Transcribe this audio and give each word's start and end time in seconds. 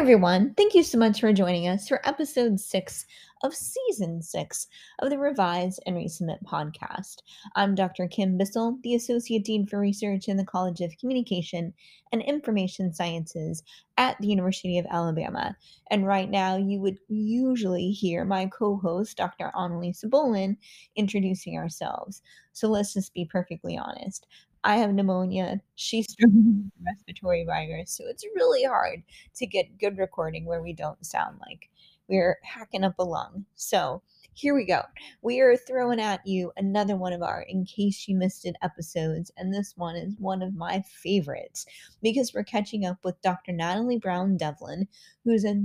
everyone. 0.00 0.54
Thank 0.54 0.74
you 0.74 0.82
so 0.82 0.96
much 0.96 1.20
for 1.20 1.30
joining 1.30 1.68
us 1.68 1.86
for 1.86 2.00
episode 2.08 2.58
six 2.58 3.04
of 3.42 3.54
season 3.54 4.22
six 4.22 4.66
of 5.00 5.10
the 5.10 5.18
Revise 5.18 5.78
and 5.84 5.94
Resubmit 5.94 6.42
podcast. 6.42 7.16
I'm 7.54 7.74
Dr. 7.74 8.08
Kim 8.08 8.38
Bissell, 8.38 8.78
the 8.82 8.94
Associate 8.94 9.44
Dean 9.44 9.66
for 9.66 9.78
Research 9.78 10.28
in 10.28 10.38
the 10.38 10.44
College 10.46 10.80
of 10.80 10.96
Communication 10.98 11.74
and 12.12 12.22
Information 12.22 12.94
Sciences 12.94 13.62
at 13.98 14.16
the 14.20 14.28
University 14.28 14.78
of 14.78 14.86
Alabama. 14.90 15.54
And 15.90 16.06
right 16.06 16.30
now, 16.30 16.56
you 16.56 16.80
would 16.80 16.98
usually 17.08 17.90
hear 17.90 18.24
my 18.24 18.46
co 18.46 18.78
host, 18.78 19.18
Dr. 19.18 19.50
Annalisa 19.54 20.06
Bolin, 20.06 20.56
introducing 20.96 21.58
ourselves. 21.58 22.22
So 22.54 22.68
let's 22.68 22.94
just 22.94 23.12
be 23.12 23.26
perfectly 23.26 23.76
honest. 23.76 24.26
I 24.64 24.76
have 24.76 24.92
pneumonia. 24.92 25.60
She's 25.76 26.10
struggling 26.10 26.70
mm-hmm. 26.78 26.84
respiratory 26.84 27.44
virus. 27.44 27.92
So 27.92 28.04
it's 28.06 28.24
really 28.34 28.64
hard 28.64 29.02
to 29.36 29.46
get 29.46 29.78
good 29.78 29.98
recording 29.98 30.44
where 30.44 30.62
we 30.62 30.72
don't 30.72 31.04
sound 31.04 31.38
like 31.46 31.70
we're 32.08 32.38
hacking 32.42 32.84
up 32.84 32.98
a 32.98 33.04
lung. 33.04 33.46
So 33.54 34.02
here 34.34 34.54
we 34.54 34.64
go. 34.64 34.82
We 35.22 35.40
are 35.40 35.56
throwing 35.56 36.00
at 36.00 36.26
you 36.26 36.52
another 36.56 36.96
one 36.96 37.12
of 37.12 37.22
our 37.22 37.42
In 37.42 37.64
Case 37.64 38.06
You 38.08 38.16
Missed 38.16 38.46
It 38.46 38.56
episodes. 38.62 39.30
And 39.36 39.52
this 39.52 39.74
one 39.76 39.96
is 39.96 40.14
one 40.18 40.42
of 40.42 40.54
my 40.54 40.82
favorites 41.02 41.66
because 42.02 42.32
we're 42.32 42.44
catching 42.44 42.86
up 42.86 42.98
with 43.04 43.20
Dr. 43.22 43.52
Natalie 43.52 43.98
Brown 43.98 44.36
Devlin, 44.36 44.88
who's 45.24 45.44
a 45.44 45.60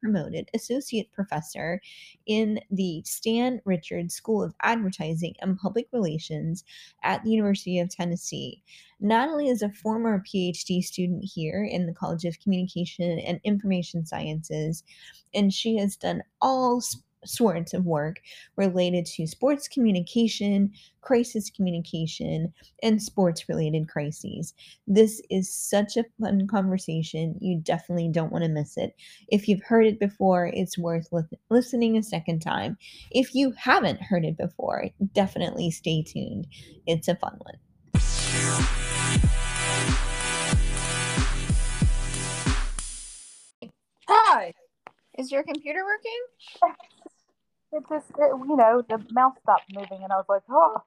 promoted 0.00 0.48
associate 0.54 1.10
professor 1.12 1.80
in 2.26 2.60
the 2.70 3.02
Stan 3.04 3.60
Richards 3.64 4.14
School 4.14 4.42
of 4.42 4.54
Advertising 4.62 5.34
and 5.40 5.58
Public 5.58 5.88
Relations 5.92 6.64
at 7.02 7.24
the 7.24 7.30
University 7.30 7.80
of 7.80 7.88
Tennessee. 7.88 8.62
Natalie 9.00 9.48
is 9.48 9.62
a 9.62 9.70
former 9.70 10.22
PhD 10.22 10.82
student 10.82 11.24
here 11.24 11.64
in 11.64 11.86
the 11.86 11.92
College 11.92 12.24
of 12.24 12.38
Communication 12.40 13.18
and 13.18 13.40
Information 13.42 14.06
Sciences, 14.06 14.84
and 15.34 15.52
she 15.52 15.76
has 15.76 15.96
done 15.96 16.22
all 16.40 16.80
sorts 17.24 17.74
of 17.74 17.86
work 17.86 18.20
related 18.56 19.06
to 19.06 19.26
sports 19.26 19.68
communication, 19.68 20.72
crisis 21.00 21.50
communication, 21.50 22.52
and 22.82 23.02
sports 23.02 23.48
related 23.48 23.88
crises. 23.88 24.54
This 24.86 25.22
is 25.30 25.52
such 25.52 25.96
a 25.96 26.04
fun 26.20 26.46
conversation. 26.46 27.36
You 27.40 27.58
definitely 27.58 28.08
don't 28.08 28.32
want 28.32 28.44
to 28.44 28.50
miss 28.50 28.76
it. 28.76 28.94
If 29.28 29.48
you've 29.48 29.62
heard 29.62 29.86
it 29.86 29.98
before, 29.98 30.46
it's 30.46 30.78
worth 30.78 31.08
li- 31.12 31.22
listening 31.50 31.96
a 31.96 32.02
second 32.02 32.40
time. 32.40 32.76
If 33.10 33.34
you 33.34 33.52
haven't 33.52 34.02
heard 34.02 34.24
it 34.24 34.36
before, 34.36 34.86
definitely 35.12 35.70
stay 35.70 36.02
tuned. 36.02 36.46
It's 36.86 37.08
a 37.08 37.16
fun 37.16 37.38
one. 37.38 37.56
Hi. 44.08 44.52
Is 45.18 45.32
your 45.32 45.42
computer 45.42 45.82
working? 45.82 46.76
It 47.72 47.84
just, 47.88 48.10
it, 48.10 48.30
you 48.48 48.56
know, 48.56 48.82
the 48.88 49.04
mouse 49.10 49.36
stopped 49.42 49.72
moving, 49.74 50.02
and 50.02 50.12
I 50.12 50.16
was 50.16 50.26
like, 50.28 50.42
oh, 50.48 50.82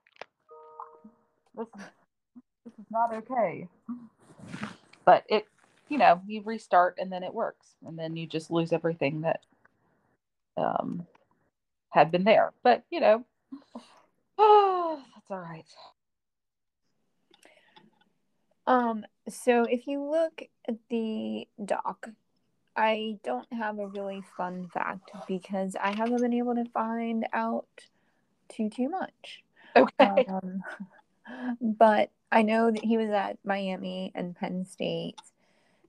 this 1.56 1.68
is, 1.68 1.84
this 2.66 2.74
is 2.80 2.86
not 2.90 3.14
okay. 3.14 3.68
But 5.06 5.26
it, 5.28 5.46
you 5.90 5.98
know, 5.98 6.22
you 6.28 6.42
restart 6.44 6.98
and 7.00 7.12
then 7.12 7.24
it 7.24 7.34
works, 7.34 7.68
and 7.86 7.98
then 7.98 8.16
you 8.16 8.28
just 8.28 8.52
lose 8.52 8.72
everything 8.72 9.22
that 9.22 9.42
um 10.58 11.06
had 11.90 12.12
been 12.12 12.24
there. 12.24 12.54
But 12.64 12.84
you 12.90 13.00
know, 13.00 13.26
oh, 14.38 15.02
that's 15.16 15.32
all 15.32 15.40
right. 15.40 15.66
Um, 18.68 19.04
so 19.28 19.64
if 19.64 19.88
you 19.88 20.04
look 20.04 20.44
at 20.68 20.76
the 20.90 21.48
doc, 21.64 22.08
I 22.80 23.18
don't 23.26 23.52
have 23.52 23.78
a 23.78 23.88
really 23.88 24.24
fun 24.38 24.70
fact 24.74 25.12
because 25.28 25.76
I 25.76 25.94
haven't 25.94 26.22
been 26.22 26.34
able 26.34 26.56
to 26.56 26.64
find 26.74 27.28
out 27.34 27.68
too 28.48 28.70
too 28.70 28.88
much. 28.88 29.44
Okay. 29.76 30.26
Um, 30.30 30.64
but 31.62 32.10
I 32.32 32.42
know 32.42 32.72
that 32.72 32.84
he 32.84 32.98
was 32.98 33.10
at 33.10 33.38
Miami 33.44 34.14
and 34.16 34.34
Penn 34.34 34.66
State. 34.66 35.16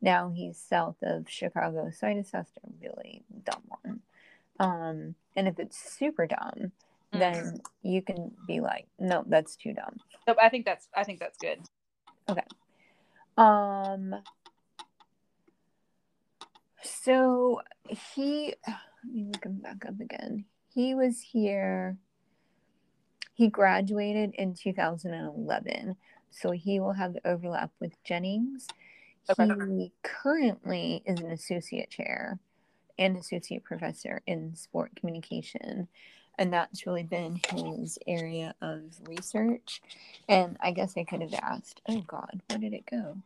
Now 0.03 0.33
he's 0.35 0.59
south 0.59 0.97
of 1.03 1.31
Chicago, 1.31 1.93
so 1.97 2.09
I 2.09 2.15
just 2.15 2.35
asked 2.35 2.59
a 2.65 2.69
really 2.83 3.23
dumb 3.45 3.63
one. 3.69 4.01
Um, 4.59 5.15
and 5.37 5.47
if 5.47 5.61
it's 5.61 5.79
super 5.79 6.27
dumb, 6.27 6.73
then 7.13 7.61
you 7.83 8.03
can 8.03 8.33
be 8.49 8.59
like, 8.59 8.89
no, 8.99 9.23
that's 9.29 9.55
too 9.55 9.75
dumb. 9.75 9.97
So 10.27 10.35
I 10.43 10.49
think 10.49 10.67
that's 10.67 10.89
I 10.93 11.05
think 11.05 11.21
that's 11.21 11.39
good. 11.39 11.61
Okay. 12.29 12.43
Um, 13.37 14.17
so 16.83 17.61
he, 18.15 18.55
let 18.67 19.13
me 19.13 19.27
look 19.33 19.45
him 19.45 19.59
back 19.59 19.85
up 19.87 20.01
again. 20.01 20.45
He 20.73 20.95
was 20.95 21.21
here. 21.21 21.97
He 23.35 23.49
graduated 23.49 24.35
in 24.35 24.55
2011, 24.55 25.97
so 26.31 26.51
he 26.51 26.79
will 26.79 26.93
have 26.93 27.15
the 27.15 27.27
overlap 27.27 27.71
with 27.81 28.03
Jennings. 28.05 28.67
Okay. 29.31 29.49
He 29.69 29.93
currently 30.03 31.03
is 31.07 31.21
an 31.21 31.31
associate 31.31 31.91
chair 31.91 32.39
and 32.99 33.17
associate 33.17 33.65
professor 33.65 34.23
in 34.27 34.55
sport 34.55 34.93
communication, 34.97 35.89
and 36.39 36.53
that's 36.53 36.87
really 36.87 37.03
been 37.03 37.41
his 37.49 37.99
area 38.07 38.55
of 38.61 38.81
research. 39.07 39.83
And 40.29 40.57
I 40.61 40.73
guess 40.73 40.95
I 40.97 41.05
could 41.05 41.23
have 41.23 41.35
asked, 41.35 41.81
oh 41.89 42.03
God, 42.07 42.43
where 42.49 42.59
did 42.59 42.75
it 42.75 42.87
go? 42.91 43.17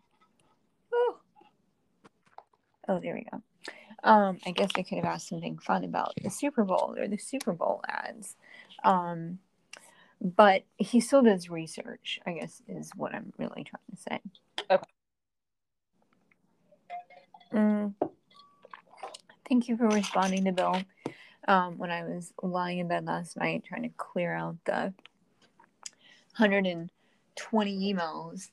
Oh, 2.89 2.99
there 3.01 3.15
we 3.15 3.27
go. 3.31 3.43
Um, 4.03 4.39
I 4.47 4.51
guess 4.51 4.71
I 4.77 4.83
could 4.83 4.99
have 4.99 5.07
asked 5.07 5.29
something 5.29 5.59
fun 5.59 5.85
about 5.85 6.13
the 6.23 6.31
Super 6.31 6.65
Bowl 6.65 6.95
or 6.97 7.09
the 7.09 7.17
Super 7.17 7.53
Bowl 7.53 7.81
ads. 7.89 8.37
Um, 8.85 9.39
but 10.21 10.65
he 10.77 11.01
still 11.01 11.23
does 11.23 11.49
research, 11.49 12.21
I 12.27 12.33
guess, 12.33 12.63
is 12.69 12.91
what 12.95 13.15
I'm 13.15 13.33
really 13.39 13.65
trying 13.65 13.83
to 13.91 13.97
say. 13.97 14.21
Okay. 14.71 14.85
Mm. 17.53 17.95
Thank 19.49 19.69
you 19.69 19.77
for 19.77 19.89
responding 19.89 20.45
to 20.45 20.53
Bill. 20.53 20.83
Um, 21.47 21.77
when 21.77 21.91
I 21.91 22.05
was 22.05 22.33
lying 22.43 22.79
in 22.79 22.89
bed 22.89 23.05
last 23.05 23.37
night 23.37 23.65
trying 23.67 23.83
to 23.83 23.91
clear 23.97 24.35
out 24.35 24.57
the 24.65 24.95
120 26.37 27.95
emails, 27.95 28.51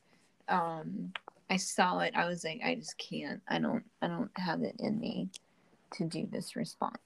um, 0.48 1.12
I 1.52 1.56
saw 1.58 1.98
it. 1.98 2.14
I 2.16 2.26
was 2.28 2.44
like, 2.44 2.62
I 2.64 2.76
just 2.76 2.96
can't. 2.96 3.42
I 3.46 3.58
don't. 3.58 3.84
I 4.00 4.08
don't 4.08 4.30
have 4.38 4.62
it 4.62 4.74
in 4.78 4.98
me 4.98 5.28
to 5.96 6.04
do 6.06 6.26
this 6.32 6.56
response. 6.56 6.96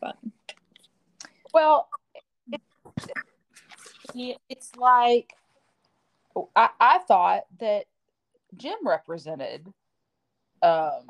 But 0.00 0.16
Well, 1.52 1.90
it, 2.50 2.62
it- 4.14 4.38
it's 4.48 4.74
like 4.76 5.34
I, 6.56 6.70
I 6.80 6.98
thought 7.06 7.42
that 7.58 7.84
Jim 8.56 8.78
represented. 8.82 9.66
Um, 10.62 11.04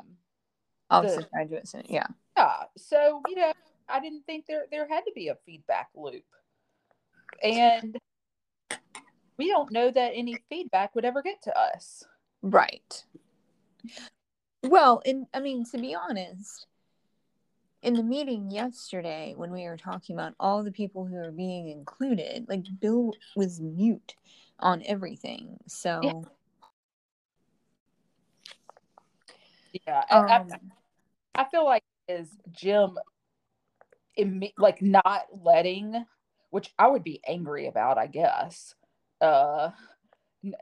also 0.89 1.21
The- 1.21 1.27
graduate 1.31 1.69
yeah. 1.87 2.07
yeah, 2.35 2.63
so 2.75 3.21
you 3.29 3.35
know, 3.37 3.53
I 3.87 4.01
didn't 4.01 4.25
think 4.25 4.47
there 4.47 4.65
there 4.69 4.85
had 4.85 5.05
to 5.05 5.13
be 5.15 5.29
a 5.29 5.37
feedback 5.45 5.87
loop, 5.95 6.25
and 7.41 7.97
we 9.37 9.47
don't 9.47 9.71
know 9.71 9.89
that 9.91 10.11
any 10.13 10.35
feedback 10.49 10.93
would 10.93 11.05
ever 11.05 11.21
get 11.21 11.41
to 11.43 11.57
us. 11.57 12.03
Right. 12.41 13.03
Well, 14.63 15.01
and 15.05 15.27
I 15.33 15.39
mean, 15.39 15.65
to 15.65 15.77
be 15.77 15.95
honest, 15.95 16.67
in 17.81 17.95
the 17.95 18.03
meeting 18.03 18.51
yesterday, 18.51 19.33
when 19.35 19.51
we 19.51 19.63
were 19.63 19.77
talking 19.77 20.15
about 20.15 20.33
all 20.39 20.63
the 20.63 20.71
people 20.71 21.05
who 21.05 21.15
are 21.17 21.31
being 21.31 21.67
included, 21.69 22.45
like 22.47 22.63
Bill 22.79 23.13
was 23.35 23.59
mute 23.59 24.15
on 24.59 24.83
everything. 24.85 25.57
So, 25.67 26.01
Yeah. 26.03 26.21
Yeah, 29.87 30.03
I, 30.09 30.15
I- 30.17 30.35
um, 30.41 30.49
I 31.33 31.45
feel 31.45 31.65
like 31.65 31.83
is 32.07 32.29
Jim, 32.51 32.99
like 34.57 34.81
not 34.81 35.25
letting, 35.43 36.05
which 36.49 36.73
I 36.77 36.87
would 36.87 37.03
be 37.03 37.21
angry 37.25 37.67
about, 37.67 37.97
I 37.97 38.07
guess. 38.07 38.75
Uh, 39.21 39.71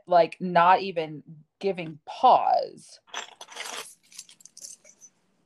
like 0.06 0.36
not 0.40 0.80
even 0.80 1.22
giving 1.60 1.98
pause 2.06 2.98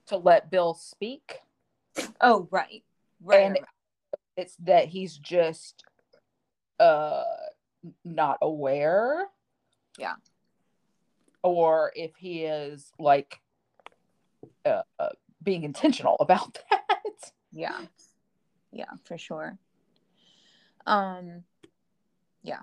to 0.06 0.16
let 0.16 0.50
Bill 0.50 0.75
speak. 0.75 1.40
oh, 2.20 2.49
right. 2.50 2.82
Right. 3.22 3.40
And 3.40 3.55
right. 3.55 3.69
It's 4.37 4.56
that 4.64 4.87
he's 4.87 5.16
just 5.16 5.84
uh 6.81 7.22
not 8.05 8.38
aware. 8.43 9.26
Yeah. 9.99 10.14
Or 11.43 11.93
if 11.94 12.16
he 12.16 12.44
is 12.44 12.90
like 12.99 13.40
uh, 14.64 14.82
uh 14.99 15.11
being 15.43 15.62
intentional 15.62 16.16
about 16.20 16.58
that. 16.70 17.32
yeah. 17.52 17.81
Yeah, 18.72 18.90
for 19.05 19.16
sure. 19.16 19.56
Um, 20.84 21.44
yeah. 22.43 22.61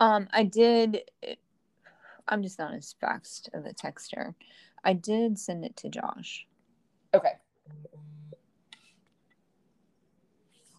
Um, 0.00 0.28
I 0.32 0.44
did. 0.44 1.02
I'm 2.32 2.42
just 2.42 2.58
not 2.58 2.72
as 2.72 2.94
fast 2.98 3.50
of 3.52 3.66
a 3.66 3.74
texter. 3.74 4.34
I 4.82 4.94
did 4.94 5.38
send 5.38 5.66
it 5.66 5.76
to 5.76 5.90
Josh. 5.90 6.46
Okay. 7.12 7.32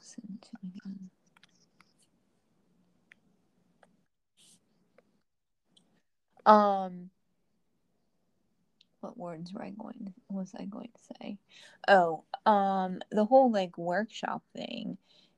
Send 0.01 0.29
it 0.33 0.41
to 0.41 0.49
him 0.63 0.73
again. 0.75 1.09
Um, 6.47 7.09
what 9.01 9.15
words 9.15 9.53
were 9.53 9.63
I 9.63 9.69
going? 9.69 10.15
Was 10.31 10.55
I 10.59 10.65
going 10.65 10.89
to 10.89 11.15
say? 11.21 11.37
Oh, 11.87 12.23
um, 12.47 12.99
the 13.11 13.25
whole 13.25 13.51
like 13.51 13.77
workshop 13.77 14.41
thing 14.55 14.97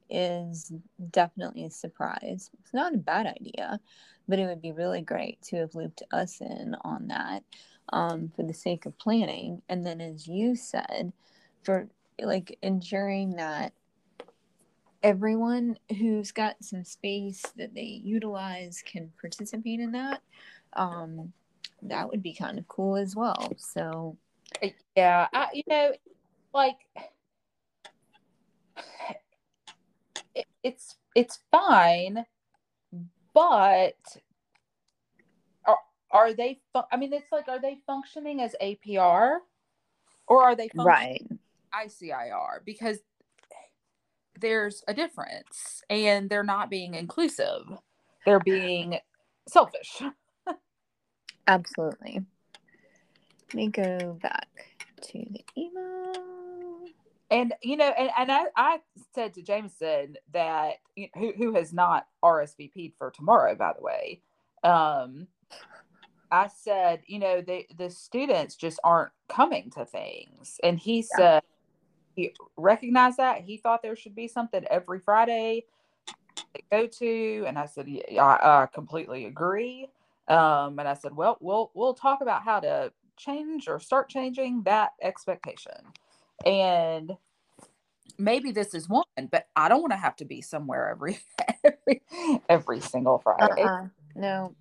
is 0.10 0.72
definitely 1.12 1.66
a 1.66 1.70
surprise. 1.70 2.50
It's 2.60 2.74
not 2.74 2.94
a 2.94 2.98
bad 2.98 3.26
idea, 3.26 3.80
but 4.28 4.40
it 4.40 4.46
would 4.46 4.62
be 4.62 4.72
really 4.72 5.02
great 5.02 5.42
to 5.44 5.58
have 5.58 5.76
looped 5.76 6.04
us 6.12 6.42
in 6.42 6.76
on 6.82 7.08
that 7.08 7.44
um, 7.94 8.32
for 8.36 8.44
the 8.44 8.54
sake 8.54 8.86
of 8.86 8.98
planning. 8.98 9.62
And 9.70 9.86
then, 9.86 10.02
as 10.02 10.28
you 10.28 10.56
said, 10.56 11.12
for 11.64 11.88
like 12.20 12.58
ensuring 12.62 13.36
that 13.36 13.74
everyone 15.04 15.78
who's 16.00 16.32
got 16.32 16.56
some 16.62 16.84
space 16.84 17.44
that 17.58 17.76
they 17.76 18.02
utilize 18.04 18.82
can 18.84 19.12
participate 19.22 19.80
in 19.80 19.92
that. 19.92 20.22
Um, 20.74 21.32
that 21.84 22.10
would 22.10 22.24
be 22.24 22.34
kind 22.34 22.58
of 22.58 22.68
cool 22.68 22.96
as 22.96 23.16
well. 23.16 23.54
So, 23.58 24.18
yeah, 24.96 25.28
I, 25.32 25.48
you 25.54 25.64
know, 25.68 25.92
like 26.54 26.78
it's 30.66 30.96
it's 31.14 31.40
fine, 31.52 32.26
but 33.34 33.96
are 35.66 35.78
are 36.12 36.34
they? 36.34 36.60
I 36.92 36.98
mean, 36.98 37.14
it's 37.14 37.32
like, 37.32 37.48
are 37.48 37.62
they 37.62 37.78
functioning 37.86 38.42
as 38.42 38.56
APR, 38.62 39.38
or 40.28 40.44
are 40.44 40.56
they 40.56 40.70
functioning 40.76 41.40
right. 41.72 41.88
ICIR? 41.88 42.66
Because 42.66 42.98
there's 44.40 44.84
a 44.88 44.94
difference, 44.94 45.84
and 45.90 46.30
they're 46.30 46.44
not 46.44 46.72
being 46.72 46.96
inclusive; 46.96 47.62
they're 48.26 48.40
being 48.40 48.98
selfish. 49.48 50.02
Absolutely. 51.48 52.26
Let 53.50 53.54
me 53.54 53.68
go 53.68 54.18
back 54.20 54.50
to 55.04 55.14
the 55.14 55.46
email. 55.56 56.35
And 57.32 57.54
you 57.62 57.76
know, 57.78 57.92
and, 57.98 58.12
and 58.18 58.32
I, 58.32 58.46
I 58.56 58.80
said 59.14 59.34
to 59.34 59.42
Jameson 59.42 60.18
that 60.34 60.76
who 61.16 61.34
who 61.36 61.54
has 61.56 61.74
not 61.74 62.08
RSVP'd 62.24 62.94
for 62.98 63.12
tomorrow, 63.12 63.56
by 63.56 63.74
the 63.76 63.84
way. 63.84 64.22
Um, 64.64 65.28
I 66.32 66.48
said, 66.48 67.02
you 67.08 67.20
know, 67.20 67.42
the 67.42 67.66
the 67.78 67.90
students 67.90 68.56
just 68.56 68.80
aren't 68.84 69.12
coming 69.28 69.72
to 69.72 69.86
things, 69.86 70.60
and 70.64 70.78
he 70.78 70.98
Yeah. 70.98 71.18
said 71.18 71.44
he 72.16 72.34
recognized 72.58 73.18
that 73.18 73.42
he 73.42 73.58
thought 73.58 73.82
there 73.82 73.96
should 73.96 74.16
be 74.16 74.28
something 74.28 74.64
every 74.70 75.00
Friday 75.00 75.66
to 76.56 76.62
go 76.72 76.88
to, 76.88 77.46
and 77.48 77.58
I 77.58 77.66
said, 77.66 77.88
yeah, 77.88 78.24
I, 78.24 78.64
I 78.64 78.66
completely 78.68 79.26
agree. 79.26 79.90
Um, 80.28 80.80
and 80.80 80.88
I 80.88 80.94
said, 80.94 81.16
well, 81.16 81.38
we'll 81.42 81.72
we'll 81.74 81.94
talk 81.94 82.22
about 82.22 82.44
how 82.44 82.60
to 82.62 82.92
change 83.18 83.68
or 83.68 83.80
start 83.80 84.10
changing 84.10 84.64
that 84.64 84.92
expectation, 85.02 85.94
and 86.46 87.16
maybe 88.18 88.52
this 88.52 88.74
is 88.74 88.90
one, 88.90 89.06
but 89.32 89.48
I 89.56 89.70
don't 89.70 89.82
want 89.82 89.94
to 89.94 89.98
have 89.98 90.16
to 90.18 90.26
be 90.26 90.42
somewhere 90.42 90.90
every 90.90 91.20
every 91.64 92.02
every 92.50 92.80
single 92.82 93.20
Friday. 93.20 93.64
Uh-uh. 93.64 93.88
No. 94.16 94.56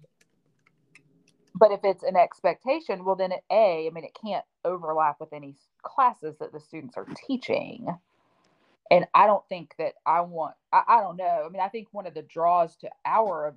But 1.57 1.71
if 1.71 1.81
it's 1.85 2.03
an 2.03 2.17
expectation, 2.17 3.05
well, 3.05 3.15
then 3.15 3.31
it, 3.31 3.45
a, 3.51 3.87
I 3.87 3.91
mean, 3.91 4.05
it 4.05 4.19
can't 4.21 4.45
overlap 4.65 5.21
with 5.21 5.33
any 5.33 5.55
classes 5.83 6.35
that 6.41 6.53
the 6.53 6.59
students 6.59 6.97
are 6.97 7.07
teaching. 7.29 7.87
And 8.91 9.07
I 9.15 9.27
don't 9.27 9.47
think 9.49 9.73
that 9.79 9.95
I 10.05 10.23
want. 10.23 10.55
I, 10.73 10.83
I 10.89 11.01
don't 11.01 11.17
know. 11.17 11.45
I 11.47 11.49
mean, 11.49 11.63
I 11.63 11.69
think 11.69 11.89
one 11.93 12.07
of 12.07 12.15
the 12.15 12.23
draws 12.23 12.75
to 12.79 12.91
our 13.07 13.55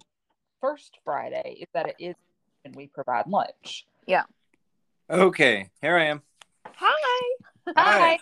first 0.61 0.99
Friday 1.03 1.57
is 1.61 1.67
that 1.73 1.89
it 1.89 1.95
is 1.99 2.15
and 2.63 2.75
we 2.75 2.87
provide 2.87 3.25
lunch. 3.27 3.87
Yeah 4.05 4.23
okay, 5.09 5.69
here 5.81 5.97
I 5.97 6.05
am. 6.05 6.21
Hi. 6.75 6.96
Hi. 7.77 8.19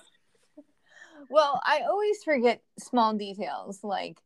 Well, 1.29 1.61
I 1.63 1.81
always 1.87 2.23
forget 2.23 2.61
small 2.79 3.13
details 3.13 3.83
like 3.83 4.19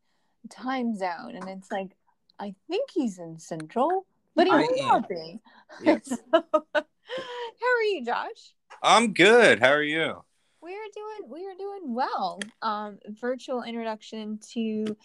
time 0.50 0.96
zone, 0.96 1.36
and 1.36 1.48
it's 1.50 1.72
like 1.72 1.96
I 2.40 2.56
think 2.70 2.90
he's 2.92 3.20
in 3.20 3.40
Central, 3.40 4.06
but 4.36 4.48
he 4.48 4.52
might 4.52 4.70
not 4.78 5.10
be. 5.10 5.40
Yes. 5.84 6.18
How 6.34 6.82
are 6.82 7.84
you, 7.84 8.04
Josh? 8.04 8.54
I'm 8.82 9.14
good. 9.14 9.60
How 9.60 9.70
are 9.70 9.84
you? 9.84 10.24
We 10.62 10.72
are 10.72 10.90
doing 10.94 11.30
we 11.30 11.46
are 11.46 11.56
doing 11.58 11.94
well. 11.94 12.40
Um, 12.62 12.98
virtual 13.22 13.64
introduction 13.64 14.40
to 14.54 14.98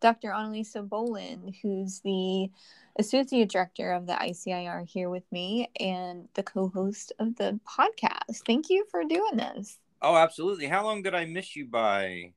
Dr. 0.00 0.30
Annalisa 0.30 0.86
Bolin, 0.86 1.54
who's 1.62 2.00
the 2.00 2.50
associate 2.98 3.50
director 3.50 3.92
of 3.92 4.06
the 4.06 4.14
ICIR 4.14 4.88
here 4.88 5.08
with 5.10 5.30
me 5.32 5.70
and 5.80 6.28
the 6.34 6.42
co-host 6.42 7.12
of 7.18 7.36
the 7.36 7.58
podcast. 7.66 8.44
Thank 8.46 8.70
you 8.70 8.84
for 8.90 9.02
doing 9.04 9.36
this. 9.36 9.78
Oh, 10.00 10.16
absolutely. 10.16 10.66
How 10.66 10.84
long 10.84 11.02
did 11.02 11.14
I 11.14 11.24
miss 11.24 11.54
you 11.56 11.66
by? 11.66 12.32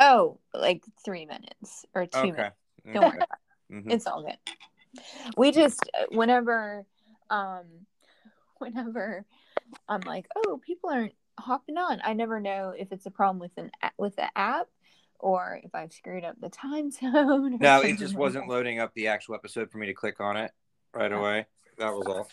Oh, 0.00 0.38
like 0.54 0.84
three 1.04 1.26
minutes 1.26 1.84
or 1.94 2.06
two 2.06 2.18
Okay. 2.18 2.30
minutes. 2.32 2.56
Don't 2.92 3.04
worry. 3.06 3.16
about 3.16 3.38
Mhm. 3.70 3.92
It's 3.92 4.06
all 4.06 4.22
good. 4.22 4.38
We 5.36 5.52
just 5.52 5.88
whenever 6.10 6.86
um 7.30 7.64
whenever 8.58 9.24
I'm 9.88 10.00
like, 10.02 10.26
oh, 10.36 10.60
people 10.64 10.90
aren't 10.90 11.14
hopping 11.38 11.76
on. 11.76 12.00
I 12.02 12.14
never 12.14 12.40
know 12.40 12.74
if 12.76 12.92
it's 12.92 13.06
a 13.06 13.10
problem 13.10 13.38
with 13.38 13.56
an 13.56 13.70
with 13.98 14.16
the 14.16 14.26
app 14.36 14.68
or 15.18 15.60
if 15.62 15.74
I've 15.74 15.92
screwed 15.92 16.24
up 16.24 16.36
the 16.40 16.48
time 16.48 16.90
zone. 16.92 17.58
No, 17.60 17.80
it 17.82 17.98
just 17.98 18.14
like 18.14 18.20
wasn't 18.20 18.46
that. 18.46 18.52
loading 18.52 18.78
up 18.80 18.92
the 18.94 19.08
actual 19.08 19.34
episode 19.34 19.70
for 19.70 19.78
me 19.78 19.86
to 19.86 19.94
click 19.94 20.20
on 20.20 20.36
it 20.36 20.52
right 20.94 21.12
away. 21.12 21.46
That 21.78 21.92
was 21.94 22.06
all. 22.06 22.28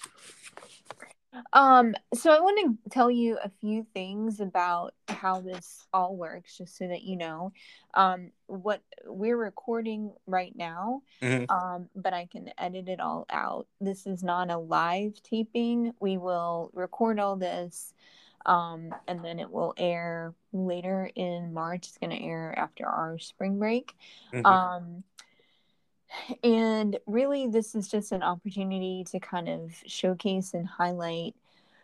Um, 1.51 1.95
so 2.13 2.31
I 2.31 2.39
want 2.39 2.79
to 2.83 2.89
tell 2.89 3.11
you 3.11 3.37
a 3.43 3.51
few 3.59 3.85
things 3.93 4.39
about 4.39 4.93
how 5.09 5.41
this 5.41 5.85
all 5.93 6.15
works, 6.15 6.57
just 6.57 6.77
so 6.77 6.87
that 6.87 7.03
you 7.03 7.17
know. 7.17 7.51
Um, 7.93 8.31
what 8.47 8.81
we're 9.05 9.35
recording 9.35 10.13
right 10.27 10.55
now, 10.55 11.01
Mhm. 11.21 11.51
um, 11.51 11.89
but 11.93 12.13
I 12.13 12.27
can 12.27 12.51
edit 12.57 12.87
it 12.87 13.01
all 13.01 13.25
out. 13.29 13.67
This 13.81 14.07
is 14.07 14.23
not 14.23 14.49
a 14.49 14.57
live 14.57 15.21
taping. 15.23 15.93
We 15.99 16.17
will 16.17 16.69
record 16.73 17.19
all 17.19 17.35
this, 17.35 17.93
um, 18.45 18.93
and 19.07 19.23
then 19.23 19.39
it 19.39 19.51
will 19.51 19.73
air 19.77 20.33
later 20.53 21.09
in 21.15 21.53
March. 21.53 21.87
It's 21.87 21.97
going 21.97 22.11
to 22.11 22.21
air 22.23 22.53
after 22.57 22.85
our 22.85 23.17
spring 23.19 23.59
break. 23.59 23.95
Mhm. 24.33 24.45
Um, 24.45 25.03
and 26.43 26.97
really, 27.05 27.47
this 27.47 27.75
is 27.75 27.87
just 27.87 28.11
an 28.11 28.23
opportunity 28.23 29.03
to 29.11 29.19
kind 29.19 29.49
of 29.49 29.73
showcase 29.85 30.53
and 30.53 30.67
highlight 30.67 31.35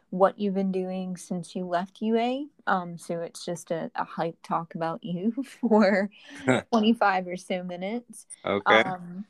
what 0.10 0.38
you've 0.40 0.54
been 0.54 0.72
doing 0.72 1.18
since 1.18 1.56
you 1.56 1.66
left 1.66 2.02
UA. 2.02 2.46
Um, 2.68 2.98
so 2.98 3.22
it's 3.22 3.46
just 3.46 3.72
a, 3.72 3.92
a 3.96 4.04
hype 4.04 4.38
talk 4.44 4.76
about 4.76 5.04
you 5.04 5.32
for 5.62 6.10
25 6.72 7.28
or 7.28 7.38
so 7.38 7.64
minutes. 7.64 8.28
okay. 8.46 8.84
Um, 8.86 9.26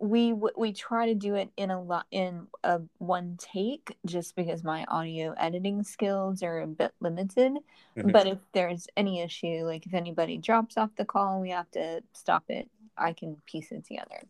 we 0.00 0.32
we 0.32 0.72
try 0.72 1.06
to 1.06 1.14
do 1.14 1.34
it 1.34 1.50
in 1.58 1.70
a 1.70 1.80
lot 1.80 2.06
in 2.10 2.46
a 2.64 2.80
one 2.98 3.36
take 3.38 3.96
just 4.06 4.34
because 4.34 4.64
my 4.64 4.84
audio 4.88 5.34
editing 5.36 5.82
skills 5.82 6.42
are 6.42 6.60
a 6.62 6.66
bit 6.66 6.92
limited 7.00 7.52
Mhm. 7.96 8.10
but 8.12 8.26
if 8.26 8.38
there's 8.52 8.86
any 8.96 9.20
issue 9.20 9.62
like 9.64 9.84
if 9.86 9.92
anybody 9.92 10.38
drops 10.38 10.78
off 10.78 10.88
the 10.96 11.04
call 11.04 11.34
and 11.34 11.42
we 11.42 11.50
have 11.50 11.70
to 11.72 12.02
stop 12.14 12.44
it 12.48 12.70
i 12.96 13.12
can 13.12 13.36
piece 13.44 13.70
it 13.72 13.84
together 13.84 14.22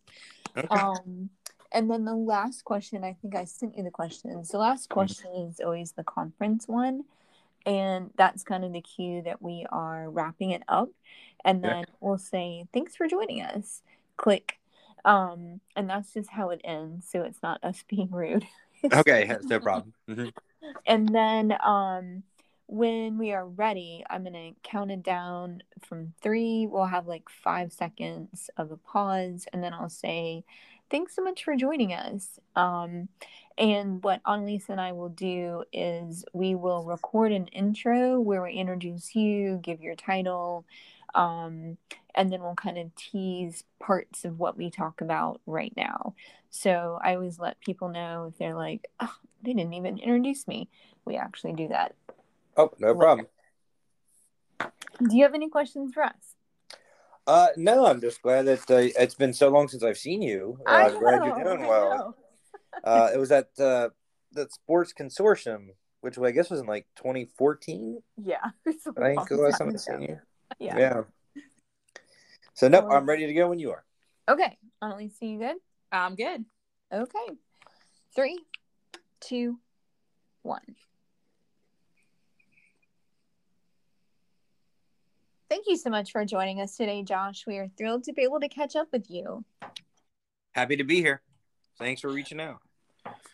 okay. 0.57 0.67
um 0.69 1.29
and 1.71 1.89
then 1.89 2.03
the 2.03 2.15
last 2.15 2.65
question 2.65 3.03
i 3.05 3.13
think 3.21 3.33
i 3.33 3.45
sent 3.45 3.77
you 3.77 3.83
the 3.83 3.91
questions 3.91 4.49
the 4.49 4.57
last 4.57 4.89
Mhm. 4.89 4.93
question 4.93 5.31
is 5.47 5.61
always 5.61 5.93
the 5.93 6.03
conference 6.03 6.67
one 6.67 7.05
and 7.65 8.11
that's 8.17 8.43
kind 8.43 8.65
of 8.65 8.73
the 8.73 8.81
cue 8.81 9.21
that 9.21 9.41
we 9.41 9.65
are 9.71 10.09
wrapping 10.09 10.51
it 10.51 10.63
up 10.67 10.89
and 11.45 11.63
Yeah. 11.63 11.75
then 11.75 11.85
we'll 12.01 12.17
say 12.17 12.65
thanks 12.73 12.97
for 12.97 13.07
joining 13.07 13.41
us 13.41 13.83
click 14.17 14.57
um 15.05 15.59
and 15.75 15.89
that's 15.89 16.13
just 16.13 16.29
how 16.29 16.49
it 16.49 16.61
ends 16.63 17.07
so 17.09 17.21
it's 17.21 17.41
not 17.43 17.63
us 17.63 17.83
being 17.89 18.09
rude 18.11 18.45
okay, 18.93 19.25
that's 19.25 19.45
no 19.45 19.59
problem. 19.59 19.93
Mhm. 20.09 20.31
and 20.85 21.09
then 21.09 21.55
um 21.63 22.23
when 22.67 23.17
we 23.17 23.31
are 23.33 23.45
ready 23.45 24.03
i'm 24.09 24.23
going 24.23 24.33
to 24.33 24.53
count 24.63 24.91
it 24.91 25.03
down 25.03 25.61
from 25.81 26.13
three 26.21 26.67
we'll 26.67 26.85
have 26.85 27.07
like 27.07 27.27
five 27.29 27.73
seconds 27.73 28.49
of 28.57 28.71
a 28.71 28.77
pause 28.77 29.45
and 29.51 29.63
then 29.63 29.73
i'll 29.73 29.89
say 29.89 30.43
thanks 30.91 31.15
so 31.15 31.23
much 31.23 31.43
for 31.45 31.55
joining 31.55 31.93
us. 31.93 32.37
Um, 32.55 33.07
and 33.57 34.03
what 34.03 34.21
Annalise 34.27 34.65
and 34.67 34.79
I 34.79 34.91
will 34.91 35.09
do 35.09 35.63
is 35.71 36.25
we 36.33 36.53
will 36.53 36.83
record 36.83 37.31
an 37.31 37.47
intro 37.47 38.19
where 38.19 38.43
we 38.43 38.51
introduce 38.51 39.15
you, 39.15 39.59
give 39.63 39.81
your 39.81 39.95
title, 39.95 40.65
um, 41.15 41.77
and 42.15 42.31
then 42.31 42.41
we'll 42.41 42.55
kind 42.55 42.77
of 42.77 42.93
tease 42.95 43.63
parts 43.79 44.25
of 44.25 44.39
what 44.39 44.57
we 44.57 44.69
talk 44.69 45.01
about 45.01 45.41
right 45.45 45.73
now. 45.75 46.15
So 46.49 46.99
I 47.03 47.15
always 47.15 47.39
let 47.39 47.59
people 47.61 47.89
know 47.89 48.27
if 48.29 48.37
they're 48.37 48.55
like, 48.55 48.87
oh, 48.99 49.15
they 49.43 49.53
didn't 49.53 49.73
even 49.73 49.97
introduce 49.97 50.47
me. 50.47 50.69
We 51.05 51.15
actually 51.15 51.53
do 51.53 51.69
that. 51.69 51.95
Oh, 52.57 52.71
no 52.79 52.93
problem. 52.95 53.27
Do 54.59 55.15
you 55.15 55.23
have 55.23 55.33
any 55.33 55.49
questions 55.49 55.93
for 55.93 56.03
us? 56.03 56.35
Uh, 57.25 57.47
no, 57.55 57.85
I'm 57.85 58.01
just 58.01 58.21
glad 58.21 58.45
that 58.45 58.69
uh, 58.69 58.89
it's 58.99 59.15
been 59.15 59.33
so 59.33 59.49
long 59.49 59.67
since 59.67 59.83
I've 59.83 59.97
seen 59.97 60.21
you. 60.21 60.59
Uh, 60.67 60.69
I 60.69 60.81
I'm 60.87 60.99
glad 60.99 61.23
you're 61.23 61.37
know, 61.37 61.43
doing 61.43 61.67
well. 61.67 61.97
know. 61.97 62.15
Uh, 62.83 63.09
it 63.13 63.17
was 63.17 63.31
at 63.31 63.49
uh, 63.59 63.89
the 64.31 64.47
Sports 64.49 64.91
Consortium, 64.97 65.67
which 65.99 66.17
I 66.17 66.31
guess 66.31 66.49
was 66.49 66.61
in 66.61 66.65
like 66.65 66.87
2014. 66.95 68.01
Yeah. 68.17 68.37
I 68.67 68.71
think 68.71 69.29
the 69.29 69.35
last 69.35 69.59
time 69.59 69.67
time 69.67 69.75
I 69.75 69.77
seen 69.77 70.01
you. 70.01 70.19
Yeah. 70.59 70.77
Yeah. 70.77 71.01
So 72.53 72.67
no, 72.67 72.89
I'm 72.89 73.07
ready 73.07 73.25
to 73.27 73.33
go 73.33 73.49
when 73.49 73.59
you 73.59 73.71
are. 73.71 73.83
Okay. 74.29 74.57
Annalise, 74.81 75.17
you 75.21 75.39
good? 75.39 75.55
I'm 75.91 76.15
good. 76.15 76.45
Okay. 76.93 77.35
Three, 78.15 78.39
two, 79.19 79.57
one. 80.43 80.61
Thank 85.49 85.65
you 85.67 85.75
so 85.75 85.89
much 85.89 86.11
for 86.11 86.23
joining 86.23 86.61
us 86.61 86.77
today, 86.77 87.03
Josh. 87.03 87.45
We 87.45 87.57
are 87.57 87.67
thrilled 87.77 88.05
to 88.05 88.13
be 88.13 88.21
able 88.21 88.39
to 88.39 88.47
catch 88.47 88.75
up 88.75 88.87
with 88.93 89.09
you. 89.09 89.43
Happy 90.53 90.77
to 90.77 90.83
be 90.83 91.01
here. 91.01 91.21
Thanks 91.77 92.01
for 92.01 92.09
reaching 92.09 92.39
out. 92.39 92.61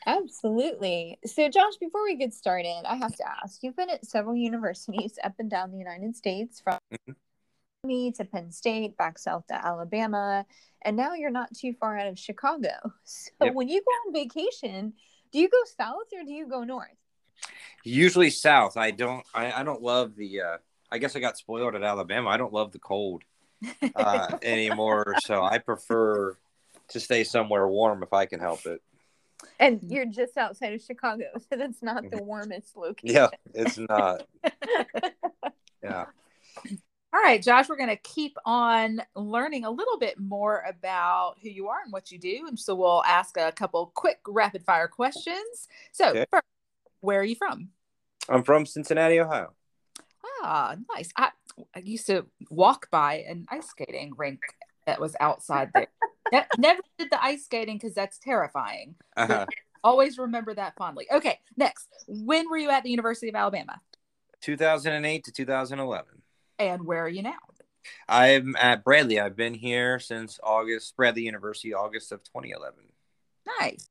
Absolutely. 0.05 1.19
So, 1.25 1.49
Josh, 1.49 1.75
before 1.79 2.03
we 2.03 2.15
get 2.15 2.33
started, 2.33 2.83
I 2.85 2.95
have 2.95 3.15
to 3.17 3.23
ask 3.43 3.61
you've 3.61 3.75
been 3.75 3.89
at 3.89 4.05
several 4.05 4.35
universities 4.35 5.19
up 5.23 5.33
and 5.39 5.49
down 5.49 5.71
the 5.71 5.77
United 5.77 6.15
States 6.15 6.61
from 6.61 6.79
Mhm. 6.91 7.15
me 7.83 8.11
to 8.13 8.23
Penn 8.25 8.51
State, 8.51 8.95
back 8.97 9.19
south 9.19 9.47
to 9.47 9.53
Alabama, 9.53 10.45
and 10.81 10.95
now 10.95 11.13
you're 11.13 11.29
not 11.29 11.53
too 11.53 11.73
far 11.73 11.97
out 11.97 12.07
of 12.07 12.17
Chicago. 12.17 12.71
So, 13.03 13.45
Yep. 13.45 13.53
when 13.53 13.67
you 13.67 13.81
go 13.81 13.91
on 14.07 14.13
vacation, 14.13 14.93
do 15.31 15.39
you 15.39 15.49
go 15.49 15.57
south 15.77 16.07
or 16.13 16.23
do 16.23 16.31
you 16.31 16.47
go 16.47 16.63
north? 16.63 16.95
Usually 17.83 18.29
south. 18.29 18.77
I 18.77 18.91
don't. 18.91 19.25
I, 19.33 19.51
I 19.51 19.63
don't 19.63 19.81
love 19.81 20.15
the. 20.15 20.41
Uh, 20.41 20.57
I 20.91 20.97
guess 20.97 21.15
I 21.15 21.19
got 21.19 21.37
spoiled 21.37 21.75
at 21.75 21.83
Alabama. 21.83 22.29
I 22.29 22.37
don't 22.37 22.53
love 22.53 22.71
the 22.71 22.79
cold 22.79 23.23
uh, 23.95 24.33
anymore. 24.41 25.15
So 25.19 25.43
I 25.43 25.57
prefer 25.57 26.37
to 26.89 26.99
stay 26.99 27.23
somewhere 27.23 27.67
warm 27.67 28.03
if 28.03 28.13
I 28.13 28.25
can 28.25 28.39
help 28.39 28.65
it. 28.65 28.81
And 29.59 29.79
you're 29.83 30.05
just 30.05 30.37
outside 30.37 30.73
of 30.73 30.81
Chicago, 30.81 31.25
so 31.37 31.57
that's 31.57 31.81
not 31.81 32.09
the 32.09 32.17
warmest 32.23 32.75
location. 32.75 33.15
Yeah, 33.15 33.29
it's 33.53 33.77
not. 33.77 34.23
Yeah. 35.83 36.05
All 37.13 37.21
right, 37.21 37.41
Josh, 37.41 37.69
we're 37.69 37.77
going 37.77 37.87
to 37.89 37.95
keep 37.97 38.35
on 38.45 39.01
learning 39.15 39.63
a 39.63 39.71
little 39.71 39.97
bit 39.97 40.19
more 40.19 40.63
about 40.67 41.35
who 41.41 41.49
you 41.49 41.67
are 41.69 41.81
and 41.83 41.93
what 41.93 42.11
you 42.11 42.19
do. 42.19 42.45
And 42.47 42.59
so 42.59 42.75
we'll 42.75 43.03
ask 43.05 43.37
a 43.37 43.51
couple 43.51 43.91
quick 43.95 44.19
rapid 44.27 44.63
fire 44.63 44.87
questions. 44.87 45.67
So, 45.93 46.09
Okay. 46.09 46.25
first, 46.29 46.43
where 46.99 47.19
are 47.19 47.23
you 47.23 47.35
from? 47.35 47.69
I'm 48.27 48.43
from 48.43 48.65
Cincinnati, 48.65 49.19
Ohio. 49.19 49.53
Ah, 50.41 50.75
nice. 50.93 51.09
I, 51.15 51.29
I 51.75 51.79
used 51.79 52.07
to 52.07 52.25
walk 52.49 52.89
by 52.91 53.25
an 53.27 53.45
ice 53.49 53.67
skating 53.67 54.13
rink 54.17 54.41
that 54.87 54.99
was 54.99 55.15
outside 55.19 55.69
there. 55.73 55.87
Ne- 56.31 56.45
Never 56.57 56.81
did 56.97 57.11
the 57.11 57.23
ice 57.23 57.45
skating 57.45 57.75
because 57.75 57.93
that's 57.93 58.17
terrifying. 58.17 58.95
Uh, 59.15 59.45
Always 59.83 60.17
remember 60.17 60.53
that 60.55 60.75
fondly. 60.75 61.05
Okay, 61.13 61.39
next. 61.55 61.87
When 62.07 62.49
were 62.49 62.57
you 62.57 62.71
at 62.71 62.83
the 62.83 62.89
University 62.89 63.29
of 63.29 63.35
Alabama? 63.35 63.79
2008 64.41 65.23
to 65.25 65.31
2011. 65.31 66.05
And 66.59 66.85
where 66.85 67.05
are 67.05 67.09
you 67.09 67.21
now? 67.21 67.35
I'm 68.09 68.55
at 68.57 68.83
Bradley. 68.83 69.19
I've 69.19 69.35
been 69.35 69.53
here 69.53 69.99
since 69.99 70.39
August, 70.43 70.95
Bradley 70.97 71.21
University, 71.21 71.73
August 71.73 72.11
of 72.11 72.23
2011. 72.23 72.79
Nice. 73.61 73.89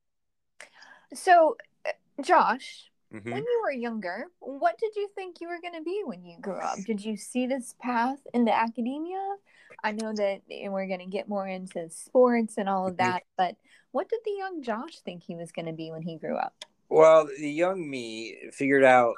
So, 1.13 1.55
uh, 1.87 1.91
Josh, 2.21 2.91
hmm 3.11 3.31
when 3.31 3.41
you 3.41 3.61
were 3.63 3.71
younger, 3.71 4.25
what 4.39 4.77
did 4.77 4.95
you 4.95 5.07
think 5.15 5.37
you 5.39 5.47
were 5.47 5.61
going 5.61 5.73
to 5.73 5.83
be 5.83 6.01
when 6.05 6.23
you 6.23 6.37
grew 6.41 6.59
up? 6.59 6.77
Did 6.85 7.03
you 7.03 7.15
see 7.17 7.47
this 7.47 7.73
path 7.81 8.19
into 8.33 8.53
academia? 8.53 9.35
I 9.83 9.91
know 9.91 10.13
that 10.13 10.41
eh, 10.49 10.67
we're 10.69 10.87
going 10.87 10.99
to 10.99 11.05
get 11.05 11.27
more 11.29 11.47
into 11.47 11.89
sports 11.89 12.57
and 12.57 12.67
all 12.67 12.87
of 12.87 12.93
Mhm. 12.95 12.97
that, 12.97 13.23
but 13.37 13.55
what 13.91 14.09
did 14.09 14.19
the 14.25 14.31
young 14.37 14.61
Josh 14.61 14.99
think 14.99 15.23
he 15.23 15.35
was 15.35 15.51
going 15.51 15.65
to 15.67 15.73
be 15.73 15.91
when 15.91 16.01
he 16.01 16.17
grew 16.17 16.35
up? 16.35 16.65
Well, 16.89 17.25
the 17.27 17.49
young 17.49 17.89
me 17.89 18.49
figured 18.51 18.83
out 18.83 19.15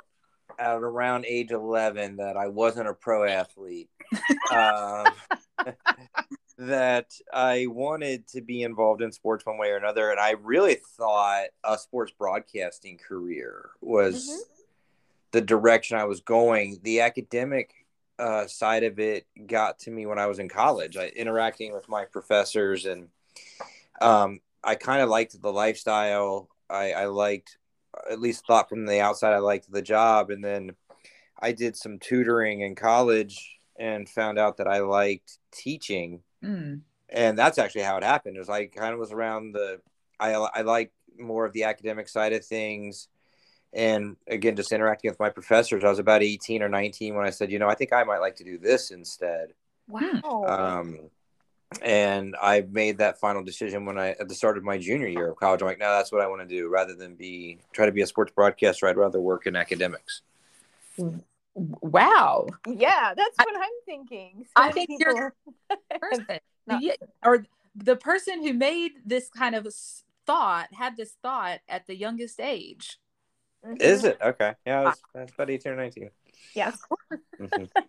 at 0.57 0.77
around 0.77 1.25
age 1.25 1.51
11 1.51 2.17
that 2.17 2.35
I 2.35 2.47
wasn't 2.47 2.87
a 2.89 2.93
pro 2.93 3.23
athlete. 3.25 3.89
um, 4.49 5.13
that 6.57 7.13
I 7.33 7.67
wanted 7.67 8.27
to 8.29 8.41
be 8.41 8.63
involved 8.63 9.01
in 9.01 9.11
sports 9.13 9.45
one 9.45 9.57
way 9.57 9.69
or 9.69 9.77
another. 9.77 10.11
And 10.11 10.19
I 10.19 10.31
really 10.31 10.75
thought 10.97 11.45
a 11.63 11.77
sports 11.77 12.11
broadcasting 12.11 12.97
career 12.97 13.69
was 13.81 14.27
Mhm. 14.27 14.39
the 15.31 15.41
direction 15.41 15.97
I 15.97 16.03
was 16.05 16.19
going. 16.19 16.79
The 16.81 16.99
academic 17.01 17.78
uh, 18.19 18.45
side 18.47 18.83
of 18.83 18.99
it 18.99 19.25
got 19.47 19.79
to 19.79 19.91
me 19.91 20.05
when 20.05 20.19
I 20.19 20.27
was 20.27 20.39
in 20.39 20.49
college, 20.49 20.97
I, 20.97 21.07
interacting 21.07 21.73
with 21.73 21.87
my 21.89 22.05
professors. 22.05 22.85
And 22.85 23.07
um, 24.01 24.41
I 24.63 24.75
kind 24.75 25.01
of 25.01 25.09
liked 25.09 25.41
the 25.41 25.51
lifestyle. 25.51 26.49
I, 26.69 26.91
I 26.91 27.05
liked, 27.05 27.57
at 28.11 28.19
least 28.19 28.45
thought 28.45 28.69
from 28.69 28.85
the 28.85 28.99
outside, 28.99 29.33
I 29.33 29.39
liked 29.39 29.71
the 29.71 29.81
job. 29.81 30.29
And 30.29 30.43
then 30.43 30.75
I 31.39 31.53
did 31.53 31.75
some 31.75 31.97
tutoring 31.99 32.61
in 32.61 32.75
college 32.75 33.57
and 33.79 34.07
found 34.09 34.37
out 34.37 34.57
that 34.57 34.67
I 34.67 34.79
liked 34.79 35.39
teaching 35.51 36.21
Mm. 36.43 36.81
and 37.09 37.37
that's 37.37 37.57
actually 37.57 37.81
how 37.81 37.97
it 37.97 38.03
happened. 38.03 38.37
It 38.37 38.39
was 38.39 38.47
like 38.47 38.73
kind 38.73 38.93
of 38.93 38.99
was 38.99 39.11
around 39.11 39.51
the 39.51 39.81
I 40.21 40.31
I 40.31 40.61
like 40.61 40.93
more 41.17 41.45
of 41.45 41.51
the 41.51 41.65
academic 41.65 42.07
side 42.07 42.31
of 42.31 42.45
things, 42.45 43.09
and 43.73 44.15
again, 44.27 44.55
just 44.55 44.71
interacting 44.71 45.11
with 45.11 45.19
my 45.19 45.29
professors. 45.29 45.83
I 45.83 45.89
was 45.89 45.99
about 45.99 46.23
eighteen 46.23 46.61
or 46.63 46.69
nineteen 46.69 47.15
when 47.15 47.25
I 47.25 47.29
said, 47.29 47.51
you 47.51 47.59
know, 47.59 47.67
I 47.69 47.75
think 47.75 47.93
I 47.93 48.03
might 48.03 48.19
like 48.19 48.35
to 48.37 48.43
do 48.43 48.57
this 48.57 48.91
instead. 48.91 49.53
Wow. 49.87 50.45
Um, 50.47 50.99
and 51.83 52.35
I 52.41 52.61
made 52.61 52.97
that 52.97 53.19
final 53.19 53.43
decision 53.43 53.85
when 53.85 53.99
I 53.99 54.09
at 54.19 54.27
the 54.27 54.33
start 54.35 54.57
of 54.57 54.63
my 54.63 54.77
junior 54.79 55.07
year 55.07 55.29
of 55.29 55.37
college. 55.37 55.61
I'm 55.61 55.67
like, 55.67 55.77
no, 55.79 55.91
that's 55.91 56.11
what 56.11 56.21
I 56.21 56.27
want 56.27 56.41
to 56.41 56.47
do. 56.47 56.67
Rather 56.67 56.95
than 56.95 57.13
be 57.15 57.59
try 57.73 57.85
to 57.85 57.91
be 57.91 58.01
a 58.01 58.07
sports 58.07 58.31
broadcaster, 58.35 58.87
I'd 58.87 58.97
rather 58.97 59.21
work 59.21 59.45
in 59.45 59.55
academics. 59.55 60.21
Wow. 61.55 62.47
yeah, 62.67 63.13
that's 63.15 63.35
I- 63.37 63.43
what 63.45 63.55
I'm 63.55 63.69
thinking. 63.85 64.45
So 64.45 64.51
I 64.55 64.67
many 64.69 64.85
think 64.87 65.01
you're- 65.01 65.29
people- 65.69 65.99
person 65.99 66.39
Not- 66.67 66.81
Yeah, 66.81 66.93
or 67.23 67.45
the 67.75 67.95
person 67.95 68.41
who 68.45 68.53
made 68.53 68.93
this 69.05 69.29
kind 69.29 69.55
of 69.55 69.67
thought 70.25 70.73
had 70.73 70.97
this 70.97 71.15
thought 71.21 71.59
at 71.67 71.87
the 71.87 71.95
youngest 71.95 72.39
age. 72.39 72.97
Mhm. 73.65 73.81
Is 73.81 74.03
it 74.03 74.17
okay? 74.21 74.55
Yeah, 74.65 74.83
was, 74.83 75.01
that's 75.13 75.33
about 75.33 75.49
eighteen 75.49 75.73
or 75.73 75.75
nineteen. 75.75 76.11
Yeah. 76.53 76.71
Mhm. 77.39 77.69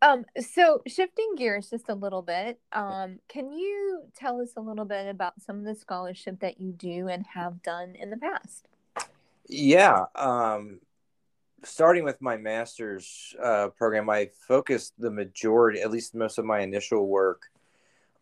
Um, 0.00 0.24
so 0.38 0.82
shifting 0.86 1.34
gears 1.36 1.70
just 1.70 1.88
a 1.88 1.94
little 1.94 2.22
bit, 2.22 2.60
um, 2.72 3.18
can 3.28 3.50
you 3.50 4.02
tell 4.14 4.40
us 4.40 4.50
a 4.56 4.60
little 4.60 4.84
bit 4.84 5.08
about 5.08 5.42
some 5.42 5.58
of 5.58 5.64
the 5.64 5.74
scholarship 5.74 6.38
that 6.40 6.60
you 6.60 6.70
do 6.70 7.08
and 7.08 7.26
have 7.26 7.62
done 7.62 7.96
in 7.96 8.10
the 8.10 8.16
past? 8.16 8.68
Yeah. 9.48 10.04
Um, 10.14 10.80
starting 11.64 12.04
with 12.04 12.22
my 12.22 12.36
master's 12.36 13.34
uh, 13.42 13.68
program, 13.76 14.08
I 14.08 14.30
focused 14.46 14.94
the 14.98 15.10
majority, 15.10 15.80
at 15.80 15.90
least 15.90 16.14
most 16.14 16.38
of 16.38 16.44
my 16.44 16.60
initial 16.60 17.08
work, 17.08 17.50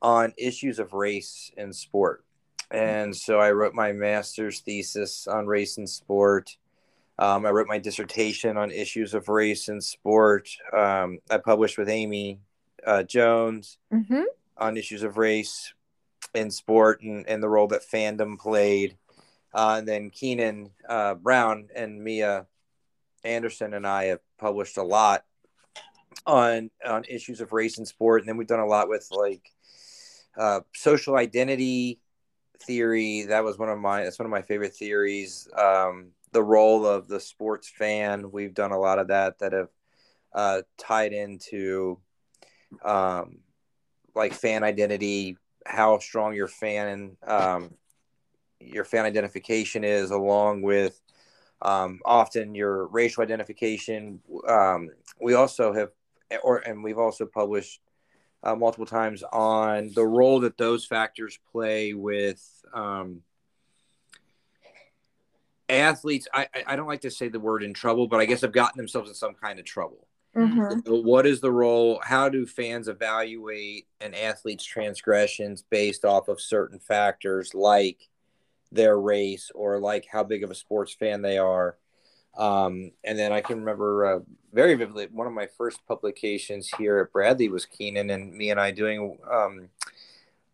on 0.01 0.33
issues 0.39 0.79
of 0.79 0.95
race 0.95 1.51
in 1.59 1.73
sport. 1.75 2.25
And 2.71 3.15
so 3.17 3.39
I 3.39 3.53
wrote 3.53 3.75
my 3.75 3.93
master's 3.93 4.61
thesis 4.61 5.27
on 5.27 5.47
race 5.47 5.79
and 5.79 5.89
sport. 5.89 6.57
Um, 7.19 7.47
I 7.47 7.51
wrote 7.51 7.69
my 7.69 7.79
dissertation 7.79 8.57
on 8.57 8.71
issues 8.71 9.15
of 9.15 9.29
race 9.29 9.69
and 9.69 9.83
sport. 9.83 10.49
Um, 10.77 11.19
I 11.31 11.39
published 11.39 11.79
with 11.79 11.89
Amy 11.89 12.41
uh, 12.87 13.03
Jones 13.05 13.79
Mm-hmm. 13.93 14.23
on 14.59 14.77
issues 14.77 15.03
of 15.03 15.17
race 15.17 15.73
and 16.35 16.53
sport 16.53 17.01
and, 17.03 17.27
and 17.29 17.43
the 17.43 17.49
role 17.49 17.69
that 17.69 17.83
fandom 17.89 18.39
played. 18.39 18.97
Uh, 19.55 19.77
and 19.79 19.89
then 19.89 20.11
Kenon 20.11 20.71
uh, 20.89 21.15
Brown 21.15 21.69
and 21.75 22.03
Mia 22.03 22.47
Anderson 23.25 23.75
and 23.75 23.87
I 23.87 24.05
have 24.07 24.21
published 24.39 24.77
a 24.77 24.83
lot 24.83 25.25
on 26.27 26.71
on 26.85 27.05
issues 27.09 27.41
of 27.41 27.53
race 27.53 27.79
and 27.79 27.87
sport, 27.89 28.21
and 28.23 28.29
then 28.29 28.37
we've 28.37 28.47
done 28.47 28.61
a 28.61 28.67
lot 28.67 28.89
with 28.89 29.09
like 29.11 29.53
uh, 30.37 30.61
social 30.75 31.17
identity 31.17 32.01
theory. 32.61 33.27
That 33.29 33.45
was 33.45 33.59
one 33.59 33.69
of 33.69 33.79
my 33.79 34.05
that's 34.05 34.19
one 34.19 34.27
of 34.27 34.31
my 34.31 34.43
favorite 34.43 34.75
theories. 34.75 35.49
Um, 35.57 36.09
the 36.33 36.43
role 36.43 36.87
of 36.87 37.09
the 37.09 37.21
sports 37.21 37.69
fan. 37.69 38.31
We've 38.31 38.55
done 38.55 38.73
a 38.73 38.79
lot 38.79 38.99
of 38.99 39.09
that 39.09 39.39
that 39.39 39.53
have 39.53 39.69
uh, 40.33 40.63
tied 40.77 41.13
into 41.13 41.99
um, 42.85 43.39
like 44.15 44.33
fan 44.33 44.63
identity 44.63 45.37
how 45.65 45.99
strong 45.99 46.35
your 46.35 46.49
fan 46.49 47.17
um, 47.27 47.75
your 48.61 48.85
fan 48.85 49.05
identification 49.05 49.85
is, 49.85 50.11
along 50.11 50.63
with 50.63 51.01
um, 51.63 52.01
often 52.05 52.55
your 52.55 52.87
racial 52.87 53.23
identification. 53.23 54.21
Um, 54.49 54.91
we 55.21 55.35
also 55.35 55.73
have, 55.73 55.91
or 56.43 56.59
and 56.59 56.83
we've 56.83 56.99
also 56.99 57.27
published 57.27 57.81
uh, 58.47 58.55
multiple 58.55 58.87
times 58.87 59.25
on 59.33 59.91
the 59.95 60.07
role 60.07 60.41
that 60.41 60.57
those 60.57 60.87
factors 60.87 61.39
play 61.51 61.95
with 61.95 62.41
um, 62.73 63.23
athletes. 65.69 66.29
I, 66.33 66.47
I 66.65 66.77
don't 66.77 66.87
like 66.87 67.01
to 67.01 67.11
say 67.11 67.29
the 67.29 67.41
word 67.41 67.65
in 67.65 67.75
trouble, 67.75 68.07
but 68.07 68.21
I 68.21 68.25
guess 68.25 68.43
have 68.43 68.53
gotten 68.53 68.79
themselves 68.79 69.09
in 69.09 69.15
some 69.15 69.35
kind 69.35 69.59
of 69.59 69.65
trouble. 69.65 70.07
Mhm. 70.37 71.03
What 71.03 71.27
is 71.27 71.41
the 71.41 71.51
role? 71.51 72.01
How 72.05 72.29
do 72.29 72.47
fans 72.47 72.89
evaluate 72.89 73.89
an 74.01 74.15
athlete's 74.15 74.65
transgressions 74.65 75.63
based 75.63 76.05
off 76.05 76.29
of 76.29 76.41
certain 76.41 76.79
factors 76.79 77.53
like 77.55 78.09
their 78.71 79.01
race 79.01 79.51
or 79.55 79.81
like 79.81 80.07
how 80.07 80.23
big 80.23 80.45
of 80.45 80.51
a 80.51 80.55
sports 80.55 80.95
fan 80.95 81.23
they 81.23 81.39
are? 81.39 81.79
Um, 82.37 82.93
and 83.03 83.19
then 83.19 83.33
I 83.33 83.41
can 83.41 83.59
remember 83.61 84.07
uh, 84.07 84.19
very 84.53 84.75
vividly 84.75 85.09
one 85.11 85.27
of 85.27 85.33
my 85.33 85.47
first 85.47 85.87
publications 85.87 86.71
here 86.77 86.99
at 86.99 87.13
Bradley 87.13 87.49
was 87.49 87.65
Kenon 87.65 88.11
and 88.11 88.33
me 88.33 88.51
and 88.51 88.61
I 88.61 88.71
doing 88.71 89.19
um, 89.31 89.69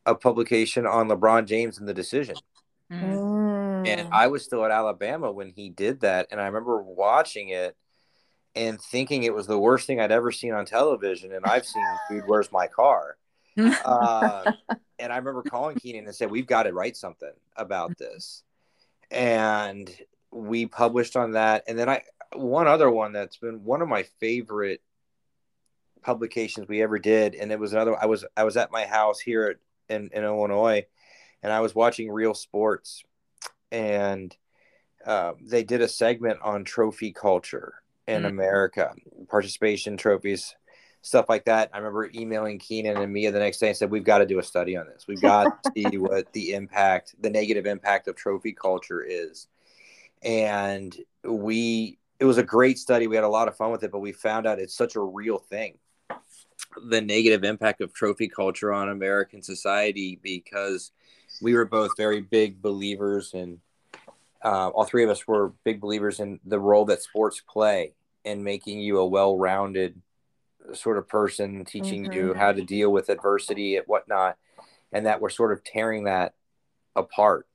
a 0.07 0.15
publication 0.15 0.87
on 0.87 1.09
LeBron 1.09 1.47
James 1.47 1.79
and 1.79 1.89
the 1.89 1.95
decision. 1.95 2.37
Mm. 2.91 3.87
And 3.87 4.01
Mm. 4.01 4.09
I 4.13 4.29
was 4.29 4.45
still 4.45 4.65
at 4.65 4.71
Alabama 4.71 5.33
when 5.33 5.51
he 5.51 5.69
did 5.71 6.01
that. 6.01 6.29
And 6.31 6.41
I 6.41 6.47
remember 6.47 6.81
watching 6.83 7.49
it 7.49 7.77
and 8.55 8.81
thinking 8.81 9.25
it 9.25 9.35
was 9.35 9.47
the 9.47 9.59
worst 9.59 9.87
thing 9.87 10.01
I'd 10.01 10.13
ever 10.13 10.31
seen 10.31 10.53
on 10.53 10.67
television. 10.67 11.33
And 11.33 11.45
I've 11.45 11.67
seen, 11.67 11.85
dude, 12.11 12.25
where's 12.27 12.53
my 12.53 12.67
car? 12.67 13.17
Uh, 13.85 14.51
and 14.99 15.13
I 15.13 15.17
remember 15.17 15.43
calling 15.43 15.77
Kenon 15.77 16.07
and 16.07 16.15
said, 16.15 16.31
we've 16.31 16.47
got 16.47 16.63
to 16.63 16.73
write 16.73 16.97
something 16.97 17.33
about 17.55 17.99
this. 17.99 18.45
And 19.11 19.95
we 20.33 20.67
published 20.67 21.17
on 21.17 21.33
that. 21.33 21.65
And 21.69 21.79
then 21.79 21.89
I, 21.89 22.03
one 22.35 22.67
other 22.67 22.91
one 22.91 23.13
that's 23.13 23.37
been 23.37 23.65
one 23.65 23.83
of 23.83 23.89
my 23.89 24.05
favorite 24.21 24.83
publications 26.03 26.69
we 26.69 26.83
ever 26.83 26.99
did. 26.99 27.35
And 27.35 27.53
it 27.53 27.59
was 27.59 27.73
another, 27.73 27.97
I 28.01 28.07
was, 28.07 28.25
I 28.37 28.45
was 28.45 28.57
at 28.57 28.73
my 28.73 28.87
house 28.87 29.21
here 29.21 29.61
in, 29.89 30.11
in 30.13 30.25
Illinois 30.25 30.87
and 31.43 31.53
I 31.53 31.61
was 31.61 31.75
watching 31.75 32.11
real 32.11 32.35
sports 32.35 33.05
and 33.71 34.37
uh, 35.05 35.33
they 35.41 35.65
did 35.65 35.81
a 35.81 35.89
segment 35.89 36.41
on 36.43 36.65
trophy 36.65 37.13
culture 37.13 37.75
in 38.07 38.23
Mm. 38.23 38.29
America, 38.29 38.95
participation 39.29 39.97
trophies, 39.97 40.55
stuff 41.03 41.29
like 41.29 41.45
that. 41.47 41.71
I 41.73 41.79
remember 41.79 42.11
emailing 42.15 42.59
Kenon 42.59 42.99
and 42.99 43.13
Mia 43.13 43.33
the 43.33 43.39
next 43.39 43.59
day 43.59 43.69
and 43.69 43.77
said, 43.77 43.91
"We've 43.91 44.05
got 44.05 44.19
to 44.19 44.27
do 44.27 44.39
a 44.39 44.43
study 44.43 44.77
on 44.77 44.87
this. 44.87 45.07
We've 45.07 45.21
got 45.21 45.63
to 45.65 45.73
see 45.91 45.99
what 45.99 46.33
the 46.33 46.53
impact, 46.53 47.15
the 47.21 47.31
negative 47.31 47.67
impact 47.67 48.09
of 48.09 48.17
trophy 48.17 48.53
culture 48.53 49.03
is." 49.03 49.49
And 50.23 50.97
we, 51.25 51.99
it 52.19 52.25
was 52.25 52.39
a 52.39 52.43
great 52.43 52.79
study. 52.79 53.07
We 53.07 53.17
had 53.17 53.25
a 53.25 53.29
lot 53.29 53.49
of 53.49 53.57
fun 53.57 53.71
with 53.71 53.83
it, 53.83 53.91
but 53.91 53.99
we 54.01 54.13
found 54.13 54.47
out 54.47 54.59
it's 54.59 54.75
such 54.77 54.97
a 54.97 55.01
real 55.01 55.39
thing. 55.39 55.79
The 56.89 57.01
negative 57.01 57.45
impact 57.45 57.81
of 57.81 57.93
trophy 57.93 58.29
culture 58.29 58.73
on 58.73 58.89
American 58.89 59.43
society 59.43 60.19
because 60.23 60.93
we 61.41 61.55
were 61.55 61.65
both 61.65 61.97
very 61.97 62.21
big 62.21 62.63
believers 62.63 63.35
and 63.35 63.59
uh, 64.45 64.69
all 64.69 64.85
three 64.85 65.05
of 65.05 65.11
us 65.11 65.27
were 65.27 65.53
big 65.65 65.81
believers 65.81 66.19
in 66.19 66.41
the 66.45 66.59
role 66.59 66.85
that 66.85 67.03
sports 67.03 67.41
play 67.49 67.95
in 68.25 68.43
making 68.43 68.81
you 68.81 68.99
a 68.99 69.07
well-rounded 69.07 70.01
sort 70.73 70.99
of 70.99 71.09
person, 71.09 71.65
teaching 71.65 72.13
you 72.13 72.33
Mhm. 72.33 72.37
how 72.37 72.53
to 72.53 72.63
deal 72.63 72.91
with 72.91 73.09
adversity 73.09 73.77
and 73.77 73.87
whatnot, 73.87 74.37
and 74.93 75.07
that 75.07 75.21
we're 75.21 75.31
sort 75.31 75.53
of 75.53 75.63
tearing 75.65 76.05
that 76.05 76.35
apart. 76.97 77.47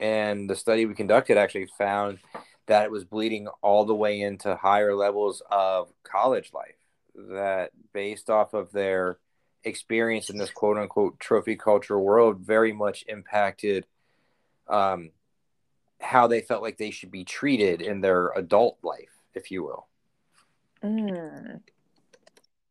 And 0.00 0.48
the 0.48 0.56
study 0.56 0.86
we 0.86 0.94
conducted 0.94 1.36
actually 1.36 1.68
found 1.78 2.18
that 2.66 2.84
it 2.84 2.90
was 2.90 3.04
bleeding 3.04 3.48
all 3.62 3.84
the 3.84 3.94
way 3.94 4.20
into 4.20 4.56
higher 4.56 4.94
levels 4.94 5.42
of 5.50 5.92
college 6.02 6.52
life. 6.52 6.76
That 7.14 7.70
based 7.92 8.28
off 8.30 8.54
of 8.54 8.72
their 8.72 9.18
experience 9.62 10.30
in 10.30 10.38
this 10.38 10.50
quote 10.50 10.76
unquote 10.76 11.18
trophy 11.20 11.56
culture 11.56 11.98
world, 11.98 12.40
very 12.40 12.72
much 12.72 13.04
impacted 13.08 13.86
um, 14.68 15.10
how 16.00 16.26
they 16.26 16.40
felt 16.40 16.62
like 16.62 16.78
they 16.78 16.90
should 16.90 17.10
be 17.10 17.24
treated 17.24 17.80
in 17.80 18.00
their 18.00 18.28
adult 18.36 18.78
life, 18.82 19.10
if 19.34 19.50
you 19.50 19.62
will. 19.62 19.86
Mm. 20.82 21.60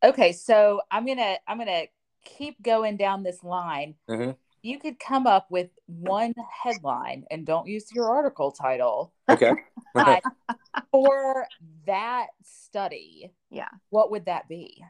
Okay, 0.04 0.34
so 0.34 0.82
I'm 0.91 1.06
gonna 1.06 1.38
I'm 1.48 1.58
gonna 1.58 1.86
keep 2.26 2.62
going 2.62 2.98
down 2.98 3.24
this 3.24 3.43
line. 3.43 3.95
Mhm. 4.10 4.36
You 4.63 4.80
could 4.80 4.97
come 4.97 5.28
up 5.28 5.52
with 5.52 5.69
one 5.88 6.34
headline 6.63 7.26
and 7.30 7.45
don't 7.45 7.67
use 7.67 7.91
your 7.91 8.10
article 8.10 8.49
title 8.49 9.12
Okay. 9.30 9.52
for 10.91 11.47
that 11.86 12.28
study. 12.43 13.34
Yeah. 13.49 13.67
What 13.89 14.10
would 14.12 14.26
that 14.26 14.47
be? 14.47 14.82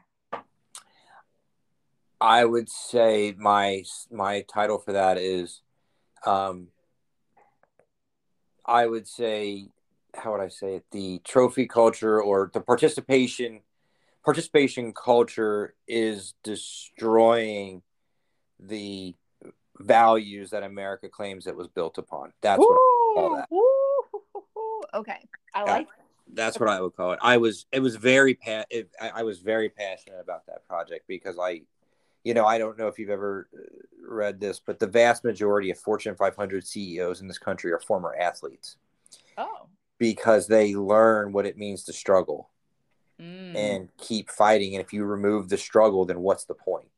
I 2.20 2.44
would 2.44 2.70
say 2.70 3.34
my 3.36 3.82
my 4.12 4.42
title 4.42 4.78
for 4.78 4.92
that 4.92 5.18
is, 5.18 5.60
um, 6.24 6.68
I 8.64 8.86
would 8.86 9.08
say, 9.08 9.66
how 10.14 10.32
would 10.32 10.40
I 10.40 10.48
say 10.48 10.76
it? 10.76 10.84
The 10.92 11.20
trophy 11.24 11.66
culture 11.66 12.22
or 12.22 12.48
the 12.54 12.60
participation 12.60 13.62
participation 14.24 14.92
culture 14.92 15.74
is 15.88 16.34
destroying 16.44 17.82
the 18.60 19.16
values 19.80 20.50
that 20.50 20.62
America 20.62 21.08
claims 21.08 21.46
it 21.46 21.56
was 21.56 21.68
built 21.68 21.98
upon. 21.98 22.32
That's 22.40 22.58
what 22.58 22.78
call 23.14 23.36
that. 23.36 23.48
Okay. 24.94 25.18
I 25.54 25.64
Yeah. 25.64 25.72
like 25.72 25.88
that's 26.32 26.58
what 26.58 26.68
I 26.68 26.80
would 26.80 26.96
call 26.96 27.12
it. 27.12 27.18
I 27.22 27.36
was 27.36 27.66
it 27.72 27.80
was 27.80 27.96
very 27.96 28.34
pa- 28.34 28.64
it, 28.70 28.90
I, 29.00 29.10
I 29.16 29.22
was 29.22 29.40
very 29.40 29.68
passionate 29.68 30.20
about 30.20 30.46
that 30.46 30.66
project 30.66 31.04
because 31.06 31.38
I, 31.38 31.62
you 32.24 32.34
know, 32.34 32.46
I 32.46 32.58
don't 32.58 32.78
know 32.78 32.88
if 32.88 32.98
you've 32.98 33.10
ever 33.10 33.48
uh, 33.54 33.58
read 34.08 34.40
this, 34.40 34.58
but 34.64 34.78
the 34.78 34.86
vast 34.86 35.22
majority 35.24 35.70
of 35.70 35.78
Fortune 35.78 36.14
500 36.16 36.66
CEOs 36.66 37.20
in 37.20 37.28
this 37.28 37.38
country 37.38 37.72
are 37.72 37.80
former 37.80 38.14
athletes 38.18 38.76
oh. 39.36 39.66
because 39.98 40.46
they 40.46 40.74
learn 40.74 41.32
what 41.32 41.46
it 41.46 41.58
means 41.58 41.84
to 41.84 41.92
struggle 41.92 42.50
Mm. 43.20 43.54
and 43.54 43.88
keep 43.96 44.28
fighting. 44.28 44.74
And 44.74 44.84
if 44.84 44.92
you 44.92 45.04
remove 45.04 45.48
the 45.48 45.56
struggle, 45.56 46.04
then 46.04 46.18
what's 46.18 46.46
the 46.46 46.54
point? 46.54 46.88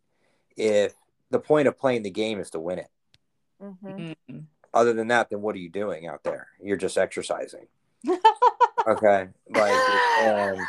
If 0.56 0.94
the 1.30 1.40
point 1.40 1.68
of 1.68 1.78
playing 1.78 2.02
the 2.02 2.10
game 2.10 2.38
is 2.40 2.50
to 2.50 2.60
win 2.60 2.78
it, 2.78 2.88
hmm 3.60 4.12
Mm. 4.30 4.44
other 4.74 4.92
than 4.92 5.08
that, 5.08 5.30
then 5.30 5.40
what 5.42 5.54
are 5.54 5.58
you 5.58 5.70
doing 5.70 6.06
out 6.06 6.22
there? 6.22 6.48
You're 6.62 6.76
just 6.76 6.98
exercising. 6.98 7.66
okay 8.86 9.26
like 9.50 9.74
and 10.20 10.60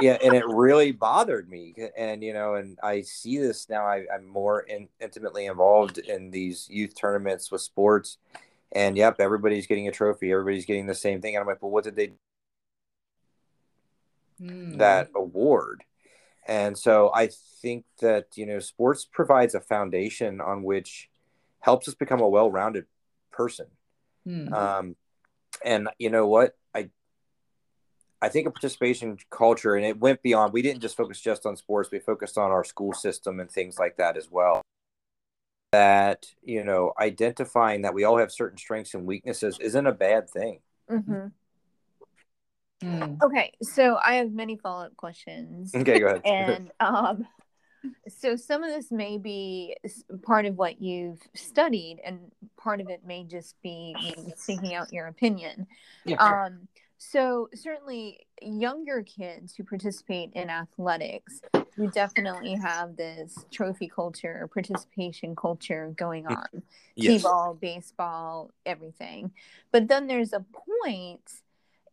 yeah 0.00 0.16
and 0.24 0.34
it 0.34 0.46
really 0.46 0.90
bothered 0.90 1.50
me 1.50 1.74
and 1.98 2.22
you 2.24 2.32
know 2.32 2.54
and 2.54 2.78
i 2.82 3.02
see 3.02 3.36
this 3.36 3.68
now 3.68 3.84
I, 3.84 4.06
i'm 4.14 4.26
more 4.26 4.60
in, 4.60 4.88
intimately 5.00 5.44
involved 5.44 5.98
in 5.98 6.30
these 6.30 6.66
youth 6.70 6.94
tournaments 6.94 7.50
with 7.52 7.60
sports 7.60 8.16
and 8.72 8.96
yep 8.96 9.16
everybody's 9.20 9.66
getting 9.66 9.86
a 9.86 9.92
trophy 9.92 10.32
everybody's 10.32 10.64
getting 10.64 10.86
the 10.86 10.94
same 10.94 11.20
thing 11.20 11.34
and 11.36 11.42
i'm 11.42 11.46
like 11.46 11.60
well 11.60 11.70
what 11.72 11.84
did 11.84 11.96
they 11.96 12.12
Mm. 14.40 14.78
that 14.78 15.10
award 15.14 15.82
and 16.46 16.78
so 16.78 17.10
i 17.14 17.28
think 17.60 17.84
that 18.00 18.26
you 18.36 18.46
know 18.46 18.58
sports 18.58 19.06
provides 19.10 19.54
a 19.54 19.60
foundation 19.60 20.40
on 20.40 20.62
which 20.62 21.08
helps 21.60 21.88
us 21.88 21.94
become 21.94 22.20
a 22.20 22.28
well-rounded 22.28 22.86
person. 23.32 23.66
Mm. 24.26 24.52
um, 24.52 24.96
and 25.64 25.88
you 25.98 26.10
know 26.10 26.26
what? 26.26 26.56
I 26.74 26.90
i 28.22 28.28
think 28.28 28.46
a 28.46 28.50
participation 28.50 29.18
culture 29.30 29.74
and 29.76 29.84
it 29.84 30.00
went 30.00 30.22
beyond 30.22 30.52
we 30.52 30.62
didn't 30.62 30.80
just 30.80 30.96
focus 30.96 31.20
just 31.20 31.44
on 31.44 31.54
sports 31.54 31.90
we 31.90 31.98
focused 31.98 32.38
on 32.38 32.50
our 32.50 32.64
school 32.64 32.92
system 32.92 33.40
and 33.40 33.50
things 33.50 33.78
like 33.78 33.96
that 33.96 34.16
as 34.16 34.30
well. 34.30 34.62
That 35.72 36.26
you 36.42 36.64
know 36.64 36.92
identifying 36.98 37.82
that 37.82 37.94
we 37.94 38.04
all 38.04 38.18
have 38.18 38.32
certain 38.32 38.58
strengths 38.58 38.94
and 38.94 39.06
weaknesses 39.06 39.58
isn't 39.60 39.86
a 39.86 39.92
bad 39.92 40.30
thing. 40.30 40.60
Hmm 40.88 41.26
Mm. 42.84 43.20
Okay. 43.22 43.52
So 43.62 43.96
I 43.96 44.16
have 44.16 44.32
many 44.32 44.56
follow 44.56 44.84
up 44.86 44.96
questions. 44.96 45.74
okay 45.74 45.98
go 45.98 46.06
ahead 46.08 46.22
and 46.24 46.70
um 46.80 47.26
so 48.08 48.36
some 48.36 48.62
of 48.64 48.70
this 48.70 48.90
may 48.90 49.16
be 49.16 49.76
part 50.22 50.44
of 50.44 50.56
what 50.56 50.80
you've 50.82 51.20
studied 51.34 52.00
and 52.04 52.18
part 52.56 52.80
of 52.80 52.88
it 52.90 53.02
may 53.06 53.24
just 53.24 53.54
be 53.62 53.94
seeking 54.36 54.74
out 54.74 54.92
your 54.92 55.06
opinion 55.06 55.66
Yeah. 56.04 56.16
um 56.16 56.68
so 56.98 57.48
certainly 57.54 58.26
younger 58.42 59.02
kids 59.02 59.54
who 59.54 59.62
participate 59.64 60.30
in 60.34 60.50
athletics 60.50 61.40
you 61.76 61.90
definitely 61.92 62.54
have 62.54 62.96
this 62.96 63.44
trophy 63.52 63.86
culture 63.88 64.48
participation 64.52 65.36
culture 65.36 65.92
going 65.96 66.26
on 66.26 66.62
yes 66.96 67.22
t-ball 67.22 67.54
baseball 67.60 68.50
everything 68.64 69.30
but 69.72 69.86
then 69.88 70.06
there's 70.08 70.32
a 70.32 70.44
point 70.80 71.42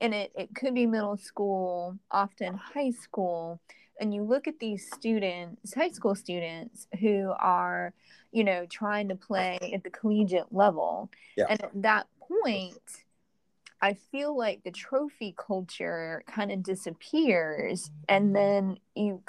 and 0.04 0.14
it, 0.14 0.32
it 0.36 0.54
could 0.54 0.76
be 0.76 0.86
middle 0.86 1.18
school 1.18 1.98
often 2.12 2.56
high 2.56 2.92
school 2.92 3.60
and 4.00 4.14
you 4.14 4.24
look 4.24 4.48
at 4.48 4.60
these 4.60 4.90
students, 4.92 5.74
high 5.74 5.92
school 5.92 6.16
students 6.16 6.88
who 7.00 7.32
are, 7.40 7.94
you 8.32 8.44
know, 8.44 8.66
trying 8.66 9.08
to 9.10 9.16
play 9.16 9.58
at 9.74 9.84
the 9.84 9.90
collegiate 9.90 10.52
level. 10.52 11.10
Yeah. 11.38 11.46
And 11.50 11.64
at 11.64 11.82
that 11.84 12.08
point, 12.20 13.04
I 13.82 13.94
feel 13.94 14.36
like 14.36 14.64
the 14.64 14.72
trophy 14.72 15.36
culture 15.38 16.24
kind 16.28 16.52
of 16.52 16.64
disappears 16.64 17.92
and 18.10 18.36
then 18.36 18.78
you 18.96 19.22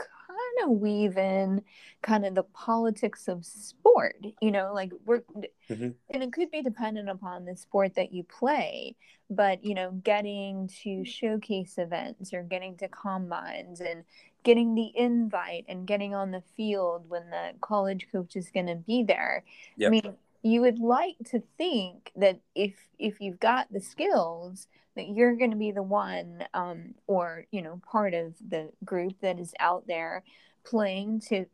kind 0.57 0.71
of 0.71 0.79
weave 0.81 1.17
in 1.17 1.63
kind 2.03 2.25
of 2.25 2.35
the 2.35 2.43
politics 2.43 3.29
of 3.29 3.45
sport, 3.45 4.17
you 4.41 4.51
know, 4.51 4.73
like 4.75 4.93
we're 5.05 5.23
Mhm. 5.69 5.95
and 6.11 6.23
it 6.23 6.33
could 6.33 6.51
be 6.51 6.63
dependent 6.63 7.09
upon 7.09 7.45
the 7.45 7.57
sport 7.57 7.95
that 7.95 8.13
you 8.13 8.25
play, 8.25 8.97
but 9.31 9.65
you 9.65 9.75
know, 9.75 9.93
getting 9.93 10.69
to 10.83 11.05
showcase 11.05 11.79
events 11.79 12.33
or 12.35 12.43
getting 12.43 12.77
to 12.79 12.89
combines 12.89 13.81
and 13.81 14.05
getting 14.43 14.75
the 14.75 14.93
invite 14.97 15.65
and 15.69 15.87
getting 15.87 16.15
on 16.15 16.31
the 16.31 16.43
field 16.57 17.09
when 17.09 17.31
the 17.31 17.53
college 17.61 18.09
coach 18.13 18.37
is 18.37 18.51
going 18.51 18.67
to 18.67 18.77
be 18.77 19.03
there. 19.03 19.43
Yep. 19.77 19.89
I 19.89 19.91
mean, 19.91 20.17
you 20.43 20.61
would 20.61 20.79
like 20.79 21.17
to 21.31 21.43
think 21.57 22.13
that 22.17 22.39
if 22.55 22.75
if 22.99 23.21
you've 23.21 23.41
got 23.41 23.73
the 23.73 23.81
skills 23.81 24.69
that 24.97 25.09
you're 25.09 25.37
going 25.37 25.51
to 25.51 25.57
be 25.57 25.73
the 25.73 25.83
one 25.83 26.45
um, 26.55 26.95
or 27.07 27.47
you 27.51 27.63
know 27.63 27.81
part 27.91 28.15
of 28.15 28.35
the 28.49 28.71
group 28.85 29.15
that 29.21 29.39
is 29.39 29.55
out 29.61 29.87
there 29.87 30.23
playing 30.65 31.21
to 31.21 31.47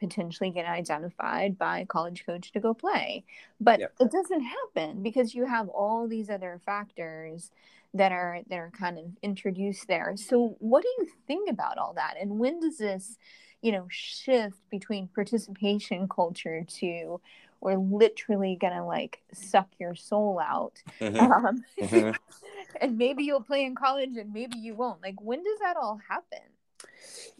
potentially 0.00 0.50
get 0.50 0.66
identified 0.66 1.56
by 1.56 1.80
a 1.80 1.86
college 1.86 2.24
coach 2.26 2.52
to 2.52 2.60
go 2.60 2.74
play. 2.74 3.24
But 3.60 3.80
Yep. 3.80 3.92
it 4.00 4.10
doesn't 4.10 4.42
happen 4.42 5.02
because 5.02 5.34
you 5.34 5.46
have 5.46 5.68
all 5.68 6.06
these 6.08 6.28
other 6.30 6.60
factors 6.64 7.50
that 7.94 8.12
are 8.12 8.40
that 8.48 8.56
are 8.58 8.70
kind 8.76 8.98
of 8.98 9.04
introduced 9.22 9.86
there. 9.88 10.14
So 10.16 10.56
what 10.58 10.82
do 10.82 10.88
you 10.98 11.08
think 11.26 11.48
about 11.50 11.78
all 11.78 11.94
that? 11.94 12.14
And 12.20 12.38
when 12.38 12.60
does 12.60 12.78
this 12.78 13.16
you 13.62 13.72
know 13.72 13.86
shift 13.88 14.58
between 14.70 15.08
participation 15.08 16.08
culture 16.08 16.64
to 16.80 17.20
we're 17.64 17.78
literally 17.78 18.56
gonna 18.60 18.86
like 18.86 19.22
suck 19.32 19.68
your 19.80 19.94
soul 19.96 20.38
out 20.38 20.82
Mhm. 21.00 21.18
um, 21.18 21.64
Mhm. 21.80 22.16
and 22.80 22.98
maybe 22.98 23.24
you'll 23.24 23.42
play 23.42 23.64
in 23.64 23.74
college 23.74 24.16
and 24.16 24.32
maybe 24.32 24.56
you 24.58 24.74
won't 24.74 25.02
like 25.02 25.20
when 25.20 25.42
does 25.42 25.58
that 25.60 25.76
all 25.76 26.00
happen 26.08 26.44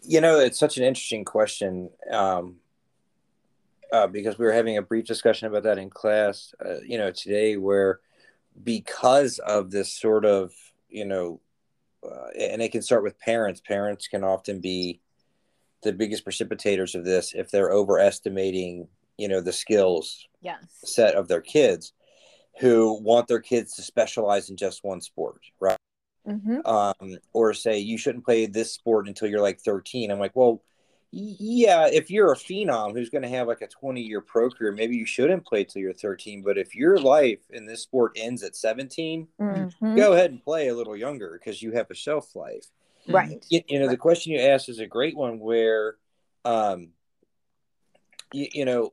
You 0.01 0.21
know, 0.21 0.39
it's 0.39 0.59
such 0.59 0.77
an 0.77 0.83
interesting 0.83 1.25
question 1.25 1.89
um, 2.11 2.57
uh, 3.91 4.07
because 4.07 4.37
we 4.37 4.45
were 4.45 4.51
having 4.51 4.77
a 4.77 4.81
brief 4.81 5.05
discussion 5.05 5.47
about 5.47 5.63
that 5.63 5.77
in 5.77 5.89
class, 5.89 6.53
uh, 6.63 6.79
you 6.85 6.97
know, 6.97 7.11
today, 7.11 7.57
where 7.57 7.99
because 8.63 9.39
of 9.39 9.71
this 9.71 9.91
sort 9.91 10.25
of, 10.25 10.53
you 10.89 11.05
know, 11.05 11.39
uh, 12.03 12.27
and 12.39 12.61
it 12.61 12.71
can 12.71 12.81
start 12.81 13.03
with 13.03 13.19
parents, 13.19 13.61
parents 13.61 14.07
can 14.07 14.23
often 14.23 14.59
be 14.59 14.99
the 15.83 15.91
biggest 15.93 16.25
precipitators 16.25 16.95
of 16.95 17.03
this 17.05 17.33
if 17.33 17.49
they're 17.51 17.71
overestimating, 17.71 18.87
you 19.17 19.27
know, 19.27 19.41
the 19.41 19.53
skills 19.53 20.27
yes 20.41 20.63
set 20.83 21.15
of 21.15 21.27
their 21.27 21.41
kids 21.41 21.93
who 22.59 23.01
want 23.01 23.27
their 23.27 23.39
kids 23.39 23.75
to 23.75 23.81
specialize 23.81 24.49
in 24.49 24.55
just 24.55 24.83
one 24.83 25.01
sport, 25.01 25.41
right? 25.59 25.77
mm-hmm. 26.27 26.65
um, 26.65 27.17
or 27.33 27.53
say 27.53 27.79
you 27.79 27.97
shouldn't 27.97 28.25
play 28.25 28.45
this 28.45 28.71
sport 28.71 29.07
until 29.07 29.29
you're 29.29 29.41
like 29.41 29.59
13. 29.59 30.11
I'm 30.11 30.19
like, 30.19 30.35
well, 30.35 30.61
yeah, 31.11 31.87
if 31.87 32.09
you're 32.11 32.33
a 32.33 32.35
phenom 32.35 32.93
who's 32.93 33.09
going 33.09 33.21
to 33.21 33.29
have 33.29 33.47
like 33.47 33.61
a 33.61 33.67
20 33.67 34.01
year 34.01 34.21
pro 34.21 34.49
career, 34.49 34.71
maybe 34.71 34.97
you 34.97 35.05
shouldn't 35.05 35.45
play 35.45 35.63
till 35.63 35.81
you're 35.81 35.93
13. 35.93 36.41
But 36.41 36.57
if 36.57 36.75
your 36.75 36.97
life 36.97 37.39
in 37.51 37.65
this 37.65 37.83
sport 37.83 38.13
ends 38.15 38.43
at 38.43 38.55
17, 38.55 39.27
Mm-hmm. 39.39 39.95
go 39.95 40.13
ahead 40.13 40.31
and 40.31 40.43
play 40.43 40.67
a 40.67 40.75
little 40.75 40.95
younger 40.95 41.39
because 41.39 41.61
you 41.61 41.71
have 41.71 41.89
a 41.89 41.95
shelf 41.95 42.35
life. 42.35 42.65
right 43.07 43.43
You, 43.49 43.61
you 43.67 43.79
know, 43.79 43.87
the 43.87 43.97
question 43.97 44.33
you 44.33 44.39
asked 44.39 44.67
is 44.67 44.79
a 44.79 44.87
great 44.87 45.15
one 45.15 45.39
where, 45.39 45.95
um, 46.43 46.89
you, 48.33 48.47
you 48.53 48.65
know, 48.65 48.91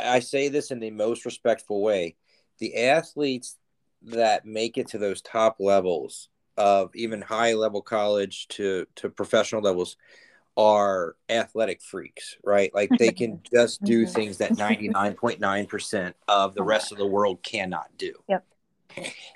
I 0.00 0.20
say 0.20 0.48
this 0.48 0.70
in 0.70 0.80
the 0.80 0.90
most 0.90 1.24
respectful 1.24 1.82
way. 1.82 2.16
The 2.58 2.76
athletes 2.88 3.56
that 4.02 4.44
make 4.44 4.76
it 4.78 4.88
to 4.88 4.98
those 4.98 5.22
top 5.22 5.56
levels 5.60 6.28
of 6.56 6.94
even 6.94 7.20
high 7.20 7.54
level 7.54 7.82
college 7.82 8.46
to 8.48 8.86
to 8.96 9.08
professional 9.08 9.62
levels 9.62 9.96
are 10.56 11.16
athletic 11.28 11.82
freaks, 11.82 12.36
right? 12.44 12.72
Like 12.72 12.96
they 12.98 13.12
can 13.12 13.40
just 13.52 13.82
do 13.82 14.04
Mhm. 14.04 14.14
things 14.14 14.38
that 14.38 14.52
99.9% 14.56 16.14
of 16.28 16.54
the 16.54 16.62
rest 16.62 16.92
of 16.92 16.98
the 16.98 17.06
world 17.06 17.42
cannot 17.42 17.88
do. 17.96 18.12
Yep. 18.28 18.46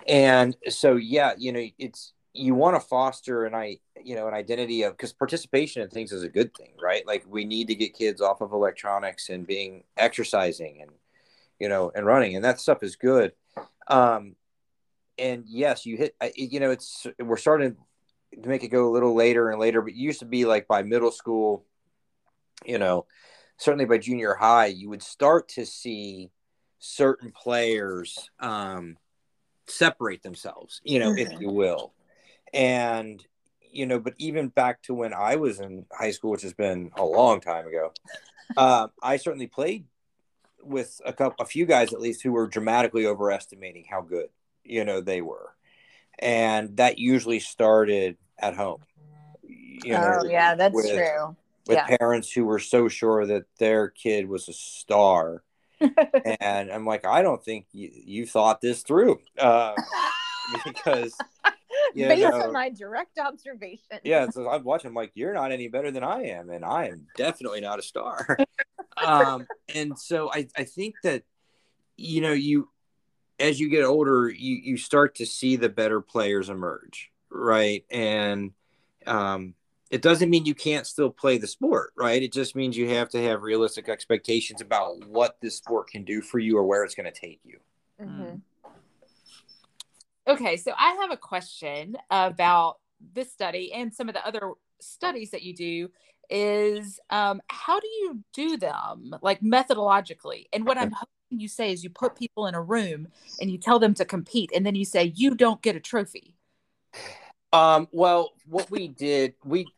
And 0.07 0.57
so 0.69 0.97
yeah, 0.97 1.33
you 1.37 1.53
know, 1.53 1.67
it's 1.79 2.13
you 2.35 2.55
want 2.55 2.77
to 2.77 2.81
foster 2.81 3.45
an 3.47 3.55
i 3.55 3.79
you 4.03 4.15
know 4.15 4.29
an 4.29 4.35
identity 4.35 4.83
of 4.83 4.93
because 4.93 5.13
participation 5.13 5.83
in 5.83 5.89
things 5.89 6.13
is 6.13 6.23
a 6.23 6.29
good 6.29 6.55
thing 6.55 6.73
right? 6.81 7.07
Like 7.07 7.25
we 7.29 7.45
need 7.45 7.69
to 7.69 7.75
get 7.75 7.95
kids 7.95 8.21
off 8.21 8.41
of 8.41 8.53
electronics 8.53 9.29
and 9.31 9.47
being 9.47 9.85
exercising 9.97 10.83
and 10.83 10.91
you 11.59 11.69
know 11.69 11.91
and 11.95 12.07
running 12.07 12.37
and 12.37 12.45
that 12.45 12.61
stuff 12.61 12.83
is 12.83 12.97
good. 12.97 13.33
Um 13.89 14.37
and 15.19 15.45
yes 15.47 15.85
you 15.87 15.97
hit 15.97 16.15
I- 16.21 16.33
you 16.37 16.61
know 16.61 16.71
it's 16.71 17.07
we're 17.19 17.37
starting 17.37 17.77
to 18.43 18.49
make 18.49 18.63
it 18.63 18.69
go 18.69 18.89
a 18.89 18.93
little 18.93 19.15
later 19.15 19.51
and 19.51 19.59
later 19.59 19.81
but 19.83 19.93
it 19.93 19.97
used 19.97 20.21
to 20.21 20.27
be 20.27 20.45
like 20.45 20.69
by 20.69 20.83
middle 20.83 21.11
school 21.11 21.65
you 22.65 22.79
know 22.79 23.07
certainly 23.57 23.87
by 23.87 23.99
junior 23.99 24.35
high 24.35 24.67
you 24.67 24.89
would 24.91 25.03
start 25.03 25.49
to 25.49 25.65
see 25.67 26.31
certain 26.79 27.33
players 27.33 28.31
um 28.39 28.97
separate 29.67 30.23
themselves 30.23 30.81
you 30.85 30.99
know 31.01 31.13
if 31.17 31.29
Mhm. 31.31 31.41
you 31.41 31.49
will 31.51 31.93
and 32.53 33.27
you 33.71 33.87
know 33.87 33.99
but 33.99 34.15
even 34.19 34.49
back 34.49 34.83
to 34.83 34.95
when 34.95 35.13
i 35.13 35.37
was 35.37 35.61
in 35.61 35.85
high 35.93 36.11
school 36.11 36.31
which 36.31 36.43
has 36.43 36.55
been 36.55 36.91
a 36.97 37.05
long 37.05 37.41
time 37.41 37.67
ago 37.67 37.93
um, 38.57 38.91
i 39.03 39.17
certainly 39.17 39.47
played 39.47 39.85
with 40.63 41.01
a 41.05 41.13
couple 41.13 41.45
a 41.45 41.49
few 41.49 41.67
guys 41.67 41.93
at 41.93 42.01
least 42.01 42.23
who 42.23 42.33
were 42.33 42.47
dramatically 42.47 43.07
overestimating 43.07 43.85
how 43.89 44.01
good 44.01 44.29
you 44.65 44.85
know 44.85 45.01
they 45.01 45.21
were. 45.21 45.55
And 46.19 46.77
that 46.77 46.99
usually 46.99 47.41
started 47.41 48.17
at 48.39 48.55
home 48.55 48.81
you 49.43 49.93
know 49.93 50.21
oh 50.23 50.29
yeah 50.29 50.55
that's 50.55 50.75
with, 50.75 50.91
true. 50.91 51.37
with 51.67 51.77
Yeah. 51.77 51.97
parents 51.99 52.31
who 52.33 52.45
were 52.45 52.59
so 52.59 52.89
sure 52.89 53.25
that 53.27 53.45
their 53.59 53.89
kid 53.89 54.29
was 54.29 54.49
a 54.49 54.53
star. 54.53 55.43
And 56.41 56.73
i'm 56.73 56.85
like 56.85 57.05
i 57.05 57.23
don't 57.23 57.45
think 57.45 57.67
you, 57.73 57.91
you 57.95 58.27
thought 58.27 58.61
this 58.61 58.83
through 58.83 59.21
uh, 59.39 59.75
because 60.65 61.17
you 61.95 62.07
based 62.07 62.23
know- 62.23 62.43
on 62.43 62.53
my 62.53 62.69
direct 62.69 63.19
observation 63.19 63.99
yeah 64.05 64.29
so 64.31 64.49
i'm 64.49 64.65
watching 64.65 64.89
I'm 64.89 64.95
like 64.95 65.13
you're 65.15 65.33
not 65.33 65.53
any 65.53 65.69
better 65.69 65.91
than 65.91 66.03
i 66.05 66.23
am 66.25 66.51
and 66.51 66.65
i 66.65 66.87
am 66.89 67.07
definitely 67.17 67.61
not 67.61 67.79
a 67.79 67.83
star. 67.83 68.39
Um 69.01 69.47
and 69.73 69.97
so 69.97 70.29
i 70.33 70.49
i 70.57 70.65
think 70.65 70.97
that 71.05 71.23
you 71.97 72.21
know 72.21 72.33
you 72.33 72.69
as 73.39 73.61
you 73.61 73.69
get 73.69 73.85
older 73.85 74.29
you 74.29 74.57
you 74.57 74.77
start 74.77 75.15
to 75.17 75.27
see 75.27 75.55
the 75.55 75.69
better 75.69 76.01
players 76.01 76.49
emerge 76.49 77.13
right? 77.31 77.85
And 77.91 78.53
um 79.07 79.55
it 79.91 80.03
doesn't 80.03 80.29
mean 80.31 80.45
you 80.47 80.55
can't 80.55 80.87
still 80.87 81.11
play 81.11 81.39
the 81.39 81.47
sport 81.47 81.93
right? 81.97 82.21
It 82.23 82.33
just 82.33 82.57
means 82.57 82.77
you 82.77 82.89
have 82.91 83.09
to 83.11 83.23
have 83.23 83.43
realistic 83.43 83.89
expectations 83.89 84.61
about 84.61 85.07
what 85.07 85.37
this 85.41 85.57
sport 85.57 85.89
can 85.89 86.03
do 86.05 86.21
for 86.21 86.41
you 86.41 86.59
or 86.59 86.65
where 86.65 86.83
it's 86.83 86.95
going 86.97 87.11
to 87.13 87.21
take 87.21 87.41
you. 87.45 87.61
Mhm. 88.01 88.41
Okay, 90.29 90.59
so 90.59 90.73
I 90.77 90.93
have 91.01 91.11
a 91.11 91.17
question 91.17 91.97
about 92.11 92.77
this 93.15 93.33
study 93.33 93.73
and 93.73 93.95
some 93.95 94.11
of 94.11 94.15
the 94.15 94.27
other 94.27 94.53
studies 94.79 95.31
that 95.31 95.43
you 95.43 95.55
do. 95.55 95.91
Is 96.31 97.01
um, 97.09 97.41
how 97.49 97.81
do 97.81 97.87
you 97.87 98.23
do 98.35 98.59
them, 98.59 99.17
like 99.23 99.41
methodologically? 99.41 100.45
And 100.53 100.67
what 100.67 100.77
I'm 100.77 100.91
hoping 100.91 101.41
you 101.41 101.49
say 101.49 101.73
is 101.73 101.83
you 101.83 101.89
put 101.89 102.17
people 102.17 102.47
in 102.47 102.55
a 102.55 102.61
room 102.61 103.09
and 103.41 103.51
you 103.51 103.57
tell 103.57 103.79
them 103.79 103.95
to 103.95 104.05
compete, 104.05 104.51
and 104.55 104.67
then 104.67 104.75
you 104.75 104.85
say 104.85 105.15
you 105.17 105.35
don't 105.35 105.63
get 105.63 105.75
a 105.75 105.81
trophy. 105.81 106.35
Um, 107.55 107.89
well, 107.93 108.33
what 108.47 108.71
we 108.71 108.89
did, 108.89 109.33
we 109.43 109.69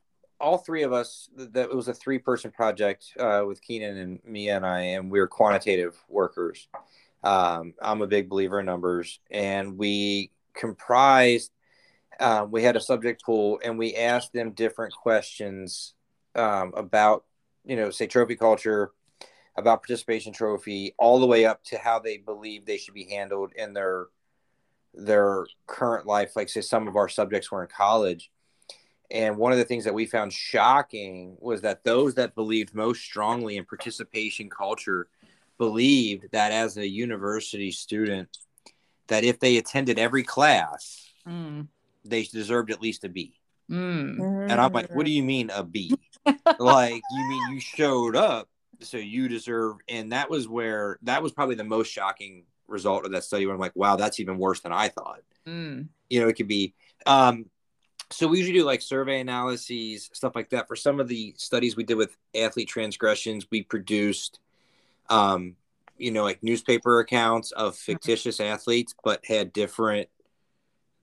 all 0.40 0.58
three 0.58 0.82
of 0.82 0.92
us, 0.92 1.28
that 1.36 1.70
it 1.70 1.76
was 1.76 1.86
a 1.86 1.94
three 1.94 2.18
person 2.18 2.50
project 2.50 3.12
uh, 3.20 3.44
with 3.46 3.62
Kenon 3.62 3.96
and 3.96 4.24
me 4.24 4.48
and 4.48 4.66
I, 4.66 4.80
and 4.80 5.08
we 5.08 5.20
are 5.20 5.28
quantitative 5.28 5.96
workers. 6.08 6.66
Um, 7.22 7.74
I'm 7.80 8.02
a 8.02 8.08
big 8.08 8.28
believer 8.28 8.58
in 8.58 8.66
numbers, 8.66 9.20
and 9.30 9.78
we 9.78 10.32
comprised. 10.54 11.52
Uh, 12.18 12.46
we 12.50 12.62
had 12.62 12.76
a 12.76 12.80
subject 12.80 13.24
pool, 13.24 13.60
and 13.64 13.78
we 13.78 13.94
asked 13.94 14.32
them 14.32 14.52
different 14.52 14.92
questions 14.92 15.94
um, 16.34 16.72
about, 16.76 17.24
you 17.64 17.76
know, 17.76 17.90
say 17.90 18.06
trophy 18.06 18.36
culture, 18.36 18.92
about 19.56 19.82
participation 19.82 20.32
trophy, 20.32 20.94
all 20.98 21.18
the 21.18 21.26
way 21.26 21.44
up 21.44 21.62
to 21.64 21.78
how 21.78 21.98
they 21.98 22.18
believe 22.18 22.64
they 22.64 22.76
should 22.76 22.94
be 22.94 23.08
handled 23.10 23.52
in 23.56 23.72
their 23.72 24.06
their 24.94 25.46
current 25.66 26.06
life 26.06 26.34
like 26.34 26.48
say 26.48 26.60
some 26.60 26.88
of 26.88 26.96
our 26.96 27.08
subjects 27.08 27.50
were 27.50 27.62
in 27.62 27.68
college 27.68 28.30
and 29.10 29.36
one 29.36 29.50
of 29.52 29.58
the 29.58 29.64
things 29.64 29.84
that 29.84 29.94
we 29.94 30.06
found 30.06 30.32
shocking 30.32 31.36
was 31.40 31.62
that 31.62 31.82
those 31.82 32.14
that 32.14 32.34
believed 32.34 32.74
most 32.74 33.02
strongly 33.02 33.56
in 33.56 33.64
participation 33.64 34.48
culture 34.48 35.08
believed 35.58 36.26
that 36.32 36.52
as 36.52 36.76
a 36.76 36.88
university 36.88 37.70
student 37.70 38.38
that 39.10 39.24
if 39.24 39.38
they 39.38 39.58
attended 39.58 39.98
every 39.98 40.22
class 40.22 41.06
Mm. 41.26 41.68
they 42.04 42.22
deserved 42.22 42.70
at 42.70 42.80
least 42.80 43.04
a 43.04 43.08
b 43.10 43.34
Mm. 43.70 44.48
and 44.50 44.60
i'm 44.60 44.72
like 44.72 44.90
what 44.94 45.04
do 45.06 45.12
you 45.12 45.22
mean 45.22 45.50
a 45.50 45.62
b 45.62 45.92
like 46.58 47.02
you 47.12 47.28
mean 47.28 47.52
you 47.52 47.60
showed 47.60 48.16
up 48.16 48.48
so 48.80 48.96
you 48.96 49.28
deserve 49.28 49.76
and 49.88 50.10
that 50.12 50.30
was 50.30 50.48
where 50.48 50.98
that 51.02 51.22
was 51.22 51.30
probably 51.32 51.54
the 51.56 51.62
most 51.62 51.88
shocking 51.92 52.44
result 52.66 53.04
of 53.04 53.12
that 53.12 53.22
study 53.22 53.44
where 53.46 53.54
i'm 53.54 53.60
like 53.60 53.76
wow 53.76 53.94
that's 53.96 54.18
even 54.18 54.38
worse 54.38 54.60
than 54.60 54.72
i 54.72 54.88
thought 54.88 55.20
Mm. 55.46 55.88
you 56.08 56.20
know 56.20 56.28
it 56.28 56.34
could 56.34 56.48
be 56.48 56.74
um 57.06 57.46
so 58.10 58.26
we 58.26 58.38
usually 58.38 58.58
do 58.58 58.64
like 58.64 58.82
survey 58.82 59.20
analyses 59.20 60.10
stuff 60.12 60.34
like 60.34 60.50
that 60.50 60.66
for 60.68 60.74
some 60.76 60.98
of 61.00 61.06
the 61.08 61.34
studies 61.38 61.76
we 61.76 61.84
did 61.84 61.94
with 61.96 62.16
athlete 62.34 62.68
transgressions 62.68 63.46
we 63.50 63.62
produced 63.62 64.40
um 65.10 65.54
you 66.00 66.10
know 66.10 66.22
like 66.22 66.42
newspaper 66.42 67.00
accounts 67.00 67.52
of 67.52 67.76
fictitious 67.76 68.40
athletes 68.40 68.94
but 69.04 69.24
had 69.26 69.52
different 69.52 70.08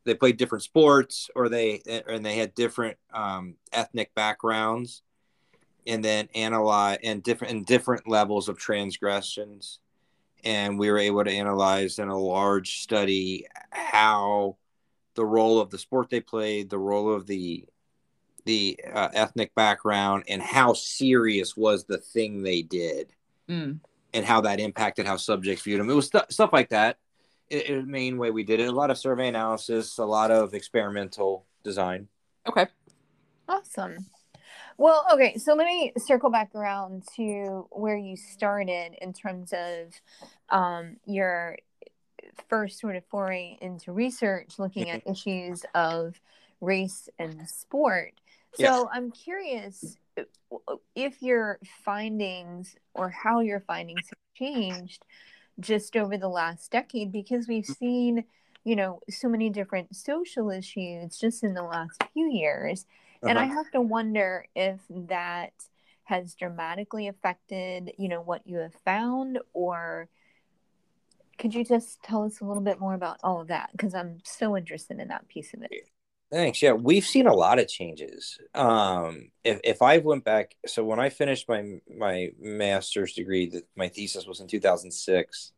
they 0.08 0.14
played 0.14 0.38
different 0.38 0.64
sports 0.64 1.30
or 1.36 1.50
they 1.50 1.82
and 2.08 2.26
they 2.26 2.38
had 2.38 2.56
different 2.56 2.98
um, 3.14 3.56
ethnic 3.74 4.16
backgrounds 4.16 5.02
and 5.88 6.04
then 6.04 6.28
analyze 6.36 7.00
and 7.04 7.24
different 7.24 7.54
and 7.54 7.66
different 7.66 8.08
levels 8.08 8.50
of 8.50 8.58
transgressions. 8.58 9.80
And 10.44 10.78
we 10.78 10.92
were 10.92 11.00
able 11.00 11.24
to 11.24 11.32
analyze 11.32 12.00
in 12.00 12.10
a 12.10 12.18
large 12.18 12.80
study 12.80 13.48
how 13.72 14.58
the 15.16 15.26
role 15.26 15.60
of 15.60 15.72
the 15.72 15.80
sport 15.80 16.10
they 16.10 16.22
played 16.22 16.70
the 16.70 16.78
role 16.78 17.14
of 17.14 17.26
the 17.26 17.66
the 18.46 18.80
uh, 18.94 19.10
ethnic 19.14 19.54
background 19.56 20.24
and 20.30 20.42
how 20.42 20.72
serious 20.72 21.58
was 21.58 21.84
the 21.84 21.98
thing 21.98 22.44
they 22.44 22.62
did. 22.62 23.12
Mm. 23.50 23.80
And 24.14 24.26
how 24.26 24.42
that 24.42 24.60
impacted 24.60 25.06
how 25.06 25.18
subjects 25.18 25.64
viewed 25.64 25.80
them 25.80 25.90
it 25.90 25.94
was 25.94 26.08
stu- 26.08 26.20
stuff 26.30 26.52
like 26.54 26.70
that 26.70 26.98
it, 27.50 27.70
it, 27.70 27.82
the 27.82 27.92
main 27.92 28.18
way 28.18 28.32
we 28.32 28.44
did 28.44 28.60
it 28.60 28.68
a 28.68 28.72
lot 28.72 28.92
of 28.92 28.98
survey 28.98 29.28
analysis 29.28 29.98
a 29.98 30.06
lot 30.06 30.32
of 30.32 30.54
experimental 30.54 31.46
design 31.64 32.08
Okay. 32.48 32.68
Awesome. 33.50 34.06
Well, 34.78 35.06
okay, 35.14 35.38
so 35.38 35.54
let 35.54 35.66
me 35.66 35.92
circle 35.98 36.30
back 36.30 36.54
around 36.54 37.04
to 37.16 37.68
where 37.72 37.98
you 37.98 38.16
started 38.16 38.96
in 39.02 39.12
terms 39.12 39.54
of 39.54 39.94
um, 40.50 40.98
your 41.06 41.58
first 42.48 42.80
sort 42.80 42.96
of 42.96 43.04
foray 43.06 43.58
into 43.62 43.92
research, 43.92 44.60
looking 44.60 44.90
at 44.90 45.08
issues 45.08 45.66
of 45.74 46.20
race 46.62 47.10
and 47.18 47.48
sport. 47.50 48.14
So 48.54 48.64
Yes. 48.64 48.86
I'm 48.94 49.12
curious 49.12 49.98
if 50.96 51.22
your 51.22 51.60
findings 51.84 52.76
or 52.94 53.10
how 53.10 53.40
your 53.40 53.60
findings 53.60 54.10
have 54.10 54.18
changed 54.36 55.04
just 55.60 55.96
over 55.98 56.18
the 56.18 56.30
last 56.30 56.72
decade, 56.72 57.12
because 57.12 57.48
we've 57.48 57.66
seen, 57.66 58.24
you 58.64 58.76
know, 58.76 59.00
so 59.10 59.28
many 59.28 59.50
different 59.50 59.96
social 59.96 60.50
issues 60.50 61.18
just 61.18 61.44
in 61.44 61.54
the 61.54 61.64
last 61.64 62.04
few 62.14 62.30
years. 62.32 62.86
And 63.24 63.40
I 63.40 63.44
Uh-huh. 63.44 63.56
have 63.56 63.72
to 63.72 63.82
wonder 63.82 64.46
if 64.56 64.80
that 64.90 65.54
has 66.04 66.36
dramatically 66.36 67.08
affected, 67.08 67.92
you 67.98 68.08
know, 68.08 68.22
what 68.22 68.46
you 68.46 68.58
have 68.60 68.76
found, 68.86 69.40
or 69.54 70.08
could 71.38 71.54
you 71.54 71.64
just 71.64 72.02
tell 72.04 72.24
us 72.24 72.40
a 72.40 72.46
little 72.46 72.64
bit 72.64 72.80
more 72.80 72.94
about 72.94 73.18
all 73.24 73.42
of 73.42 73.48
that? 73.48 73.70
Because 73.72 73.94
I'm 73.94 74.20
so 74.24 74.56
interested 74.56 75.00
in 75.00 75.08
that 75.10 75.28
piece 75.28 75.54
of 75.54 75.64
it. 75.64 75.72
Thanks. 76.32 76.62
Yeah, 76.62 76.74
we've 76.74 77.06
seen 77.06 77.26
a 77.28 77.34
lot 77.34 77.58
of 77.58 77.70
changes. 77.70 78.38
Um, 78.54 79.32
if 79.46 79.62
if 79.64 79.82
I 79.82 80.00
went 80.00 80.26
back, 80.26 80.56
so 80.66 80.84
when 80.84 81.00
I 81.00 81.10
finished 81.10 81.48
my 81.48 81.80
my 81.88 82.32
master's 82.38 83.14
degree, 83.14 83.50
that 83.50 83.64
my 83.78 83.88
thesis 83.88 84.26
was 84.28 84.42
in 84.42 84.48
2006, 84.48 85.54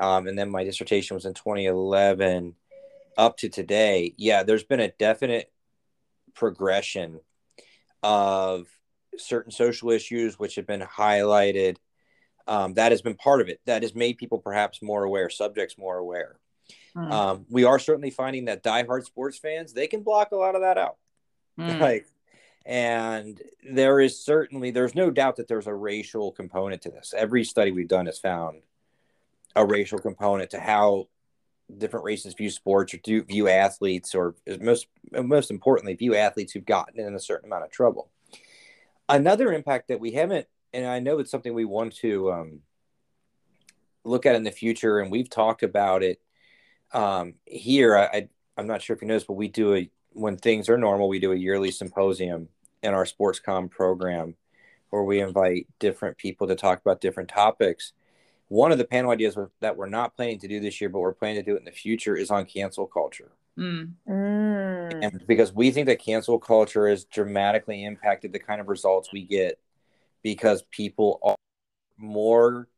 um, 0.00 0.26
and 0.26 0.36
then 0.36 0.50
my 0.50 0.64
dissertation 0.64 1.14
was 1.14 1.26
in 1.26 1.34
2011, 1.34 2.56
up 3.16 3.36
to 3.38 3.48
today. 3.48 4.14
Yeah, 4.16 4.42
there's 4.42 4.64
been 4.64 4.80
a 4.80 4.90
definite 4.90 5.52
progression 6.34 7.20
of 8.02 8.66
certain 9.16 9.52
social 9.52 9.90
issues 9.90 10.40
which 10.40 10.56
have 10.56 10.66
been 10.66 10.80
highlighted. 10.82 11.76
Um, 12.48 12.74
that 12.74 12.90
has 12.90 13.00
been 13.00 13.14
part 13.14 13.40
of 13.40 13.48
it. 13.48 13.60
That 13.66 13.82
has 13.82 13.94
made 13.94 14.18
people 14.18 14.38
perhaps 14.38 14.82
more 14.82 15.04
aware, 15.04 15.30
subjects 15.30 15.78
more 15.78 15.96
aware. 15.96 16.36
Mm. 16.96 17.10
Um, 17.10 17.46
we 17.50 17.64
are 17.64 17.78
certainly 17.78 18.10
finding 18.10 18.44
that 18.44 18.62
diehard 18.62 19.04
sports 19.04 19.38
fans 19.38 19.72
they 19.72 19.88
can 19.88 20.02
block 20.02 20.30
a 20.32 20.36
lot 20.36 20.54
of 20.54 20.62
that 20.62 20.78
out. 20.78 20.96
Mm. 21.58 21.78
Like, 21.80 22.06
and 22.66 23.40
there 23.70 24.00
is 24.00 24.18
certainly 24.18 24.70
there's 24.70 24.94
no 24.94 25.10
doubt 25.10 25.36
that 25.36 25.48
there's 25.48 25.66
a 25.66 25.74
racial 25.74 26.32
component 26.32 26.82
to 26.82 26.90
this. 26.90 27.12
Every 27.16 27.44
study 27.44 27.72
we've 27.72 27.88
done 27.88 28.06
has 28.06 28.18
found 28.18 28.62
a 29.54 29.64
racial 29.64 29.98
component 29.98 30.50
to 30.50 30.60
how 30.60 31.08
different 31.76 32.04
races 32.04 32.34
view 32.34 32.50
sports 32.50 32.94
or 32.94 32.98
do 32.98 33.22
view 33.22 33.48
athletes, 33.48 34.14
or 34.14 34.34
most 34.60 34.86
most 35.12 35.50
importantly, 35.50 35.94
view 35.94 36.14
athletes 36.14 36.52
who've 36.52 36.64
gotten 36.64 37.00
in 37.00 37.14
a 37.14 37.20
certain 37.20 37.48
amount 37.48 37.64
of 37.64 37.70
trouble. 37.70 38.10
Another 39.08 39.52
impact 39.52 39.88
that 39.88 40.00
we 40.00 40.12
haven't, 40.12 40.46
and 40.72 40.86
I 40.86 41.00
know 41.00 41.18
it's 41.18 41.30
something 41.30 41.52
we 41.52 41.66
want 41.66 41.94
to 41.96 42.32
um, 42.32 42.60
look 44.04 44.24
at 44.24 44.36
in 44.36 44.44
the 44.44 44.50
future, 44.50 45.00
and 45.00 45.10
we've 45.10 45.28
talked 45.28 45.62
about 45.62 46.02
it 46.02 46.20
um, 46.94 47.34
here. 47.44 47.96
I, 47.96 48.04
I 48.04 48.28
I'm 48.56 48.66
not 48.66 48.82
sure 48.82 48.94
if 48.94 49.02
you 49.02 49.08
noticed, 49.08 49.26
but 49.26 49.34
we 49.34 49.48
do 49.48 49.74
a 49.74 49.90
when 50.12 50.36
things 50.36 50.68
are 50.68 50.78
normal, 50.78 51.08
we 51.08 51.18
do 51.18 51.32
a 51.32 51.36
yearly 51.36 51.72
symposium 51.72 52.48
in 52.82 52.94
our 52.94 53.04
sports 53.04 53.40
com 53.40 53.68
program 53.68 54.36
where 54.90 55.02
we 55.02 55.20
invite 55.20 55.66
different 55.80 56.16
people 56.16 56.46
to 56.46 56.54
talk 56.54 56.80
about 56.80 57.00
different 57.00 57.28
topics. 57.28 57.92
One 58.46 58.70
of 58.70 58.78
the 58.78 58.84
panel 58.84 59.10
ideas 59.10 59.36
that 59.60 59.76
we're 59.76 59.88
not 59.88 60.14
planning 60.14 60.38
to 60.38 60.48
do 60.48 60.60
this 60.60 60.80
year, 60.80 60.88
but 60.88 61.00
we're 61.00 61.14
planning 61.14 61.42
to 61.42 61.50
do 61.50 61.56
it 61.56 61.60
in 61.60 61.64
the 61.64 61.72
future, 61.72 62.16
is 62.16 62.30
on 62.30 62.44
cancel 62.44 62.86
culture. 62.86 63.32
Mm. 63.58 63.94
Mm. 64.08 65.04
And 65.04 65.26
because 65.26 65.52
we 65.52 65.72
think 65.72 65.86
that 65.86 65.98
cancel 65.98 66.38
culture 66.38 66.88
has 66.88 67.04
dramatically 67.06 67.84
impacted 67.84 68.32
the 68.32 68.38
kind 68.38 68.60
of 68.60 68.68
results 68.68 69.12
we 69.12 69.24
get 69.24 69.58
because 70.22 70.62
people 70.70 71.18
are 71.24 71.36
more 71.96 72.68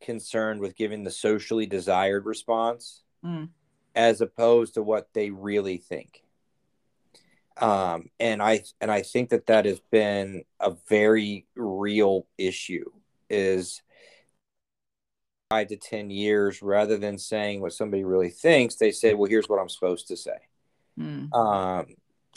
concerned 0.00 0.60
with 0.60 0.76
giving 0.76 1.02
the 1.02 1.10
socially 1.10 1.66
desired 1.66 2.26
response 2.26 3.02
Mm. 3.26 3.48
As 3.96 4.20
opposed 4.20 4.74
to 4.74 4.82
what 4.82 5.08
they 5.14 5.30
really 5.30 5.78
think 5.78 6.22
um, 7.58 8.10
and 8.20 8.42
I 8.42 8.62
and 8.80 8.90
I 8.90 9.02
think 9.02 9.30
that 9.30 9.46
that 9.46 9.64
has 9.64 9.80
been 9.90 10.44
a 10.60 10.74
very 10.88 11.46
real 11.54 12.26
issue. 12.36 12.90
Is 13.30 13.82
five 15.50 15.68
to 15.68 15.76
ten 15.76 16.10
years 16.10 16.60
rather 16.60 16.96
than 16.96 17.18
saying 17.18 17.60
what 17.60 17.72
somebody 17.72 18.04
really 18.04 18.30
thinks, 18.30 18.76
they 18.76 18.92
say, 18.92 19.14
"Well, 19.14 19.30
here's 19.30 19.48
what 19.48 19.58
I'm 19.58 19.68
supposed 19.68 20.08
to 20.08 20.16
say," 20.16 20.38
Mm. 20.98 21.34
um, 21.34 21.96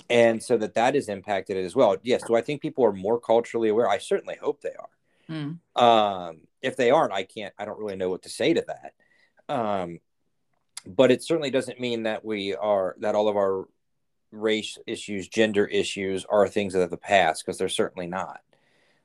and 0.09 0.41
so 0.41 0.57
that 0.57 0.75
that 0.75 0.95
has 0.95 1.09
impacted 1.09 1.57
it 1.57 1.65
as 1.65 1.75
well. 1.75 1.97
Yes, 2.01 2.23
do 2.25 2.35
I 2.35 2.41
think 2.41 2.61
people 2.61 2.85
are 2.85 2.93
more 2.93 3.19
culturally 3.19 3.69
aware? 3.69 3.89
I 3.89 3.97
certainly 3.97 4.37
hope 4.41 4.61
they 4.61 4.73
are. 4.73 4.89
Mm. 5.29 5.59
Um, 5.81 6.41
if 6.61 6.77
they 6.77 6.91
aren't, 6.91 7.13
I 7.13 7.23
can't. 7.23 7.53
I 7.57 7.65
don't 7.65 7.79
really 7.79 7.97
know 7.97 8.09
what 8.09 8.23
to 8.23 8.29
say 8.29 8.53
to 8.53 8.65
that. 8.67 8.93
Um, 9.53 9.99
but 10.85 11.11
it 11.11 11.23
certainly 11.23 11.51
doesn't 11.51 11.79
mean 11.79 12.03
that 12.03 12.23
we 12.23 12.55
are 12.55 12.95
that 12.99 13.15
all 13.15 13.27
of 13.27 13.35
our 13.35 13.67
race 14.31 14.77
issues, 14.85 15.27
gender 15.27 15.65
issues 15.65 16.25
are 16.25 16.47
things 16.47 16.75
of 16.75 16.89
the 16.89 16.97
past 16.97 17.43
because 17.45 17.57
they're 17.57 17.69
certainly 17.69 18.07
not. 18.07 18.41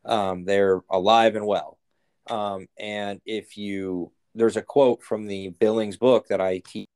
Um, 0.05 0.45
they're 0.45 0.83
alive 0.91 1.35
and 1.37 1.47
well. 1.47 1.79
Um, 2.29 2.69
and 2.79 3.21
if 3.25 3.57
you, 3.57 4.13
there's 4.35 4.57
a 4.57 4.63
quote 4.63 5.03
from 5.03 5.27
the 5.27 5.49
Billings 5.49 5.97
book 5.97 6.29
that 6.29 6.41
I 6.41 6.59
teach, 6.59 6.87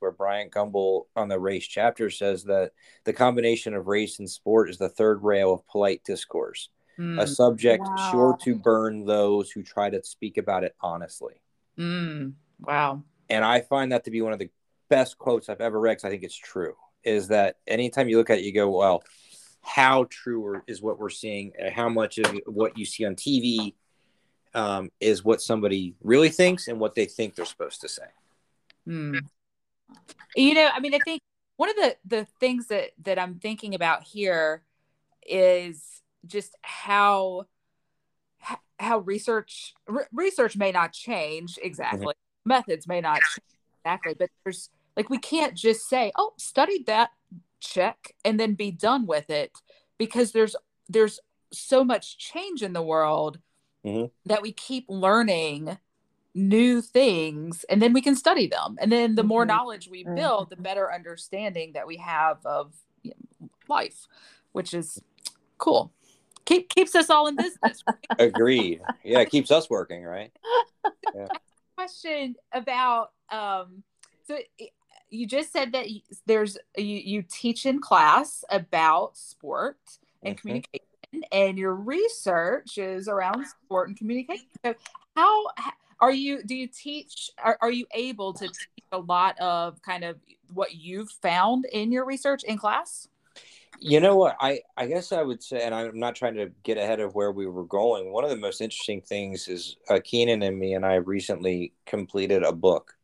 where 0.00 0.10
Bryant 0.10 0.52
Gumbel 0.52 1.04
on 1.14 1.28
the 1.28 1.38
race 1.38 1.66
chapter 1.66 2.10
says 2.10 2.44
that 2.44 2.72
the 3.04 3.12
combination 3.12 3.72
of 3.72 3.86
race 3.86 4.18
and 4.18 4.28
sport 4.28 4.68
is 4.68 4.78
the 4.78 4.88
third 4.88 5.22
rail 5.22 5.52
of 5.52 5.66
polite 5.66 6.02
discourse, 6.04 6.70
a 6.98 7.02
Mm. 7.02 7.28
subject 7.28 7.88
Wow. 7.88 8.10
sure 8.10 8.36
to 8.42 8.56
burn 8.56 9.04
those 9.04 9.50
who 9.50 9.62
try 9.62 9.88
to 9.90 10.02
speak 10.02 10.38
about 10.38 10.64
it 10.64 10.74
honestly. 10.80 11.40
Mm. 11.78 12.34
Wow. 12.60 13.02
And 13.28 13.44
I 13.44 13.60
find 13.60 13.92
that 13.92 14.04
to 14.04 14.10
be 14.10 14.22
one 14.22 14.32
of 14.32 14.38
the 14.38 14.50
best 14.88 15.18
quotes 15.18 15.48
I've 15.48 15.60
ever 15.60 15.78
read 15.78 15.92
because 15.92 16.04
I 16.04 16.10
think 16.10 16.22
it's 16.22 16.36
true. 16.36 16.74
Is 17.04 17.28
that 17.28 17.56
anytime 17.66 18.08
you 18.08 18.18
look 18.18 18.30
at 18.30 18.38
it, 18.38 18.44
you 18.44 18.52
go, 18.52 18.70
well, 18.70 19.02
how 19.62 20.04
true 20.10 20.62
is 20.66 20.80
what 20.80 20.98
we're 20.98 21.10
seeing? 21.10 21.52
How 21.72 21.88
much 21.88 22.18
of 22.18 22.32
what 22.46 22.78
you 22.78 22.84
see 22.84 23.04
on 23.04 23.16
TV 23.16 23.74
um, 24.54 24.90
is 25.00 25.24
what 25.24 25.42
somebody 25.42 25.94
really 26.02 26.28
thinks 26.28 26.68
and 26.68 26.78
what 26.78 26.94
they 26.94 27.06
think 27.06 27.34
they're 27.34 27.44
supposed 27.44 27.80
to 27.80 27.88
say? 27.88 28.06
Mm. 28.86 29.20
You 30.36 30.54
know, 30.54 30.70
I 30.72 30.80
mean, 30.80 30.94
I 30.94 30.98
think 31.04 31.20
one 31.56 31.70
of 31.70 31.76
the 31.76 31.96
the 32.04 32.26
things 32.38 32.68
that 32.68 32.90
that 33.02 33.18
I'm 33.18 33.36
thinking 33.36 33.74
about 33.74 34.04
here 34.04 34.62
is 35.26 36.02
just 36.26 36.54
how 36.62 37.46
how 38.78 38.98
research 38.98 39.74
re- 39.88 40.04
research 40.12 40.56
may 40.56 40.70
not 40.70 40.92
change 40.92 41.58
exactly, 41.62 42.14
methods 42.46 42.86
may 42.86 43.00
not 43.00 43.20
exactly, 43.84 44.14
but 44.14 44.30
there's 44.44 44.70
like 44.96 45.10
we 45.10 45.18
can't 45.18 45.54
just 45.54 45.88
say, 45.88 46.12
"Oh, 46.16 46.32
studied 46.38 46.86
that, 46.86 47.10
check," 47.60 48.14
and 48.24 48.40
then 48.40 48.54
be 48.54 48.70
done 48.70 49.06
with 49.06 49.28
it 49.30 49.52
because 49.98 50.32
there's 50.32 50.56
there's 50.88 51.20
so 51.52 51.84
much 51.84 52.18
change 52.18 52.62
in 52.62 52.72
the 52.72 52.82
world 52.82 53.38
Mhm. 53.84 54.10
that 54.24 54.42
we 54.42 54.52
keep 54.52 54.84
learning 54.88 55.78
new 56.34 56.82
things 56.82 57.64
and 57.64 57.80
then 57.80 57.92
we 57.94 58.02
can 58.02 58.14
study 58.14 58.46
them 58.46 58.76
and 58.78 58.92
then 58.92 59.14
the 59.14 59.22
more 59.22 59.44
Mhm. 59.44 59.48
knowledge 59.48 59.88
we 59.88 60.04
build 60.04 60.50
the 60.50 60.56
better 60.56 60.92
understanding 60.92 61.72
that 61.72 61.86
we 61.86 61.96
have 61.96 62.44
of 62.44 62.74
you 63.02 63.12
know, 63.40 63.48
life 63.68 64.06
which 64.52 64.74
is 64.74 65.00
cool 65.56 65.92
keep 66.44 66.68
keeps 66.68 66.94
us 66.94 67.08
all 67.08 67.26
in 67.26 67.36
business. 67.36 67.82
Right? 67.86 68.06
Agreed. 68.18 68.82
Yeah, 69.02 69.20
it 69.20 69.30
keeps 69.30 69.50
us 69.50 69.70
working, 69.70 70.02
right? 70.04 70.30
Question 71.86 72.34
about 72.52 73.12
um, 73.30 73.84
so 74.26 74.38
you 75.08 75.24
just 75.24 75.52
said 75.52 75.70
that 75.70 75.86
there's 76.26 76.58
you, 76.76 76.96
you 76.96 77.22
teach 77.22 77.64
in 77.64 77.80
class 77.80 78.44
about 78.50 79.16
sport 79.16 79.78
and 80.24 80.34
mm-hmm. 80.34 80.40
communication, 80.40 81.22
and 81.30 81.56
your 81.56 81.74
research 81.76 82.76
is 82.76 83.06
around 83.06 83.46
sport 83.46 83.88
and 83.88 83.96
communication. 83.96 84.48
So 84.64 84.74
how 85.14 85.44
are 86.00 86.10
you? 86.10 86.42
Do 86.42 86.56
you 86.56 86.66
teach? 86.66 87.30
Are, 87.38 87.56
are 87.60 87.70
you 87.70 87.86
able 87.94 88.32
to 88.32 88.48
teach 88.48 88.84
a 88.90 88.98
lot 88.98 89.38
of 89.38 89.80
kind 89.82 90.02
of 90.02 90.16
what 90.52 90.74
you've 90.74 91.10
found 91.10 91.66
in 91.66 91.92
your 91.92 92.04
research 92.04 92.42
in 92.42 92.58
class? 92.58 93.06
You 93.78 94.00
know 94.00 94.16
what? 94.16 94.36
I, 94.40 94.60
I 94.76 94.86
guess 94.86 95.12
I 95.12 95.22
would 95.22 95.42
say, 95.42 95.62
and 95.62 95.74
I'm 95.74 95.98
not 95.98 96.14
trying 96.14 96.34
to 96.36 96.50
get 96.62 96.78
ahead 96.78 97.00
of 97.00 97.14
where 97.14 97.32
we 97.32 97.46
were 97.46 97.64
going. 97.64 98.10
One 98.10 98.24
of 98.24 98.30
the 98.30 98.36
most 98.36 98.60
interesting 98.60 99.00
things 99.02 99.48
is 99.48 99.76
uh, 99.88 100.00
Kenon 100.02 100.42
and 100.42 100.58
me 100.58 100.74
and 100.74 100.84
I 100.84 100.94
recently 100.94 101.72
completed 101.84 102.42
a 102.42 102.52
book. 102.52 102.94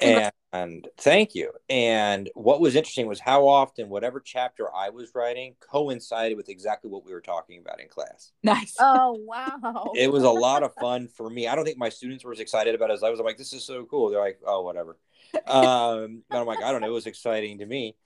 And, 0.00 0.32
and 0.52 0.88
thank 0.98 1.34
you. 1.34 1.52
And 1.68 2.28
what 2.34 2.60
was 2.60 2.74
interesting 2.74 3.06
was 3.06 3.20
how 3.20 3.46
often 3.46 3.88
whatever 3.88 4.20
chapter 4.20 4.74
I 4.74 4.90
was 4.90 5.10
writing 5.14 5.54
coincided 5.60 6.36
with 6.36 6.48
exactly 6.48 6.90
what 6.90 7.04
we 7.04 7.12
were 7.12 7.20
talking 7.20 7.60
about 7.60 7.80
in 7.80 7.88
class. 7.88 8.32
Nice. 8.42 8.74
Oh, 8.80 9.18
wow. 9.26 9.92
it 9.94 10.10
was 10.10 10.24
a 10.24 10.30
lot 10.30 10.62
of 10.62 10.74
fun 10.74 11.08
for 11.08 11.30
me. 11.30 11.46
I 11.46 11.54
don't 11.54 11.64
think 11.64 11.78
my 11.78 11.88
students 11.88 12.24
were 12.24 12.32
as 12.32 12.40
excited 12.40 12.74
about 12.74 12.90
it 12.90 12.94
as 12.94 13.02
I 13.02 13.10
was. 13.10 13.20
I'm 13.20 13.26
like, 13.26 13.38
this 13.38 13.52
is 13.52 13.64
so 13.64 13.84
cool. 13.84 14.10
They're 14.10 14.20
like, 14.20 14.40
oh, 14.46 14.62
whatever. 14.62 14.96
Um, 15.46 16.24
and 16.28 16.40
I'm 16.40 16.46
like, 16.46 16.62
I 16.62 16.70
don't 16.72 16.82
know. 16.82 16.88
It 16.88 16.90
was 16.90 17.06
exciting 17.06 17.58
to 17.58 17.66
me 17.66 17.96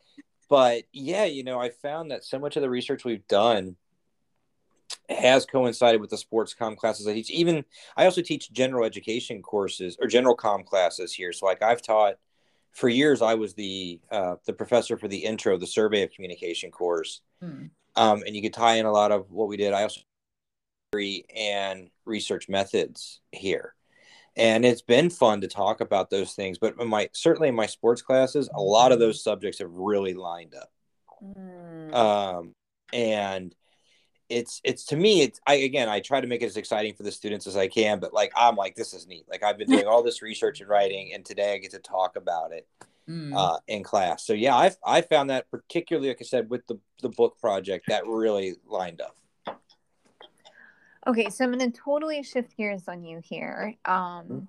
but 0.49 0.85
yeah, 0.93 1.25
you 1.25 1.45
know, 1.45 1.61
I 1.61 1.71
found 1.71 2.11
that 2.11 2.25
so 2.25 2.39
much 2.39 2.57
of 2.57 2.63
the 2.63 2.71
research 2.71 3.05
we've 3.05 3.27
done 3.29 3.77
has 5.09 5.47
coincided 5.47 6.01
with 6.01 6.11
the 6.11 6.19
sports 6.19 6.55
com 6.55 6.77
classes 6.77 7.07
I 7.07 7.15
teach. 7.15 7.31
Even 7.31 7.65
I 7.97 8.05
also 8.05 8.23
teach 8.23 8.53
general 8.53 8.85
education 8.85 9.43
courses 9.43 9.97
or 10.01 10.07
general 10.07 10.35
com 10.35 10.65
classes 10.65 11.13
here. 11.13 11.33
So 11.33 11.47
like 11.47 11.63
I've 11.63 11.83
taught 11.83 12.15
for 12.73 12.89
years, 12.89 13.23
I 13.23 13.35
was 13.35 13.55
the 13.55 14.01
uh, 14.11 14.37
the 14.45 14.53
professor 14.53 14.97
for 14.97 15.09
the 15.09 15.19
intro, 15.19 15.57
the 15.57 15.67
survey 15.67 16.03
of 16.03 16.11
communication 16.11 16.71
course, 16.71 17.23
hmm. 17.41 17.67
um, 17.97 18.23
and 18.27 18.37
you 18.37 18.43
could 18.43 18.53
tie 18.53 18.75
in 18.75 18.87
a 18.87 18.93
lot 18.93 19.13
of 19.13 19.31
what 19.31 19.49
we 19.49 19.57
did. 19.57 19.73
I 19.73 19.83
also 19.83 20.01
and 21.35 21.91
research 22.07 22.49
methods 22.49 23.21
here 23.33 23.76
and 24.37 24.65
it's 24.65 24.83
been 24.83 25.09
fun 25.09 25.41
to 25.41 25.49
talk 25.49 25.81
about 25.81 26.11
those 26.11 26.33
things 26.35 26.59
but 26.59 26.75
in 26.79 26.89
my 26.89 27.09
certainly 27.13 27.49
in 27.49 27.55
my 27.55 27.67
sports 27.67 28.03
classes 28.03 28.49
a 28.55 28.61
lot 28.61 28.93
of 28.93 28.99
those 28.99 29.23
subjects 29.23 29.59
have 29.59 29.73
really 29.73 30.15
lined 30.15 30.55
up. 30.55 30.71
Mm. 31.23 31.95
um, 31.95 32.55
and 32.93 33.55
it's 34.29 34.61
it's 34.65 34.85
to 34.87 34.97
me 34.97 35.23
it's 35.23 35.41
i 35.47 35.55
again 35.55 35.89
i 35.89 36.01
try 36.01 36.21
to 36.21 36.27
make 36.27 36.43
it 36.43 36.47
as 36.47 36.57
exciting 36.57 36.93
for 36.95 37.05
the 37.05 37.13
students 37.13 37.47
as 37.47 37.57
i 37.57 37.69
can 37.69 38.01
but 38.01 38.13
like 38.13 38.33
i'm 38.37 38.57
like 38.57 38.75
this 38.75 38.93
is 38.93 39.07
neat. 39.07 39.25
Like 39.31 39.43
i've 39.43 39.57
been 39.57 39.69
doing 39.69 39.87
all 39.87 40.03
this 40.03 40.21
research 40.21 40.61
and 40.61 40.69
writing 40.69 41.13
and 41.15 41.25
today 41.25 41.55
i 41.55 41.59
get 41.59 41.71
to 41.71 41.79
talk 41.79 42.17
about 42.17 42.53
it 42.53 42.67
mm. 43.09 43.33
uh, 43.37 43.59
in 43.69 43.85
class. 43.85 44.27
So 44.27 44.33
yeah 44.33 44.57
i've 44.57 44.77
i 44.85 45.01
found 45.01 45.31
that 45.31 45.51
particularly 45.51 46.09
like 46.09 46.19
i 46.21 46.25
said 46.25 46.51
with 46.51 46.67
the 46.67 46.79
the 47.03 47.09
book 47.11 47.39
project 47.41 47.87
that 47.89 48.07
really 48.07 48.57
lined 48.67 49.01
up 49.01 49.17
Okay, 51.07 51.31
so 51.31 51.45
I'm 51.45 51.53
going 51.53 51.71
to 51.71 51.79
totally 51.79 52.23
shift 52.23 52.57
gears 52.57 52.89
on 52.89 53.05
you 53.05 53.21
here. 53.23 53.75
Um, 53.85 54.49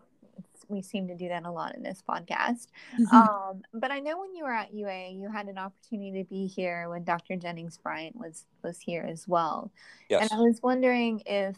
we 0.70 0.82
seem 0.82 1.08
to 1.08 1.16
do 1.16 1.30
that 1.30 1.46
a 1.46 1.52
lot 1.52 1.76
in 1.76 1.84
this 1.84 2.04
podcast. 2.08 2.68
Mm-hmm. 3.00 3.16
Um, 3.16 3.62
but 3.74 3.92
I 3.92 4.00
know 4.00 4.20
when 4.20 4.36
you 4.36 4.44
were 4.44 4.54
at 4.54 4.74
UA, 4.74 5.12
you 5.12 5.30
had 5.32 5.48
an 5.48 5.58
opportunity 5.58 6.24
to 6.24 6.30
be 6.30 6.48
here 6.48 6.90
when 6.90 7.04
Dr. 7.04 7.36
Jennings 7.36 7.78
Bryant 7.78 8.16
was 8.16 8.46
was 8.64 8.80
here 8.80 9.06
as 9.08 9.28
well. 9.28 9.72
Yes. 10.10 10.30
And 10.30 10.40
I 10.40 10.44
was 10.44 10.62
wondering 10.62 11.22
if 11.26 11.56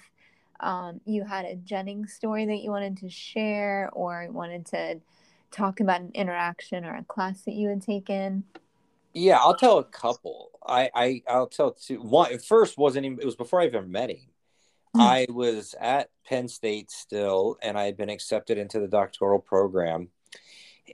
um, 0.60 1.02
you 1.06 1.24
had 1.24 1.46
a 1.46 1.56
Jennings 1.56 2.14
story 2.14 2.46
that 2.46 2.58
you 2.58 2.70
wanted 2.70 2.98
to 2.98 3.10
share, 3.10 3.90
or 3.94 4.28
wanted 4.30 4.66
to 4.68 5.00
talk 5.52 5.80
about 5.80 6.02
an 6.02 6.12
interaction 6.14 6.86
or 6.86 6.96
a 6.96 7.04
class 7.04 7.42
that 7.44 7.54
you 7.54 7.70
had 7.70 7.82
taken. 7.82 8.44
Yeah, 9.14 9.38
I'll 9.38 9.56
tell 9.56 9.80
a 9.80 9.84
couple. 9.84 10.52
I, 10.66 10.90
I 10.94 11.24
I'll 11.28 11.48
tell 11.48 11.72
two. 11.72 12.02
One 12.02 12.38
first 12.40 12.78
wasn't 12.78 13.06
even. 13.06 13.20
It 13.20 13.26
was 13.26 13.36
before 13.36 13.62
I 13.62 13.66
even 13.66 13.92
met 13.92 14.10
him. 14.12 14.28
I 14.96 15.28
was 15.30 15.76
at 15.80 16.10
Penn 16.28 16.48
State 16.48 16.92
still, 16.92 17.58
and 17.62 17.78
I 17.78 17.86
had 17.86 17.98
been 17.98 18.10
accepted 18.10 18.58
into 18.58 18.80
the 18.80 18.88
doctoral 18.88 19.40
program. 19.40 20.10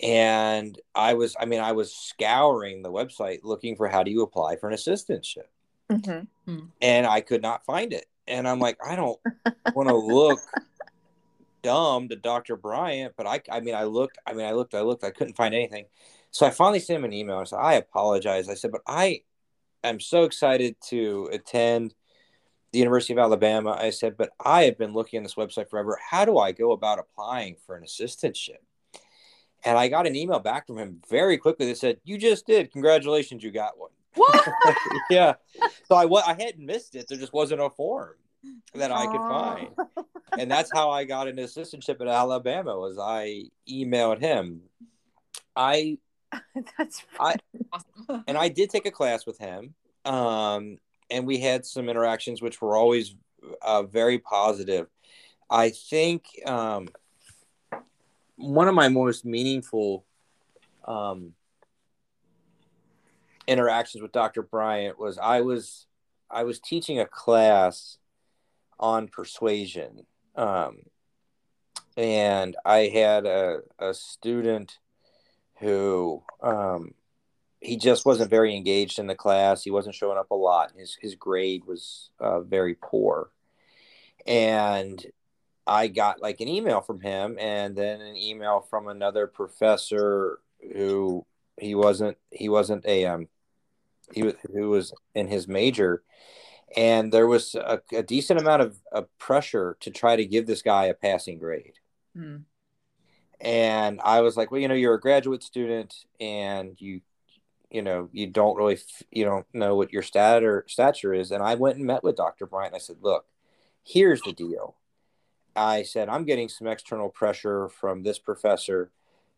And 0.01 0.77
I 0.93 1.13
was, 1.13 1.36
I 1.39 1.45
mean, 1.45 1.62
I 1.62 1.71
was 1.71 1.95
scouring 1.95 2.81
the 2.81 2.91
website 2.91 3.39
looking 3.43 3.77
for 3.77 3.88
how 3.88 4.03
do 4.03 4.12
you 4.12 4.21
apply 4.23 4.58
for 4.58 4.67
an 4.69 4.75
assistantship. 4.75 5.47
Mm-hmm. 5.89 6.51
Hmm. 6.51 6.65
And 6.81 7.08
I 7.08 7.21
could 7.21 7.41
not 7.41 7.65
find 7.65 7.93
it. 7.93 8.05
And 8.27 8.47
I'm 8.47 8.60
like, 8.60 8.77
I 8.86 8.95
don't 8.95 9.19
want 9.73 9.88
to 9.88 9.95
look 9.95 10.39
dumb 11.63 12.10
to 12.10 12.15
Dr. 12.15 12.58
Bryant, 12.58 13.13
but 13.15 13.25
I, 13.25 13.41
I 13.51 13.60
mean, 13.60 13.75
I 13.75 13.86
looked, 13.86 14.17
I 14.25 14.34
mean, 14.34 14.45
I 14.45 14.51
looked, 14.51 14.75
I 14.75 14.81
looked, 14.81 15.03
I 15.03 15.12
couldn't 15.12 15.36
find 15.36 15.55
anything. 15.55 15.86
So 16.31 16.45
I 16.45 16.49
finally 16.49 16.79
sent 16.79 16.97
him 16.97 17.05
an 17.05 17.13
email. 17.13 17.38
I 17.38 17.43
said, 17.45 17.60
I 17.60 17.73
apologize. 17.75 18.49
I 18.49 18.55
said, 18.55 18.71
but 18.71 18.81
I 18.86 19.21
am 19.84 19.99
so 19.99 20.23
excited 20.23 20.75
to 20.89 21.29
attend 21.31 21.93
the 22.75 22.79
University 22.79 23.13
of 23.13 23.19
Alabama. 23.19 23.77
I 23.79 23.89
said, 23.89 24.17
but 24.17 24.31
I 24.43 24.63
have 24.63 24.77
been 24.77 24.91
looking 24.91 25.17
on 25.17 25.23
this 25.23 25.35
website 25.35 25.69
forever. 25.69 25.97
How 26.09 26.25
do 26.25 26.38
I 26.38 26.51
go 26.51 26.73
about 26.73 26.99
applying 26.99 27.55
for 27.65 27.77
an 27.77 27.83
assistantship? 27.83 28.57
And 29.63 29.77
I 29.77 29.88
got 29.88 30.05
an 30.05 30.15
email 30.15 30.39
back 30.39 30.67
from 30.67 30.77
him 30.77 31.01
very 31.09 31.38
quickly 31.38 31.67
that 31.67 31.77
said, 31.77 31.99
"You 32.03 32.17
just 32.17 32.45
did. 32.45 32.71
Congratulations, 32.71 33.43
you 33.43 33.51
got 33.51 33.79
one." 33.79 33.91
What? 34.13 34.47
yeah. 35.09 35.35
So 35.88 35.95
I 35.95 36.05
I 36.29 36.33
hadn't 36.33 36.65
missed 36.65 36.95
it. 36.95 37.07
There 37.07 37.17
just 37.17 37.33
wasn't 37.33 37.61
a 37.61 37.69
form 37.69 38.15
that 38.75 38.91
I 38.91 39.07
could 39.07 39.21
find, 39.21 39.69
and 40.38 40.51
that's 40.51 40.69
how 40.71 40.91
I 40.91 41.05
got 41.05 41.27
an 41.27 41.38
assistantship 41.38 41.99
at 42.01 42.07
Alabama. 42.07 42.77
Was 42.77 42.99
I 42.99 43.45
emailed 43.67 44.19
him. 44.19 44.61
I 45.55 45.97
that's 46.77 47.03
I 47.19 47.35
awesome. 47.71 48.23
and 48.27 48.38
I 48.38 48.49
did 48.49 48.69
take 48.69 48.85
a 48.85 48.91
class 48.91 49.25
with 49.25 49.39
him. 49.39 49.73
Um, 50.03 50.77
and 51.10 51.26
we 51.26 51.39
had 51.39 51.65
some 51.65 51.89
interactions 51.89 52.41
which 52.41 52.62
were 52.62 52.76
always 52.76 53.15
uh, 53.62 53.84
very 53.84 54.20
positive. 54.20 54.88
I 55.50 55.70
think 55.70 56.26
um, 56.46 56.88
one 58.36 58.68
of 58.68 58.76
my 58.76 58.89
most 58.89 59.26
meaningful 59.26 60.06
um, 60.86 61.34
interactions 63.48 64.02
with 64.02 64.12
Dr. 64.12 64.41
Bryant 64.41 65.00
was 65.00 65.18
I 65.18 65.41
was 65.41 65.88
I 66.30 66.44
was 66.44 66.60
teaching 66.60 67.00
a 67.00 67.06
class 67.06 67.98
on 68.80 69.08
persuasion, 69.08 70.06
um, 70.36 70.80
and 71.96 72.56
I 72.65 72.88
had 72.88 73.26
a, 73.26 73.60
a 73.80 73.94
student 73.94 74.80
who 75.60 76.24
um, 76.41 76.94
he 77.65 77.78
just 77.78 78.06
wasn't 78.06 78.30
very 78.30 78.56
engaged 78.56 78.99
in 78.99 79.08
the 79.08 79.15
class. 79.15 79.63
He 79.63 79.71
wasn't 79.71 79.95
showing 79.95 80.17
up 80.17 80.32
a 80.32 80.36
lot. 80.36 80.71
His 80.78 80.97
his 81.01 81.15
grade 81.15 81.65
was 81.65 82.12
uh, 82.19 82.41
very 82.41 82.75
poor, 82.75 83.32
and 84.25 85.04
I 85.65 85.88
got 85.88 86.21
like 86.21 86.41
an 86.41 86.47
email 86.47 86.82
from 86.82 87.01
him, 87.01 87.38
and 87.39 87.75
then 87.75 88.01
an 88.01 88.15
email 88.15 88.62
from 88.69 88.88
another 88.88 89.28
professor 89.28 90.39
who 90.73 91.25
he 91.60 91.75
wasn't 91.75 92.17
he 92.32 92.49
wasn't 92.49 92.86
a 92.86 93.06
um 93.06 93.28
he 94.13 94.23
was 94.23 94.36
who 94.54 94.69
was 94.69 94.93
in 95.15 95.28
his 95.28 95.47
major, 95.47 96.04
and 96.78 97.12
there 97.12 97.28
was 97.28 97.56
a, 97.56 97.82
a 97.91 98.04
decent 98.04 98.39
amount 98.39 98.62
of, 98.62 98.78
of, 98.91 99.17
pressure 99.17 99.75
to 99.80 99.89
try 99.89 100.15
to 100.15 100.25
give 100.25 100.45
this 100.45 100.62
guy 100.62 100.86
a 100.86 100.93
passing 100.93 101.39
grade. 101.39 101.73
Hmm. 102.15 102.38
And 103.41 103.99
I 104.04 104.21
was 104.21 104.38
like, 104.38 104.51
well, 104.51 104.62
you 104.62 104.67
know, 104.67 104.75
you're 104.75 104.93
a 104.93 104.99
graduate 104.99 105.43
student, 105.43 105.95
and 106.19 106.80
you 106.80 107.01
you 107.75 107.81
know 107.81 108.07
you 108.13 108.25
don't 108.25 108.55
really 108.55 108.77
you 109.11 109.25
don't 109.25 109.45
know 109.53 109.75
what 109.75 109.91
your 109.91 110.01
stature 110.01 110.63
stature 110.67 111.13
is. 111.13 111.31
And 111.31 111.43
i 111.43 111.55
went 111.55 111.75
and 111.75 111.85
met 111.85 112.03
with 112.03 112.15
dr 112.15 112.45
bryant. 112.45 112.73
I 112.73 112.77
said 112.77 112.97
look 113.01 113.25
here's 113.83 114.21
the 114.21 114.31
deal. 114.31 114.75
I 115.57 115.83
said 115.83 116.07
i'm 116.07 116.23
getting 116.23 116.47
some 116.47 116.67
external 116.67 117.09
pressure 117.09 117.67
from 117.67 118.03
this 118.03 118.17
professor 118.17 118.91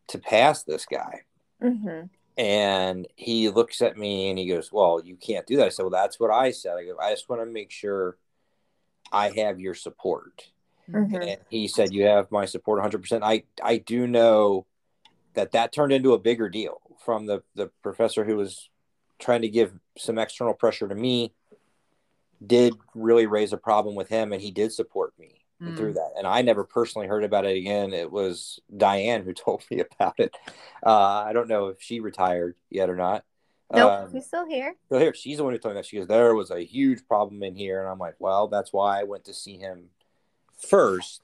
to 0.08 0.18
pass 0.18 0.62
this 0.62 0.86
guy. 0.86 1.22
Mm-hmm. 1.60 2.06
and 2.40 3.08
he 3.16 3.48
looks 3.48 3.82
at 3.82 3.98
me 3.98 4.30
and 4.30 4.38
he 4.38 4.46
goes 4.46 4.70
well 4.70 5.02
you 5.04 5.16
can't 5.16 5.44
do 5.44 5.56
that. 5.56 5.66
I 5.66 5.68
said 5.70 5.82
well 5.82 5.90
that's 5.90 6.20
what 6.20 6.30
i 6.30 6.52
said. 6.52 6.76
I 6.78 6.84
go 6.84 6.96
i 7.02 7.10
just 7.10 7.28
want 7.28 7.42
to 7.42 7.46
make 7.46 7.72
sure 7.72 8.16
i 9.10 9.30
have 9.30 9.58
your 9.58 9.74
support. 9.74 10.46
Mm-hmm. 10.88 11.16
and 11.16 11.38
he 11.50 11.66
said 11.66 11.92
you 11.92 12.04
have 12.04 12.30
my 12.30 12.44
support 12.46 12.80
100% 12.80 13.20
i 13.22 13.42
i 13.62 13.76
do 13.76 14.06
know 14.06 14.64
that 15.34 15.52
that 15.52 15.72
turned 15.72 15.92
into 15.92 16.14
a 16.14 16.18
bigger 16.18 16.48
deal 16.48 16.80
from 17.04 17.26
the 17.26 17.42
the 17.54 17.70
professor 17.82 18.24
who 18.24 18.36
was 18.36 18.68
trying 19.18 19.42
to 19.42 19.48
give 19.48 19.72
some 19.96 20.18
external 20.18 20.54
pressure 20.54 20.88
to 20.88 20.94
me 20.94 21.32
did 22.44 22.74
really 22.94 23.26
raise 23.26 23.52
a 23.52 23.56
problem 23.56 23.94
with 23.94 24.08
him 24.08 24.32
and 24.32 24.40
he 24.40 24.50
did 24.50 24.72
support 24.72 25.12
me 25.18 25.40
mm. 25.60 25.76
through 25.76 25.92
that 25.92 26.12
and 26.16 26.26
i 26.26 26.40
never 26.40 26.62
personally 26.62 27.08
heard 27.08 27.24
about 27.24 27.44
it 27.44 27.56
again 27.56 27.92
it 27.92 28.10
was 28.10 28.60
diane 28.76 29.24
who 29.24 29.32
told 29.34 29.64
me 29.70 29.80
about 29.80 30.14
it 30.18 30.34
uh, 30.86 31.24
i 31.26 31.32
don't 31.32 31.48
know 31.48 31.68
if 31.68 31.80
she 31.80 32.00
retired 32.00 32.54
yet 32.70 32.90
or 32.90 32.96
not 32.96 33.24
Nope, 33.72 33.92
Um, 33.92 34.12
she's 34.12 34.26
still 34.26 34.46
here. 34.46 34.74
so 34.88 34.98
here, 34.98 35.12
she's 35.14 35.36
the 35.36 35.44
one 35.44 35.52
who 35.52 35.58
told 35.58 35.74
me 35.74 35.78
that. 35.78 35.86
She 35.86 35.98
goes, 35.98 36.06
there 36.06 36.34
was 36.34 36.50
a 36.50 36.64
huge 36.64 37.06
problem 37.06 37.42
in 37.42 37.54
here, 37.54 37.80
and 37.82 37.90
I'm 37.90 37.98
like, 37.98 38.14
well, 38.18 38.48
that's 38.48 38.72
why 38.72 38.98
I 38.98 39.04
went 39.04 39.24
to 39.26 39.34
see 39.34 39.58
him 39.58 39.90
first. 40.56 41.22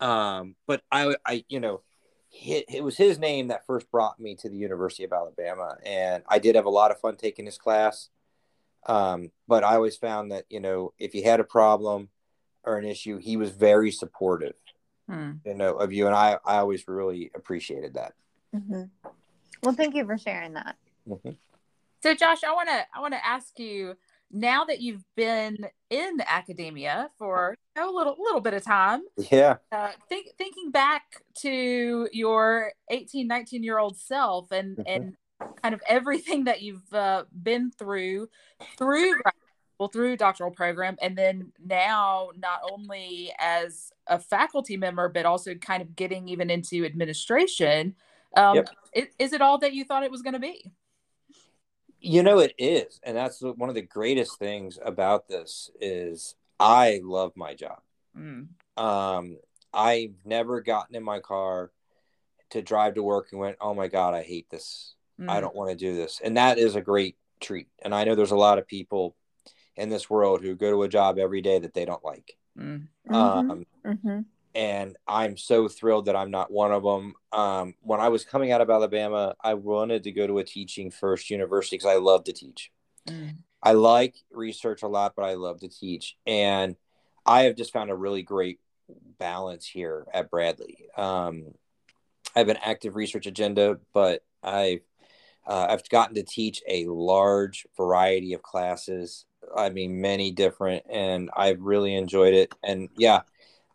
Um, 0.00 0.56
but 0.66 0.82
I, 0.90 1.14
I, 1.24 1.44
you 1.48 1.60
know, 1.60 1.82
it, 2.40 2.64
it 2.68 2.84
was 2.84 2.96
his 2.96 3.18
name 3.18 3.48
that 3.48 3.66
first 3.66 3.90
brought 3.90 4.18
me 4.20 4.34
to 4.36 4.48
the 4.48 4.56
University 4.56 5.04
of 5.04 5.12
Alabama, 5.12 5.76
and 5.84 6.22
I 6.28 6.38
did 6.38 6.54
have 6.54 6.66
a 6.66 6.70
lot 6.70 6.90
of 6.90 7.00
fun 7.00 7.16
taking 7.16 7.46
his 7.46 7.58
class. 7.58 8.10
Um, 8.86 9.30
but 9.46 9.64
I 9.64 9.74
always 9.74 9.96
found 9.96 10.30
that 10.32 10.44
you 10.48 10.60
know, 10.60 10.92
if 10.98 11.14
you 11.14 11.24
had 11.24 11.40
a 11.40 11.44
problem 11.44 12.08
or 12.64 12.76
an 12.78 12.84
issue, 12.84 13.18
he 13.18 13.36
was 13.36 13.50
very 13.50 13.90
supportive, 13.90 14.54
Hmm. 15.08 15.32
you 15.44 15.54
know, 15.54 15.74
of 15.74 15.92
you, 15.92 16.06
and 16.06 16.14
I, 16.14 16.38
I 16.44 16.58
always 16.58 16.86
really 16.86 17.30
appreciated 17.34 17.94
that. 17.94 18.14
hmm 18.52 18.84
Well, 19.62 19.74
thank 19.74 19.94
you 19.94 20.04
for 20.06 20.18
sharing 20.18 20.54
that. 20.54 20.76
Mhm. 21.08 21.36
So, 22.02 22.14
Josh, 22.14 22.44
I 22.44 22.52
want 22.54 22.68
to 22.68 22.86
I 22.94 23.00
want 23.00 23.14
to 23.14 23.26
ask 23.26 23.58
you 23.58 23.96
now 24.30 24.64
that 24.64 24.80
you've 24.80 25.04
been 25.16 25.56
in 25.90 26.18
academia 26.26 27.10
for 27.18 27.56
a 27.82 27.90
little 27.90 28.16
little 28.18 28.40
bit 28.40 28.54
of 28.54 28.64
time. 28.64 29.02
Yeah. 29.30 29.56
Uh, 29.70 29.90
think, 30.08 30.28
thinking 30.38 30.70
back 30.70 31.02
to 31.40 32.08
your 32.12 32.72
18, 32.90 33.26
19 33.26 33.62
year 33.62 33.78
old 33.78 33.98
self 33.98 34.50
and 34.52 34.76
Mhm. 34.78 34.84
and 34.86 35.16
kind 35.62 35.74
of 35.74 35.82
everything 35.86 36.44
that 36.44 36.62
you've 36.62 36.92
uh, 36.92 37.24
been 37.42 37.70
through 37.70 38.28
through 38.76 39.14
school, 39.76 39.88
through 39.88 40.16
doctoral 40.16 40.50
program, 40.50 40.96
and 41.00 41.16
then 41.16 41.52
now 41.64 42.30
not 42.36 42.60
only 42.72 43.32
as 43.38 43.92
a 44.06 44.18
faculty 44.18 44.76
member 44.76 45.08
but 45.08 45.26
also 45.26 45.54
kind 45.54 45.82
of 45.82 45.94
getting 45.94 46.28
even 46.28 46.50
into 46.50 46.84
administration. 46.84 47.94
Um, 48.36 48.56
Yep. 48.56 48.68
is 49.18 49.32
it 49.32 49.40
all 49.40 49.58
that 49.58 49.72
you 49.74 49.84
thought 49.84 50.02
it 50.02 50.10
was 50.10 50.22
going 50.22 50.34
to 50.34 50.38
be? 50.40 50.70
You 52.00 52.22
know 52.22 52.38
it 52.38 52.54
is, 52.58 53.00
and 53.02 53.16
that's 53.16 53.40
one 53.42 53.68
of 53.68 53.74
the 53.74 53.82
greatest 53.82 54.38
things 54.38 54.78
about 54.84 55.26
this 55.28 55.70
is 55.80 56.36
I 56.60 57.00
love 57.02 57.32
my 57.36 57.54
job. 57.54 57.80
Mm. 58.16 58.48
Um, 58.76 59.38
I've 59.72 60.14
never 60.24 60.60
gotten 60.60 60.96
in 60.96 61.02
my 61.02 61.20
car 61.20 61.70
to 62.50 62.62
drive 62.62 62.94
to 62.94 63.02
work 63.02 63.28
and 63.32 63.40
went, 63.40 63.58
"Oh 63.60 63.74
my 63.74 63.88
god, 63.88 64.14
I 64.14 64.22
hate 64.22 64.48
this. 64.50 64.94
I 65.20 65.38
Mm. 65.38 65.40
don't 65.42 65.54
want 65.54 65.70
to 65.70 65.76
do 65.76 65.94
this." 65.94 66.20
And 66.22 66.36
that 66.36 66.58
is 66.58 66.76
a 66.76 66.80
great 66.80 67.16
treat. 67.40 67.68
And 67.80 67.94
I 67.94 68.04
know 68.04 68.14
there's 68.14 68.30
a 68.30 68.36
lot 68.36 68.58
of 68.58 68.66
people 68.66 69.16
in 69.76 69.88
this 69.90 70.08
world 70.10 70.42
who 70.42 70.54
go 70.54 70.70
to 70.70 70.82
a 70.82 70.88
job 70.88 71.18
every 71.18 71.40
day 71.40 71.58
that 71.58 71.74
they 71.74 71.84
don't 71.84 72.04
like. 72.04 72.36
Mm. 72.56 72.88
Um, 73.10 73.66
hmm 73.84 74.20
and 74.54 74.96
I'm 75.06 75.36
so 75.36 75.68
thrilled 75.68 76.06
that 76.06 76.16
I'm 76.16 76.32
not 76.32 76.50
one 76.50 76.72
of 76.72 76.82
them. 76.82 77.14
Um, 77.32 77.74
when 77.80 78.00
I 78.00 78.08
was 78.08 78.24
coming 78.24 78.50
out 78.50 78.60
of 78.60 78.70
Alabama, 78.70 79.36
I 79.40 79.54
wanted 79.54 80.02
to 80.04 80.10
go 80.12 80.26
to 80.26 80.38
a 80.38 80.44
teaching 80.44 80.90
first 80.90 81.30
university 81.30 81.76
because 81.76 81.94
I 81.94 81.98
love 81.98 82.24
to 82.24 82.32
teach. 82.32 82.72
Mm. 83.06 83.36
I 83.62 83.72
like 83.72 84.14
research 84.30 84.82
a 84.82 84.88
lot, 84.88 85.14
but 85.16 85.24
I 85.24 85.34
love 85.34 85.60
to 85.60 85.68
teach. 85.68 86.16
And 86.26 86.76
I 87.26 87.42
have 87.42 87.56
just 87.56 87.72
found 87.72 87.90
a 87.90 87.96
really 87.96 88.22
great 88.22 88.60
balance 89.18 89.66
here 89.66 90.06
at 90.12 90.30
Bradley. 90.30 90.86
Um, 90.96 91.54
I 92.34 92.40
have 92.40 92.48
an 92.48 92.58
active 92.62 92.96
research 92.96 93.26
agenda, 93.26 93.78
but 93.92 94.22
I've 94.42 94.82
uh, 95.46 95.66
I've 95.70 95.88
gotten 95.88 96.14
to 96.16 96.22
teach 96.22 96.62
a 96.68 96.86
large 96.86 97.66
variety 97.76 98.34
of 98.34 98.42
classes. 98.42 99.24
I 99.56 99.70
mean, 99.70 100.00
many 100.00 100.30
different, 100.30 100.84
and 100.90 101.30
I've 101.34 101.60
really 101.60 101.94
enjoyed 101.94 102.34
it. 102.34 102.52
And 102.62 102.90
yeah, 102.98 103.22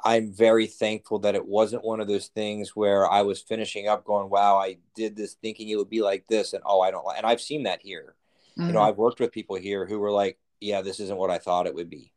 I'm 0.04 0.32
very 0.32 0.68
thankful 0.68 1.20
that 1.20 1.34
it 1.36 1.48
wasn't 1.48 1.84
one 1.84 2.00
of 2.00 2.08
those 2.08 2.28
things 2.28 2.76
where 2.76 3.10
I 3.10 3.24
was 3.24 3.42
finishing 3.42 3.88
up 3.88 4.06
going, 4.06 4.30
"Wow, 4.30 4.58
I 4.58 4.78
did 4.96 5.16
this 5.16 5.34
thinking 5.34 5.70
it 5.70 5.78
would 5.78 5.90
be 5.90 6.02
like 6.02 6.28
this," 6.28 6.54
and 6.54 6.64
oh, 6.66 6.82
I 6.82 6.92
don't 6.92 7.06
like. 7.06 7.18
And 7.18 7.26
I've 7.26 7.42
seen 7.42 7.64
that 7.64 7.82
here 7.82 8.16
you 8.58 8.72
know 8.72 8.82
i've 8.82 8.98
worked 8.98 9.20
with 9.20 9.32
people 9.32 9.56
here 9.56 9.86
who 9.86 10.00
were 10.00 10.12
like 10.12 10.38
yeah 10.60 10.82
this 10.82 11.00
isn't 11.00 11.18
what 11.18 11.30
i 11.30 11.38
thought 11.38 11.68
it 11.68 11.76
would 11.76 11.90
be. 11.90 12.12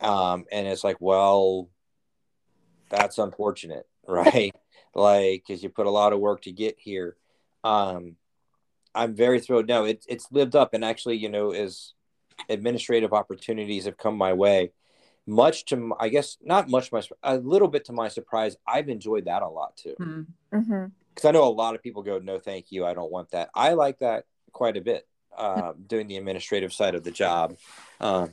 Um 0.00 0.44
and 0.50 0.66
it's 0.66 0.84
like 0.84 0.96
well 1.00 1.68
that's 2.88 3.18
unfortunate 3.18 3.86
right? 4.06 4.54
Like 4.94 5.42
because 5.46 5.62
you 5.62 5.68
put 5.68 5.86
a 5.86 5.90
lot 5.90 6.12
of 6.12 6.20
work 6.20 6.42
to 6.42 6.52
get 6.52 6.76
here. 6.78 7.16
Um 7.64 8.16
i'm 8.94 9.14
very 9.14 9.40
thrilled. 9.40 9.68
No 9.68 9.84
it's 9.84 10.06
it's 10.08 10.30
lived 10.30 10.56
up 10.56 10.74
and 10.74 10.84
actually 10.84 11.16
you 11.16 11.28
know 11.28 11.50
as 11.50 11.92
administrative 12.48 13.12
opportunities 13.12 13.86
have 13.86 13.98
come 13.98 14.16
my 14.16 14.32
way 14.32 14.72
much 15.26 15.64
to 15.66 15.92
I 15.98 16.08
guess 16.08 16.36
not 16.40 16.68
much 16.68 16.92
my 16.92 17.02
a 17.22 17.36
little 17.36 17.68
bit 17.68 17.86
to 17.86 17.92
my 17.92 18.08
surprise 18.08 18.56
i've 18.66 18.88
enjoyed 18.88 19.24
that 19.24 19.42
a 19.42 19.48
lot 19.48 19.76
too. 19.76 19.96
Mm. 20.00 20.26
hmm 20.52 20.84
because 21.16 21.28
I 21.28 21.32
know 21.32 21.48
a 21.48 21.48
lot 21.48 21.74
of 21.74 21.82
people 21.82 22.02
go, 22.02 22.18
no, 22.18 22.38
thank 22.38 22.70
you, 22.70 22.84
I 22.84 22.92
don't 22.92 23.10
want 23.10 23.30
that. 23.30 23.48
I 23.54 23.72
like 23.72 24.00
that 24.00 24.26
quite 24.52 24.76
a 24.76 24.82
bit, 24.82 25.08
uh, 25.36 25.72
doing 25.86 26.06
the 26.06 26.16
administrative 26.16 26.72
side 26.72 26.94
of 26.94 27.04
the 27.04 27.10
job, 27.10 27.56
um, 28.00 28.32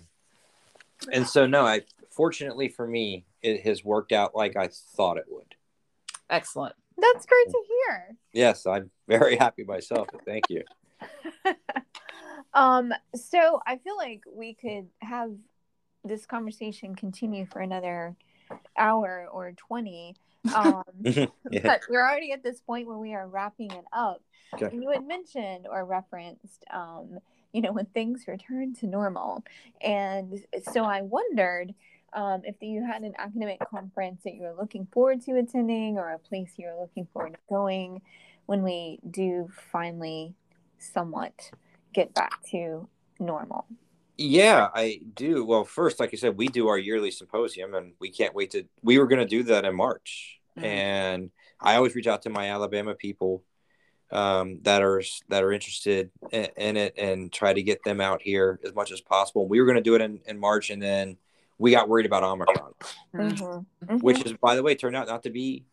and 1.11 1.27
so 1.27 1.45
no, 1.45 1.65
I 1.65 1.81
fortunately 2.11 2.69
for 2.69 2.87
me, 2.87 3.25
it 3.41 3.61
has 3.61 3.83
worked 3.83 4.11
out 4.11 4.35
like 4.35 4.55
I 4.55 4.69
thought 4.95 5.17
it 5.17 5.25
would. 5.29 5.55
Excellent. 6.29 6.75
That's 6.97 7.25
great 7.25 7.47
to 7.49 7.63
hear. 7.67 8.17
Yes, 8.33 8.65
I'm 8.65 8.91
very 9.07 9.35
happy 9.35 9.63
myself. 9.63 10.07
Thank 10.25 10.45
you. 10.49 10.63
um, 12.53 12.93
so 13.15 13.61
I 13.65 13.77
feel 13.77 13.97
like 13.97 14.23
we 14.31 14.53
could 14.53 14.87
have 15.01 15.31
this 16.03 16.25
conversation 16.25 16.95
continue 16.95 17.45
for 17.45 17.59
another 17.59 18.15
hour 18.77 19.27
or 19.31 19.51
20. 19.53 20.15
Um, 20.53 20.83
yeah. 21.03 21.25
but 21.63 21.83
we're 21.89 22.05
already 22.05 22.33
at 22.33 22.43
this 22.43 22.59
point 22.59 22.85
where 22.85 22.97
we 22.97 23.13
are 23.13 23.29
wrapping 23.29 23.71
it 23.71 23.85
up. 23.93 24.21
Okay. 24.53 24.75
You 24.75 24.89
had 24.89 25.07
mentioned 25.07 25.67
or 25.71 25.85
referenced, 25.85 26.65
um, 26.69 27.19
you 27.53 27.61
know, 27.61 27.71
when 27.71 27.85
things 27.85 28.25
return 28.27 28.75
to 28.81 28.85
normal. 28.85 29.45
And 29.79 30.43
so 30.69 30.83
I 30.83 31.01
wondered 31.01 31.73
um, 32.11 32.41
if 32.43 32.55
you 32.61 32.85
had 32.85 33.03
an 33.03 33.13
academic 33.17 33.59
conference 33.69 34.21
that 34.23 34.35
you 34.35 34.41
were 34.41 34.55
looking 34.59 34.87
forward 34.91 35.21
to 35.21 35.37
attending 35.37 35.97
or 35.97 36.11
a 36.11 36.19
place 36.19 36.53
you 36.57 36.67
were 36.67 36.81
looking 36.81 37.07
forward 37.13 37.33
to 37.33 37.39
going 37.49 38.01
when 38.45 38.63
we 38.63 38.99
do 39.09 39.49
finally 39.71 40.33
somewhat 40.77 41.51
get 41.93 42.13
back 42.13 42.43
to 42.51 42.87
normal. 43.19 43.65
Yeah, 44.17 44.69
I 44.73 44.99
do. 45.15 45.43
Well, 45.43 45.65
first, 45.65 45.99
like 45.99 46.11
I 46.13 46.17
said, 46.17 46.37
we 46.37 46.47
do 46.47 46.67
our 46.67 46.77
yearly 46.77 47.11
symposium, 47.11 47.73
and 47.73 47.93
we 47.99 48.09
can't 48.11 48.35
wait 48.35 48.51
to. 48.51 48.65
We 48.83 48.99
were 48.99 49.07
going 49.07 49.19
to 49.21 49.25
do 49.27 49.43
that 49.43 49.65
in 49.65 49.75
March, 49.75 50.39
Mhm. 50.57 50.63
and 50.63 51.31
I 51.59 51.75
always 51.75 51.95
reach 51.95 52.07
out 52.07 52.21
to 52.23 52.29
my 52.29 52.49
Alabama 52.51 52.93
people 52.95 53.43
um, 54.11 54.59
that 54.61 54.83
are 54.83 55.01
that 55.29 55.43
are 55.43 55.51
interested 55.51 56.11
in, 56.31 56.47
in 56.57 56.77
it, 56.77 56.93
and 56.97 57.31
try 57.33 57.51
to 57.53 57.63
get 57.63 57.83
them 57.83 57.99
out 57.99 58.21
here 58.21 58.59
as 58.63 58.75
much 58.75 58.91
as 58.91 59.01
possible. 59.01 59.47
We 59.47 59.59
were 59.59 59.65
going 59.65 59.77
to 59.77 59.81
do 59.81 59.95
it 59.95 60.01
in, 60.01 60.19
in 60.27 60.37
March, 60.37 60.69
and 60.69 60.79
then 60.81 61.17
we 61.57 61.71
got 61.71 61.89
worried 61.89 62.05
about 62.05 62.23
Omicron, 62.23 62.73
Mm. 63.15 63.65
Mhm. 63.85 64.01
which 64.03 64.23
is, 64.25 64.33
by 64.33 64.55
the 64.55 64.61
way, 64.61 64.75
turned 64.75 64.95
out 64.95 65.07
not 65.07 65.23
to 65.23 65.31
be 65.31 65.65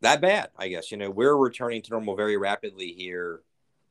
that 0.00 0.20
bad. 0.20 0.50
I 0.56 0.66
guess 0.66 0.90
you 0.90 0.96
know 0.96 1.10
we're 1.10 1.36
returning 1.36 1.82
to 1.82 1.90
normal 1.90 2.16
very 2.16 2.36
rapidly 2.36 2.92
here 2.92 3.42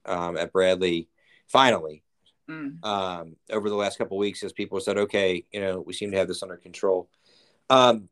um, 0.06 0.36
at 0.36 0.52
Bradley. 0.52 1.08
Finally, 1.48 2.04
Mm. 2.50 2.82
um, 2.86 3.36
over 3.52 3.70
the 3.70 3.76
last 3.76 3.98
couple 3.98 4.16
of 4.18 4.22
weeks 4.22 4.42
as 4.44 4.54
people 4.54 4.80
said, 4.80 4.98
okay, 4.98 5.44
you 5.52 5.60
know, 5.60 5.82
we 5.82 5.92
seem 5.92 6.12
to 6.12 6.18
have 6.18 6.30
this 6.30 6.42
under 6.44 6.56
control. 6.56 7.10
Um, 7.70 8.08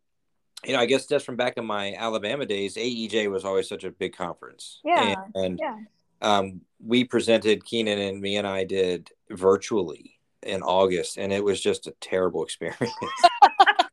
you 0.66 0.74
know, 0.74 0.80
I 0.80 0.86
guess 0.88 1.06
just 1.06 1.26
from 1.26 1.38
back 1.38 1.54
in 1.58 1.66
my 1.66 1.94
Alabama 1.94 2.46
days, 2.46 2.76
AEJ 2.76 3.32
was 3.32 3.46
always 3.46 3.70
such 3.70 3.84
a 3.86 3.92
big 3.92 4.16
conference. 4.16 4.82
Yeah, 4.84 5.16
And, 5.36 5.46
and 5.46 5.60
Yeah. 5.60 5.80
um, 6.22 6.62
we 6.86 7.04
presented, 7.06 7.66
Kenon 7.66 8.00
and 8.00 8.20
me 8.20 8.36
and 8.36 8.46
I 8.48 8.66
did 8.66 9.10
virtually 9.30 10.20
in 10.44 10.62
August, 10.64 11.18
and 11.18 11.32
it 11.32 11.44
was 11.44 11.62
just 11.62 11.88
a 11.88 11.92
terrible 12.02 12.44
experience. 12.48 12.90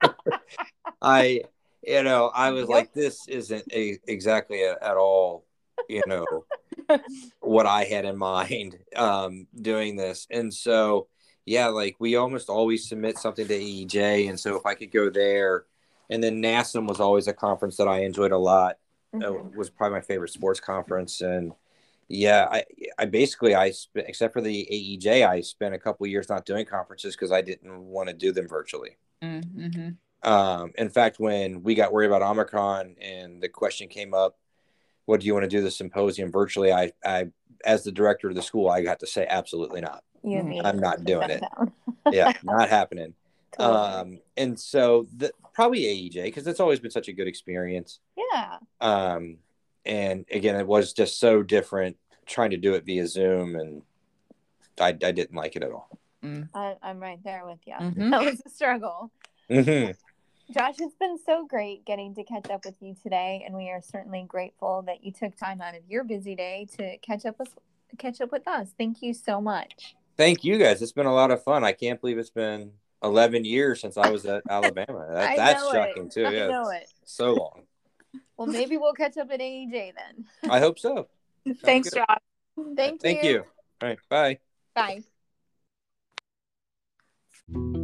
I, 1.03 1.43
you 1.83 2.03
know, 2.03 2.33
I 2.35 2.51
was 2.51 2.63
Yep. 2.63 2.69
like, 2.69 2.93
this 2.95 3.29
isn't 3.29 3.73
a, 3.73 3.99
exactly 4.09 4.63
a, 4.65 4.77
at 4.83 4.97
all, 4.97 5.45
you 5.89 6.03
know, 6.07 6.27
what 7.41 7.67
I 7.67 7.85
had 7.85 8.05
in 8.05 8.17
mind 8.17 8.79
um, 8.97 9.47
doing 9.61 9.97
this. 9.97 10.27
And 10.31 10.53
so, 10.53 11.09
yeah, 11.45 11.69
like 11.69 11.97
we 11.99 12.17
almost 12.17 12.49
always 12.49 12.89
submit 12.89 13.19
something 13.19 13.47
to 13.47 13.59
EJ. 13.59 14.29
And 14.29 14.39
so 14.39 14.57
if 14.57 14.67
I 14.67 14.75
could 14.75 14.93
go 14.93 15.11
there, 15.11 15.65
and 16.11 16.23
then 16.23 16.43
NASSM 16.43 16.87
was 16.87 17.01
always 17.01 17.27
a 17.27 17.33
conference 17.33 17.77
that 17.79 17.89
I 17.89 18.01
enjoyed 18.01 18.33
a 18.33 18.39
lot. 18.39 18.77
Mhm. 19.15 19.53
It 19.53 19.57
was 19.57 19.71
probably 19.71 19.99
my 19.99 20.05
favorite 20.05 20.31
sports 20.31 20.61
conference. 20.61 21.21
And 21.21 21.53
yeah, 22.09 22.49
I, 22.51 22.65
I 22.99 23.05
basically, 23.07 23.55
I 23.55 23.71
spent, 23.71 24.09
except 24.09 24.33
for 24.33 24.41
the 24.41 24.67
AEJ, 24.71 25.27
I 25.27 25.41
spent 25.41 25.75
a 25.75 25.79
couple 25.79 26.07
years 26.07 26.29
not 26.29 26.45
doing 26.45 26.67
conferences 26.67 27.15
because 27.17 27.33
I 27.33 27.41
didn't 27.41 27.87
want 27.87 28.09
to 28.09 28.15
do 28.15 28.33
them 28.33 28.49
virtually. 28.49 28.99
Mm. 29.23 29.45
Mhm. 29.45 29.97
Um, 30.29 30.73
in 30.77 30.89
fact, 30.89 31.19
when 31.19 31.63
we 31.63 31.75
got 31.75 31.93
worried 31.93 32.07
about 32.07 32.23
Omicron 32.23 32.97
and 33.01 33.43
the 33.43 33.49
question 33.49 33.89
came 33.89 34.15
up, 34.15 34.39
what 35.07 35.21
do 35.21 35.27
you 35.27 35.35
want 35.35 35.45
to 35.45 35.49
do 35.49 35.61
the 35.61 35.71
symposium 35.71 36.31
virtually? 36.31 36.73
I, 36.73 36.93
I, 37.05 37.27
as 37.65 37.85
the 37.85 37.93
director 37.93 38.29
of 38.29 38.35
the 38.35 38.43
school, 38.43 38.69
I 38.69 38.83
got 38.83 39.01
to 39.01 39.07
say 39.07 39.27
absolutely 39.29 39.81
not. 39.81 40.03
You 40.23 40.39
Mm, 40.39 40.41
immediately 40.41 40.71
I'm 40.71 40.79
not 40.79 41.05
doing 41.05 41.31
it. 41.31 41.43
Yeah, 42.11 42.33
not 42.43 42.69
happening. 42.69 43.15
Totally. 43.57 43.77
Um, 43.77 44.21
and 44.37 44.59
so 44.59 45.07
the, 45.17 45.33
probably 45.53 45.81
AEJ 45.83 46.25
because 46.25 46.47
it's 46.47 46.61
always 46.61 46.81
been 46.81 46.91
such 46.91 47.09
a 47.09 47.13
good 47.13 47.27
experience. 47.29 47.99
yeah. 48.17 48.59
Um, 48.81 49.39
and 49.85 50.25
again, 50.31 50.57
it 50.57 50.67
was 50.67 50.93
just 50.93 51.19
so 51.19 51.43
different 51.43 51.97
trying 52.25 52.51
to 52.51 52.57
do 52.57 52.75
it 52.75 52.85
via 52.87 53.07
Zoom 53.07 53.57
and 53.57 53.83
I, 54.81 54.89
I 54.89 55.13
didn't 55.13 55.35
like 55.35 55.57
it 55.57 55.63
at 55.63 55.73
all. 55.73 55.89
I, 56.55 56.77
I'm 56.83 57.01
right 57.01 57.19
there 57.25 57.45
with 57.45 57.59
you. 57.67 57.75
Mhm. 57.75 58.11
That 58.11 58.23
was 58.25 58.41
a 58.47 58.49
struggle. 58.49 59.11
hmm 59.49 59.91
Josh, 60.53 60.75
it's 60.81 60.95
been 60.97 61.17
so 61.25 61.47
great 61.47 61.87
getting 61.87 62.15
to 62.15 62.25
catch 62.25 62.51
up 62.51 62.67
with 62.67 62.75
you 62.81 62.95
today, 63.03 63.43
and 63.47 63.57
we 63.57 63.71
are 63.71 63.81
certainly 63.81 64.25
grateful 64.29 64.83
that 64.83 65.03
you 65.03 65.11
took 65.11 65.35
time 65.35 65.63
out 65.63 65.75
of 65.75 65.81
your 65.89 66.05
busy 66.05 66.35
day 66.35 66.67
to 66.77 66.99
catch 66.99 67.25
up 67.25 67.39
with 67.39 67.49
catch 67.97 68.21
up 68.21 68.31
with 68.31 68.47
us. 68.47 68.69
Thank 68.77 69.01
you 69.01 69.15
so 69.15 69.41
much. 69.41 69.95
Thank 70.19 70.45
you 70.45 70.59
guys. 70.59 70.83
It's 70.83 70.93
been 70.93 71.07
a 71.07 71.15
lot 71.15 71.31
of 71.31 71.43
fun. 71.43 71.65
I 71.65 71.73
can't 71.73 71.99
believe 72.01 72.19
it's 72.19 72.29
been 72.29 72.73
11 73.03 73.47
years 73.47 73.81
since 73.81 73.97
I 73.97 74.11
was 74.11 74.27
at 74.27 74.43
Alabama. 74.51 75.07
That, 75.11 75.37
that's 75.37 75.63
know 75.63 75.71
it. 75.71 75.73
shocking 75.73 76.11
too. 76.11 76.27
I 76.27 76.31
Yeah, 76.33 76.47
know 76.49 76.69
it. 76.69 76.87
So 77.05 77.35
long. 77.35 77.63
Well, 78.37 78.47
maybe 78.47 78.77
we'll 78.77 78.93
catch 78.93 79.17
up 79.17 79.31
at 79.31 79.41
AEJ 79.41 79.93
then. 79.95 80.27
I 80.51 80.59
hope 80.59 80.79
so. 80.79 81.09
Thanks, 81.63 81.89
good. 81.91 82.05
Josh. 82.07 82.19
Thank, 82.77 82.93
you. 82.93 82.99
Thank 82.99 83.23
you. 83.23 83.45
All 83.81 83.89
right. 83.89 83.99
Bye. 84.11 85.03
Bye. 87.55 87.82